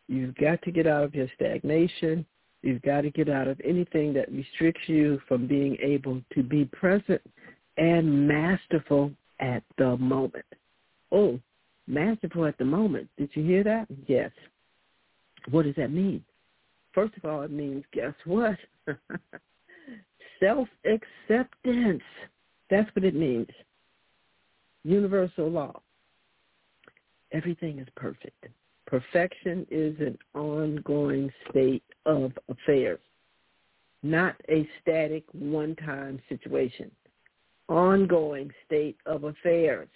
You've 0.08 0.34
got 0.36 0.62
to 0.62 0.70
get 0.70 0.86
out 0.86 1.04
of 1.04 1.14
your 1.14 1.28
stagnation. 1.34 2.24
You've 2.62 2.82
got 2.82 3.02
to 3.02 3.10
get 3.10 3.28
out 3.28 3.48
of 3.48 3.60
anything 3.64 4.12
that 4.14 4.30
restricts 4.30 4.88
you 4.88 5.20
from 5.28 5.46
being 5.46 5.76
able 5.82 6.20
to 6.34 6.42
be 6.42 6.64
present 6.66 7.20
and 7.76 8.26
masterful 8.26 9.12
at 9.40 9.62
the 9.78 9.96
moment. 9.96 10.44
Oh, 11.12 11.38
masterful 11.86 12.46
at 12.46 12.58
the 12.58 12.64
moment. 12.64 13.08
Did 13.18 13.30
you 13.34 13.44
hear 13.44 13.64
that? 13.64 13.86
Yes. 14.06 14.30
What 15.50 15.64
does 15.64 15.76
that 15.76 15.92
mean? 15.92 16.24
First 16.92 17.14
of 17.16 17.24
all, 17.24 17.42
it 17.42 17.50
means, 17.50 17.84
guess 17.92 18.14
what? 18.24 18.56
Self-acceptance. 20.40 22.02
That's 22.70 22.90
what 22.96 23.04
it 23.04 23.14
means. 23.14 23.48
Universal 24.86 25.50
law. 25.50 25.80
Everything 27.32 27.80
is 27.80 27.88
perfect. 27.96 28.46
Perfection 28.86 29.66
is 29.68 29.98
an 29.98 30.16
ongoing 30.32 31.28
state 31.50 31.82
of 32.04 32.30
affairs, 32.48 33.00
not 34.04 34.36
a 34.48 34.68
static 34.80 35.24
one-time 35.32 36.22
situation. 36.28 36.88
Ongoing 37.68 38.52
state 38.64 38.96
of 39.06 39.24
affairs. 39.24 39.88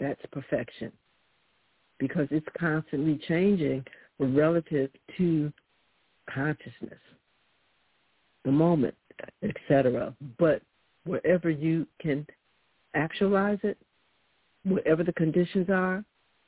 That's 0.00 0.20
perfection 0.32 0.90
because 1.98 2.26
it's 2.32 2.46
constantly 2.58 3.20
changing 3.28 3.84
relative 4.18 4.90
to 5.16 5.52
consciousness, 6.28 6.98
the 8.44 8.50
moment, 8.50 8.96
etc. 9.44 10.12
But 10.40 10.60
wherever 11.04 11.48
you 11.48 11.86
can 12.00 12.26
actualize 12.96 13.58
it, 13.62 13.78
whatever 14.64 15.04
the 15.04 15.12
conditions 15.12 15.68
are, 15.70 16.04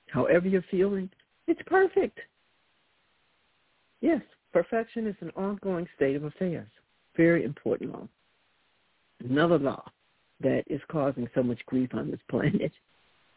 however 0.09 0.49
you're 0.49 0.65
feeling, 0.71 1.11
it's 1.47 1.61
perfect. 1.67 2.19
Yes, 4.01 4.23
perfection 4.53 5.07
is 5.07 5.17
an 5.21 5.31
ongoing 5.37 5.87
state 5.97 6.17
of 6.17 6.25
affairs. 6.25 6.69
Very 7.17 7.45
important 7.45 7.93
law. 7.93 8.09
Another 9.21 9.59
law 9.59 9.83
that 10.41 10.65
is 10.69 10.81
causing 10.89 11.29
so 11.35 11.43
much 11.43 11.65
grief 11.67 11.91
on 11.95 12.11
this 12.11 12.21
planet, 12.31 12.73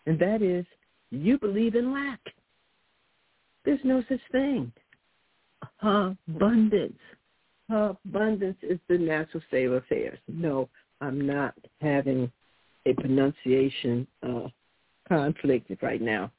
and 0.05 0.20
that 0.20 0.41
is 0.41 0.66
you 1.09 1.38
believe 1.38 1.76
in 1.76 1.93
lack. 1.93 2.20
There's 3.66 3.80
no 3.84 4.03
such 4.09 4.22
thing 4.32 4.72
abundance. 5.82 6.99
Abundance 7.70 8.57
is 8.62 8.80
the 8.88 8.97
natural 8.97 9.43
state 9.47 9.66
of 9.66 9.74
affairs. 9.74 10.20
No, 10.28 10.70
I'm 10.99 11.26
not 11.26 11.53
having 11.82 12.32
a 12.86 12.94
pronunciation 12.94 14.08
uh, 14.24 14.48
conflict 15.08 15.72
right 15.82 16.02
now. 16.02 16.32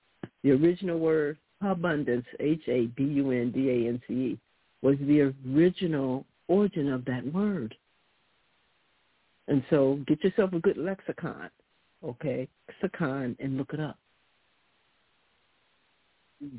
The 0.43 0.53
original 0.53 0.99
word 0.99 1.38
abundance, 1.61 2.26
H-A-B-U-N-D-A-N-C-E, 2.40 4.38
was 4.82 4.97
the 5.03 5.32
original 5.47 6.26
origin 6.49 6.93
of 6.93 7.05
that 7.05 7.32
word. 7.32 7.74
And 9.49 9.62
so 9.70 10.01
get 10.07 10.22
yourself 10.24 10.53
a 10.53 10.59
good 10.59 10.76
lexicon, 10.76 11.51
okay, 12.05 12.49
lexicon, 12.68 13.36
and 13.40 13.57
look 13.57 13.72
it 13.74 13.80
up. 13.80 13.99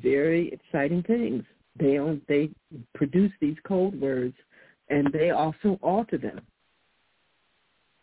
very 0.02 0.48
exciting 0.48 1.02
things. 1.02 1.44
They 1.78 1.98
own, 1.98 2.20
they 2.28 2.50
produce 2.94 3.32
these 3.40 3.56
code 3.66 4.00
words, 4.00 4.36
and 4.88 5.12
they 5.12 5.30
also 5.30 5.78
alter 5.82 6.18
them. 6.18 6.40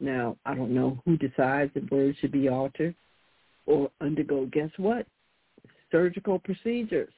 Now, 0.01 0.35
I 0.45 0.55
don't 0.55 0.73
know 0.73 0.99
who 1.05 1.15
decides 1.15 1.71
the 1.73 1.87
words 1.91 2.17
should 2.19 2.31
be 2.31 2.49
altered 2.49 2.95
or 3.67 3.91
undergo, 4.01 4.47
guess 4.47 4.71
what? 4.77 5.05
Surgical 5.91 6.39
procedures. 6.39 7.13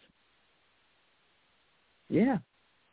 Yeah. 2.09 2.37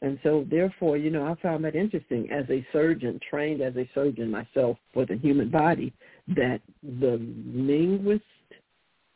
And 0.01 0.19
so 0.23 0.47
therefore, 0.49 0.97
you 0.97 1.11
know, 1.11 1.27
I 1.27 1.35
found 1.43 1.65
that 1.65 1.75
interesting 1.75 2.31
as 2.31 2.45
a 2.49 2.65
surgeon, 2.73 3.19
trained 3.29 3.61
as 3.61 3.77
a 3.77 3.89
surgeon 3.93 4.31
myself 4.31 4.79
for 4.95 5.05
the 5.05 5.17
human 5.17 5.51
body, 5.51 5.93
that 6.29 6.61
the 6.83 7.21
linguists 7.45 8.25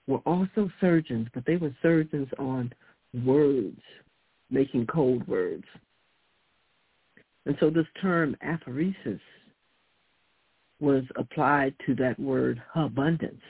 were 0.08 0.20
also 0.26 0.68
surgeons, 0.80 1.28
but 1.32 1.46
they 1.46 1.56
were 1.56 1.74
surgeons 1.80 2.28
on 2.38 2.72
words, 3.24 3.80
making 4.50 4.86
code 4.86 5.26
words. 5.28 5.64
And 7.46 7.56
so 7.60 7.70
this 7.70 7.86
term 8.02 8.36
apheresis 8.44 9.20
was 10.84 11.04
applied 11.16 11.74
to 11.86 11.94
that 11.94 12.20
word 12.20 12.62
abundance. 12.74 13.40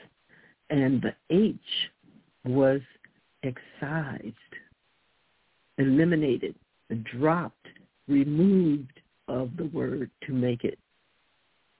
And 0.69 1.01
the 1.01 1.13
H 1.29 1.55
was 2.45 2.81
excised, 3.43 4.33
eliminated, 5.77 6.55
dropped, 7.03 7.67
removed 8.07 8.99
of 9.27 9.51
the 9.57 9.65
word 9.65 10.09
to 10.25 10.33
make 10.33 10.63
it 10.63 10.79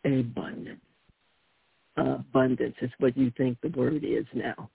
abundance. 0.03 0.81
Abundance 1.97 2.75
is 2.81 2.91
what 2.99 3.15
you 3.17 3.31
think 3.37 3.57
the 3.61 3.69
word 3.69 4.03
is 4.03 4.25
now. 4.33 4.69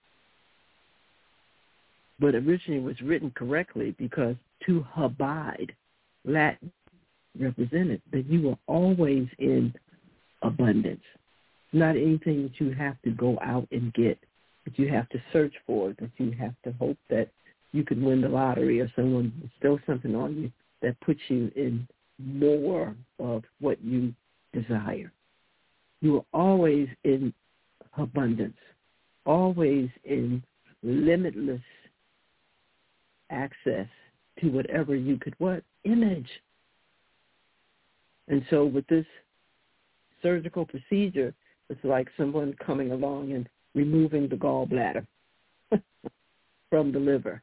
But 2.19 2.35
originally 2.35 2.81
it 2.81 2.85
was 2.85 3.01
written 3.03 3.31
correctly 3.33 3.95
because 3.99 4.37
to 4.67 4.85
abide, 4.97 5.75
Latin, 6.25 6.73
represented 7.39 8.01
that 8.13 8.27
you 8.27 8.49
were 8.49 8.59
always 8.67 9.29
in 9.39 9.73
abundance. 10.43 11.03
Not 11.73 11.97
anything 11.97 12.43
that 12.43 12.61
you 12.61 12.73
have 12.73 13.01
to 13.03 13.11
go 13.11 13.39
out 13.43 13.69
and 13.71 13.93
get, 13.95 14.19
that 14.65 14.79
you 14.79 14.89
have 14.89 15.09
to 15.11 15.23
search 15.33 15.55
for, 15.67 15.95
that 16.01 16.11
you 16.17 16.33
have 16.33 16.55
to 16.65 16.73
hope 16.73 16.99
that 17.09 17.29
you 17.73 17.85
can 17.85 18.05
win 18.05 18.21
the 18.21 18.29
lottery 18.29 18.81
or 18.81 18.91
someone 18.97 19.33
bestow 19.41 19.79
something 19.87 20.15
on 20.17 20.37
you 20.37 20.53
that 20.83 20.99
puts 21.01 21.21
you 21.29 21.51
in 21.55 21.87
more 22.19 22.95
of 23.19 23.45
what 23.61 23.83
you 23.83 24.13
desire. 24.53 25.13
You 26.01 26.19
are 26.19 26.25
always 26.33 26.89
in 27.05 27.33
abundance, 27.97 28.57
always 29.27 29.89
in 30.05 30.43
limitless 30.83 31.61
access 33.31 33.87
to 34.41 34.49
whatever 34.49 34.95
you 34.95 35.19
could 35.19 35.35
what? 35.39 35.63
Image. 35.85 36.29
And 38.29 38.45
so 38.51 38.65
with 38.65 38.87
this 38.87 39.07
surgical 40.23 40.67
procedure, 40.67 41.35
it's 41.69 41.85
like 41.85 42.09
someone 42.17 42.55
coming 42.65 42.93
along 42.93 43.33
and 43.33 43.49
removing 43.75 44.29
the 44.29 44.37
gallbladder 44.37 45.07
from 46.71 46.93
the 46.93 46.99
liver 46.99 47.43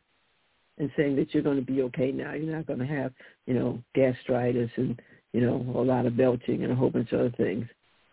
and 0.77 0.91
saying 0.95 1.15
that 1.15 1.33
you're 1.33 1.43
going 1.43 1.63
to 1.63 1.71
be 1.71 1.81
okay 1.83 2.11
now. 2.11 2.33
You're 2.33 2.55
not 2.55 2.67
going 2.67 2.79
to 2.79 2.85
have, 2.85 3.13
you 3.45 3.53
know, 3.53 3.81
gastritis 3.95 4.69
and, 4.75 5.01
you 5.33 5.41
know, 5.41 5.55
a 5.75 5.81
lot 5.81 6.05
of 6.05 6.17
belching 6.17 6.63
and 6.63 6.71
a 6.71 6.75
whole 6.75 6.89
bunch 6.89 7.11
of 7.11 7.19
other 7.19 7.33
things 7.37 7.65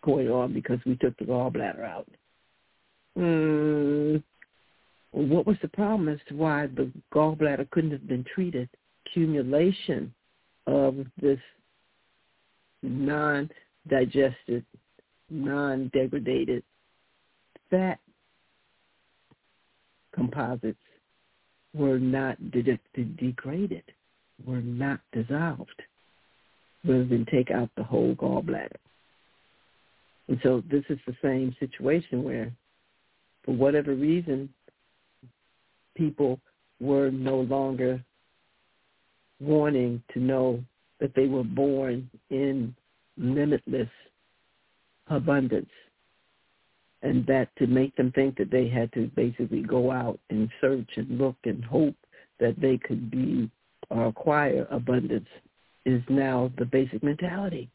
going 0.03 0.29
on 0.29 0.53
because 0.53 0.79
we 0.85 0.95
took 0.95 1.17
the 1.17 1.25
gallbladder 1.25 1.83
out. 1.83 2.07
Mm, 3.17 4.23
what 5.11 5.45
was 5.45 5.57
the 5.61 5.67
problem 5.69 6.09
as 6.09 6.19
to 6.27 6.35
why 6.35 6.67
the 6.67 6.91
gallbladder 7.13 7.69
couldn't 7.69 7.91
have 7.91 8.07
been 8.07 8.25
treated? 8.33 8.69
Accumulation 9.05 10.13
of 10.67 11.05
this 11.21 11.39
non-digested, 13.89 14.65
non-degraded 15.29 16.63
fat 17.69 17.99
composites 20.13 20.77
were 21.73 21.99
not 21.99 22.37
de- 22.51 22.79
degraded, 23.17 23.83
were 24.45 24.61
not 24.61 24.99
dissolved, 25.11 25.81
rather 26.85 27.05
than 27.05 27.25
take 27.25 27.51
out 27.51 27.69
the 27.75 27.83
whole 27.83 28.15
gallbladder. 28.15 28.77
And 30.27 30.39
so 30.41 30.63
this 30.71 30.83
is 30.89 30.99
the 31.05 31.15
same 31.21 31.55
situation 31.59 32.23
where, 32.23 32.51
for 33.43 33.53
whatever 33.53 33.93
reason, 33.93 34.49
people 35.95 36.39
were 36.79 37.11
no 37.11 37.41
longer 37.41 38.03
wanting 39.39 40.01
to 40.13 40.19
know 40.19 40.63
that 40.99 41.13
they 41.15 41.27
were 41.27 41.43
born 41.43 42.09
in 42.29 42.73
limitless 43.17 43.89
abundance 45.07 45.69
and 47.01 47.25
that 47.27 47.49
to 47.57 47.67
make 47.67 47.95
them 47.95 48.11
think 48.13 48.37
that 48.37 48.49
they 48.49 48.67
had 48.67 48.91
to 48.93 49.11
basically 49.15 49.61
go 49.61 49.91
out 49.91 50.19
and 50.29 50.49
search 50.59 50.89
and 50.95 51.17
look 51.19 51.35
and 51.43 51.63
hope 51.63 51.95
that 52.39 52.59
they 52.59 52.77
could 52.77 53.11
be 53.11 53.49
or 53.89 54.07
acquire 54.07 54.67
abundance 54.71 55.27
is 55.85 56.01
now 56.09 56.51
the 56.57 56.65
basic 56.65 57.03
mentality. 57.03 57.69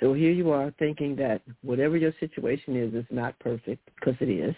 So 0.00 0.14
here 0.14 0.32
you 0.32 0.50
are 0.50 0.72
thinking 0.80 1.14
that 1.16 1.42
whatever 1.62 1.96
your 1.96 2.12
situation 2.18 2.76
is 2.76 2.92
is 2.92 3.06
not 3.10 3.38
perfect 3.38 3.88
because 3.94 4.16
it 4.20 4.28
is. 4.28 4.54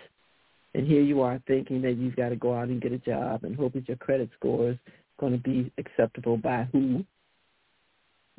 And 0.74 0.86
here 0.86 1.02
you 1.02 1.20
are 1.20 1.40
thinking 1.46 1.82
that 1.82 1.98
you've 1.98 2.16
got 2.16 2.30
to 2.30 2.36
go 2.36 2.54
out 2.54 2.68
and 2.68 2.80
get 2.80 2.92
a 2.92 2.98
job 2.98 3.44
and 3.44 3.54
hope 3.54 3.74
that 3.74 3.86
your 3.86 3.98
credit 3.98 4.30
score 4.38 4.70
is 4.70 4.78
going 5.20 5.32
to 5.32 5.38
be 5.38 5.70
acceptable 5.78 6.36
by 6.36 6.66
who. 6.72 7.04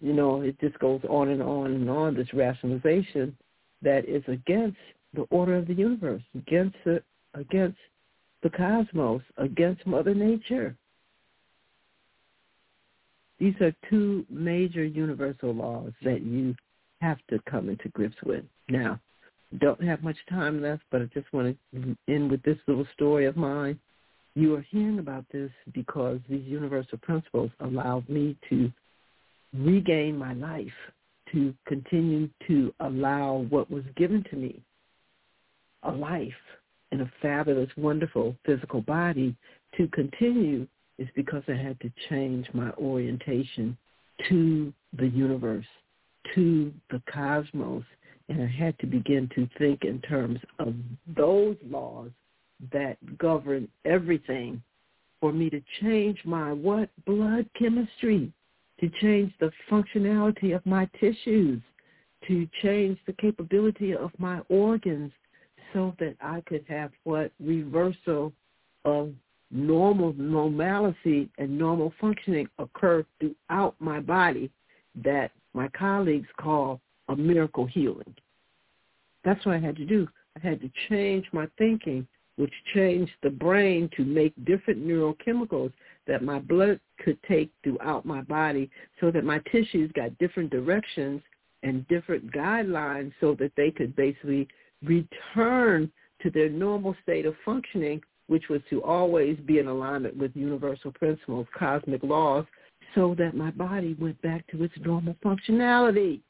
You 0.02 0.14
know, 0.14 0.42
it 0.42 0.60
just 0.60 0.78
goes 0.80 1.02
on 1.10 1.30
and 1.30 1.42
on 1.42 1.74
and 1.74 1.90
on, 1.90 2.16
this 2.16 2.34
rationalization 2.34 3.36
that 3.82 4.08
is 4.08 4.24
against 4.28 4.78
the 5.14 5.24
order 5.30 5.56
of 5.56 5.68
the 5.68 5.74
universe, 5.74 6.22
against 6.36 6.76
the, 6.84 7.02
against 7.34 7.78
the 8.44 8.50
cosmos, 8.50 9.22
against 9.38 9.86
Mother 9.88 10.14
Nature. 10.14 10.76
These 13.40 13.56
are 13.62 13.74
two 13.90 14.26
major 14.30 14.84
universal 14.84 15.54
laws 15.54 15.92
that 16.04 16.22
you 16.22 16.56
have 17.02 17.18
to 17.30 17.40
come 17.50 17.70
into 17.70 17.90
grips 17.90 18.16
with. 18.26 18.44
Now, 18.70 19.00
don't 19.60 19.84
have 19.84 20.04
much 20.04 20.18
time 20.30 20.62
left, 20.62 20.84
but 20.92 21.02
I 21.02 21.06
just 21.14 21.32
want 21.34 21.58
to 21.74 21.98
end 22.08 22.32
with 22.32 22.42
this 22.44 22.58
little 22.68 22.88
story 22.94 23.26
of 23.26 23.38
mine. 23.38 23.80
You 24.36 24.56
are 24.56 24.66
hearing 24.70 25.00
about 25.00 25.26
this 25.32 25.52
because 25.74 26.20
these 26.30 26.46
universal 26.46 26.98
principles 27.00 27.52
allowed 27.60 28.08
me 28.10 28.36
to 28.50 28.72
regain 29.54 30.18
my 30.18 30.34
life 30.34 30.68
to 31.32 31.54
continue 31.68 32.30
to 32.48 32.74
allow 32.80 33.46
what 33.50 33.70
was 33.70 33.84
given 33.96 34.24
to 34.30 34.36
me, 34.36 34.62
a 35.84 35.92
life 35.92 36.34
and 36.92 37.02
a 37.02 37.12
fabulous, 37.22 37.70
wonderful 37.78 38.36
physical 38.46 38.82
body, 38.82 39.36
to 39.78 39.88
continue 39.90 40.68
is 40.98 41.08
because 41.16 41.44
I 41.48 41.54
had 41.54 41.80
to 41.82 41.92
change 42.10 42.48
my 42.54 42.72
orientation 42.72 43.78
to 44.30 44.74
the 44.98 45.08
universe, 45.08 45.66
to 46.34 46.72
the 46.90 47.02
cosmos, 47.12 47.84
and 48.30 48.42
I 48.42 48.48
had 48.48 48.78
to 48.80 48.88
begin 48.88 49.30
to 49.36 49.48
think 49.58 49.84
in 49.84 50.00
terms 50.02 50.40
of 50.60 50.74
those 51.16 51.58
laws 51.70 52.12
that 52.72 52.98
govern 53.18 53.68
everything 53.84 54.62
for 55.20 55.34
me 55.34 55.50
to 55.50 55.62
change 55.82 56.20
my 56.24 56.54
what? 56.54 56.90
Blood 57.06 57.50
chemistry 57.58 58.32
to 58.80 58.90
change 59.02 59.32
the 59.40 59.52
functionality 59.70 60.56
of 60.56 60.66
my 60.66 60.88
tissues, 61.00 61.62
to 62.28 62.48
change 62.62 62.98
the 63.06 63.14
capability 63.14 63.96
of 63.96 64.12
my 64.18 64.42
organs 64.50 65.12
so 65.74 65.96
that 66.00 66.16
I 66.22 66.42
could 66.42 66.66
have 66.68 66.92
what 67.04 67.32
reversal 67.40 68.34
of 68.84 69.14
normal 69.52 70.14
normalcy 70.14 71.30
and 71.38 71.58
normal 71.58 71.94
functioning 72.02 72.48
occur 72.60 73.06
throughout 73.20 73.76
my 73.80 74.00
body 74.00 74.52
that 75.04 75.32
my 75.54 75.68
colleagues 75.70 76.28
call 76.40 76.82
a 77.10 77.16
miracle 77.16 77.66
healing. 77.66 78.16
That's 79.24 79.44
what 79.46 79.56
I 79.56 79.60
had 79.60 79.76
to 79.78 79.86
do. 79.86 80.08
I 80.36 80.48
had 80.48 80.62
to 80.62 80.70
change 80.90 81.26
my 81.32 81.48
thinking, 81.58 82.08
which 82.38 82.54
changed 82.74 83.14
the 83.24 83.30
brain 83.30 83.90
to 83.96 84.04
make 84.04 84.34
different 84.46 84.86
neurochemicals 84.86 85.72
that 86.08 86.24
my 86.24 86.40
blood 86.40 86.80
could 87.04 87.18
take 87.24 87.52
throughout 87.64 88.06
my 88.06 88.22
body 88.22 88.70
so 89.00 89.12
that 89.12 89.24
my 89.24 89.40
tissues 89.52 89.92
got 89.94 90.18
different 90.18 90.50
directions 90.50 91.22
and 91.64 91.88
different 91.88 92.32
guidelines 92.32 93.12
so 93.20 93.36
that 93.40 93.52
they 93.58 93.72
could 93.72 93.96
basically 93.96 94.48
return 94.84 95.92
to 96.22 96.30
their 96.30 96.50
normal 96.50 96.96
state 97.04 97.26
of 97.26 97.36
functioning, 97.44 98.02
which 98.28 98.50
was 98.50 98.62
to 98.70 98.84
always 98.84 99.38
be 99.46 99.60
in 99.60 99.68
alignment 99.68 100.16
with 100.16 100.36
universal 100.36 100.92
principles, 100.92 101.48
cosmic 101.58 102.04
laws, 102.04 102.46
so 102.94 103.16
that 103.18 103.36
my 103.36 103.52
body 103.52 103.96
went 104.00 104.20
back 104.22 104.46
to 104.48 104.64
its 104.64 104.74
normal 104.84 105.16
functionality. 105.24 106.22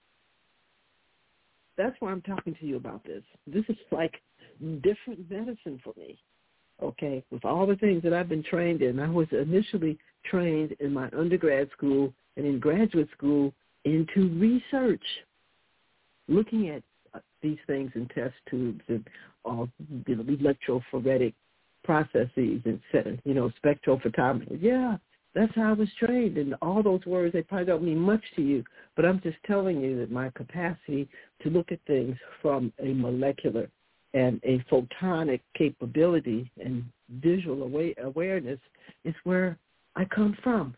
That's 1.77 1.95
why 1.99 2.11
I'm 2.11 2.21
talking 2.21 2.55
to 2.59 2.65
you 2.65 2.77
about 2.77 3.03
this. 3.03 3.23
This 3.45 3.65
is 3.67 3.75
like 3.91 4.13
different 4.81 5.29
medicine 5.29 5.81
for 5.83 5.93
me 5.97 6.17
okay, 6.81 7.23
with 7.31 7.45
all 7.45 7.65
the 7.65 7.75
things 7.75 8.03
that 8.03 8.13
I've 8.13 8.29
been 8.29 8.43
trained 8.43 8.81
in. 8.81 8.99
I 8.99 9.09
was 9.09 9.27
initially 9.31 9.97
trained 10.29 10.75
in 10.79 10.93
my 10.93 11.09
undergrad 11.17 11.69
school 11.71 12.13
and 12.37 12.45
in 12.45 12.59
graduate 12.59 13.09
school 13.15 13.53
into 13.85 14.29
research, 14.39 15.03
looking 16.27 16.69
at 16.69 16.83
uh, 17.13 17.19
these 17.41 17.57
things 17.67 17.91
in 17.95 18.07
test 18.09 18.33
tubes 18.49 18.81
and 18.87 19.07
all 19.43 19.69
you 20.07 20.15
know, 20.15 20.23
electrophoretic 20.23 21.33
processes 21.83 22.61
and 22.65 23.21
you 23.23 23.33
know 23.33 23.51
spectrophotometry. 23.63 24.57
Yeah, 24.59 24.97
that's 25.35 25.53
how 25.55 25.69
I 25.69 25.73
was 25.73 25.89
trained. 25.99 26.37
And 26.37 26.55
all 26.61 26.81
those 26.81 27.05
words 27.05 27.33
they 27.33 27.43
probably 27.43 27.67
don't 27.67 27.83
mean 27.83 27.99
much 27.99 28.23
to 28.35 28.41
you, 28.41 28.63
but 28.95 29.05
I'm 29.05 29.21
just 29.21 29.37
telling 29.45 29.81
you 29.81 29.97
that 29.99 30.11
my 30.11 30.31
capacity 30.31 31.07
to 31.43 31.49
look 31.49 31.71
at 31.71 31.79
things 31.85 32.17
from 32.41 32.73
a 32.79 32.93
molecular 32.93 33.69
and 34.15 34.39
a 34.43 34.59
photonic 34.71 35.41
capability 35.55 36.49
and 36.63 36.83
visual 37.21 37.63
awareness 37.63 38.59
is 39.03 39.13
where 39.25 39.59
I 39.95 40.05
come 40.05 40.35
from. 40.41 40.73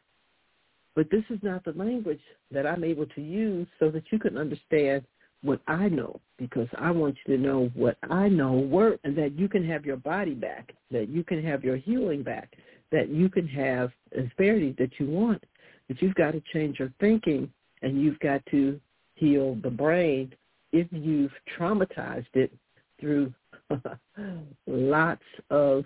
But 0.96 1.12
this 1.12 1.24
is 1.30 1.38
not 1.44 1.64
the 1.64 1.74
language 1.74 2.20
that 2.52 2.66
I'm 2.66 2.84
able 2.84 3.06
to 3.06 3.22
use 3.22 3.68
so 3.80 3.92
that 3.92 4.06
you 4.12 4.18
can 4.18 4.38
understand 4.38 5.04
what 5.44 5.62
I 5.68 5.88
know 5.88 6.20
because 6.40 6.68
I 6.80 6.90
want 6.90 7.16
you 7.26 7.38
to 7.38 7.42
know 7.42 7.70
what 7.76 7.98
I 8.10 8.28
know 8.28 8.54
work 8.54 9.00
and 9.04 9.16
that 9.20 9.38
you 9.38 9.48
can 9.48 9.66
have 9.68 9.86
your 9.86 9.98
body 9.98 10.34
back, 10.34 10.74
that 10.90 11.08
you 11.08 11.24
can 11.24 11.44
have 11.44 11.64
your 11.64 11.78
healing 11.78 12.24
back, 12.24 12.54
that 12.92 13.10
you 13.10 13.30
can 13.30 13.48
have 13.48 13.92
prosperity 14.12 14.76
that 14.80 15.00
you 15.00 15.06
want. 15.06 15.44
But 15.88 16.02
you've 16.02 16.16
got 16.16 16.32
to 16.32 16.42
change 16.52 16.80
your 16.80 16.92
thinking 17.00 17.52
and 17.84 18.02
you've 18.02 18.20
got 18.20 18.44
to 18.48 18.80
heal 19.14 19.60
the 19.62 19.70
brain 19.70 20.34
if 20.72 20.88
you've 20.92 21.32
traumatized 21.58 22.26
it 22.34 22.52
through 23.00 23.34
lots 24.68 25.22
of 25.50 25.86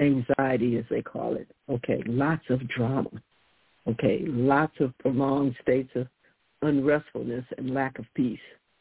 anxiety, 0.00 0.78
as 0.78 0.84
they 0.90 1.02
call 1.02 1.36
it. 1.36 1.48
Okay, 1.68 2.02
lots 2.06 2.44
of 2.48 2.66
drama. 2.68 3.10
Okay, 3.88 4.22
lots 4.26 4.74
of 4.80 4.96
prolonged 4.98 5.56
states 5.62 5.90
of 5.94 6.06
unrestfulness 6.62 7.44
and 7.58 7.74
lack 7.74 7.98
of 7.98 8.04
peace. 8.14 8.38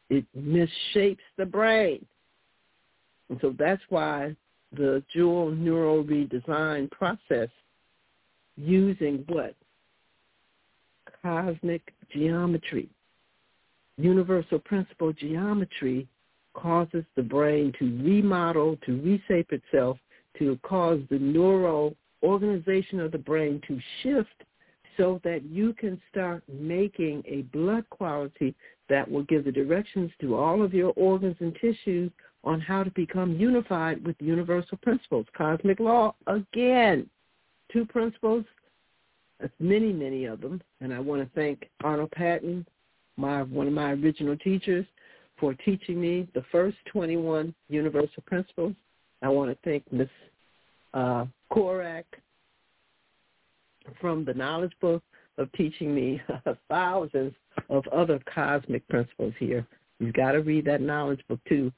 It 0.09 0.25
misshapes 0.37 1.17
the 1.37 1.45
brain. 1.45 2.05
And 3.29 3.39
so 3.41 3.53
that's 3.57 3.81
why 3.89 4.35
the 4.71 5.03
Jewel 5.13 5.51
neural 5.51 6.03
redesign 6.03 6.89
process 6.91 7.49
using 8.57 9.23
what? 9.27 9.55
Cosmic 11.21 11.93
geometry 12.13 12.89
universal 13.99 14.59
principle 14.59 15.13
geometry 15.13 16.07
causes 16.53 17.03
the 17.15 17.23
brain 17.23 17.71
to 17.79 17.85
remodel, 18.03 18.77
to 18.85 19.01
reshape 19.01 19.51
itself, 19.51 19.97
to 20.37 20.57
cause 20.63 20.99
the 21.09 21.19
neural 21.19 21.95
organization 22.23 22.99
of 22.99 23.11
the 23.11 23.17
brain 23.17 23.61
to 23.67 23.79
shift 24.01 24.43
so 24.97 25.21
that 25.23 25.43
you 25.43 25.73
can 25.73 25.99
start 26.11 26.43
making 26.49 27.23
a 27.25 27.41
blood 27.57 27.89
quality 27.89 28.53
that 28.89 29.09
will 29.09 29.23
give 29.23 29.45
the 29.45 29.51
directions 29.51 30.11
to 30.19 30.35
all 30.35 30.61
of 30.61 30.73
your 30.73 30.91
organs 30.95 31.35
and 31.39 31.55
tissues 31.55 32.11
on 32.43 32.59
how 32.59 32.83
to 32.83 32.91
become 32.91 33.35
unified 33.35 34.03
with 34.05 34.15
universal 34.19 34.77
principles. 34.77 35.25
Cosmic 35.37 35.79
law, 35.79 36.15
again, 36.27 37.09
two 37.71 37.85
principles, 37.85 38.43
many, 39.59 39.93
many 39.93 40.25
of 40.25 40.41
them. 40.41 40.61
And 40.81 40.93
I 40.93 40.99
want 40.99 41.21
to 41.21 41.29
thank 41.39 41.69
Arnold 41.83 42.11
Patent, 42.11 42.67
my 43.19 43.43
one 43.43 43.67
of 43.67 43.73
my 43.73 43.91
original 43.91 44.37
teachers, 44.37 44.85
for 45.39 45.53
teaching 45.53 45.99
me 45.99 46.27
the 46.33 46.43
first 46.51 46.77
21 46.91 47.53
universal 47.69 48.23
principles. 48.25 48.73
I 49.21 49.29
want 49.29 49.51
to 49.51 49.57
thank 49.63 49.91
Ms. 49.91 50.07
Uh, 50.93 51.25
Korak 51.51 52.05
from 53.99 54.25
the 54.25 54.33
Knowledge 54.33 54.73
Book 54.81 55.03
of 55.37 55.51
teaching 55.53 55.93
me 55.95 56.21
thousands 56.69 57.33
of 57.69 57.87
other 57.87 58.19
cosmic 58.33 58.87
principles 58.87 59.33
here. 59.39 59.65
You've 59.99 60.13
got 60.13 60.33
to 60.33 60.39
read 60.39 60.65
that 60.65 60.81
knowledge 60.81 61.21
book 61.27 61.39
too 61.47 61.71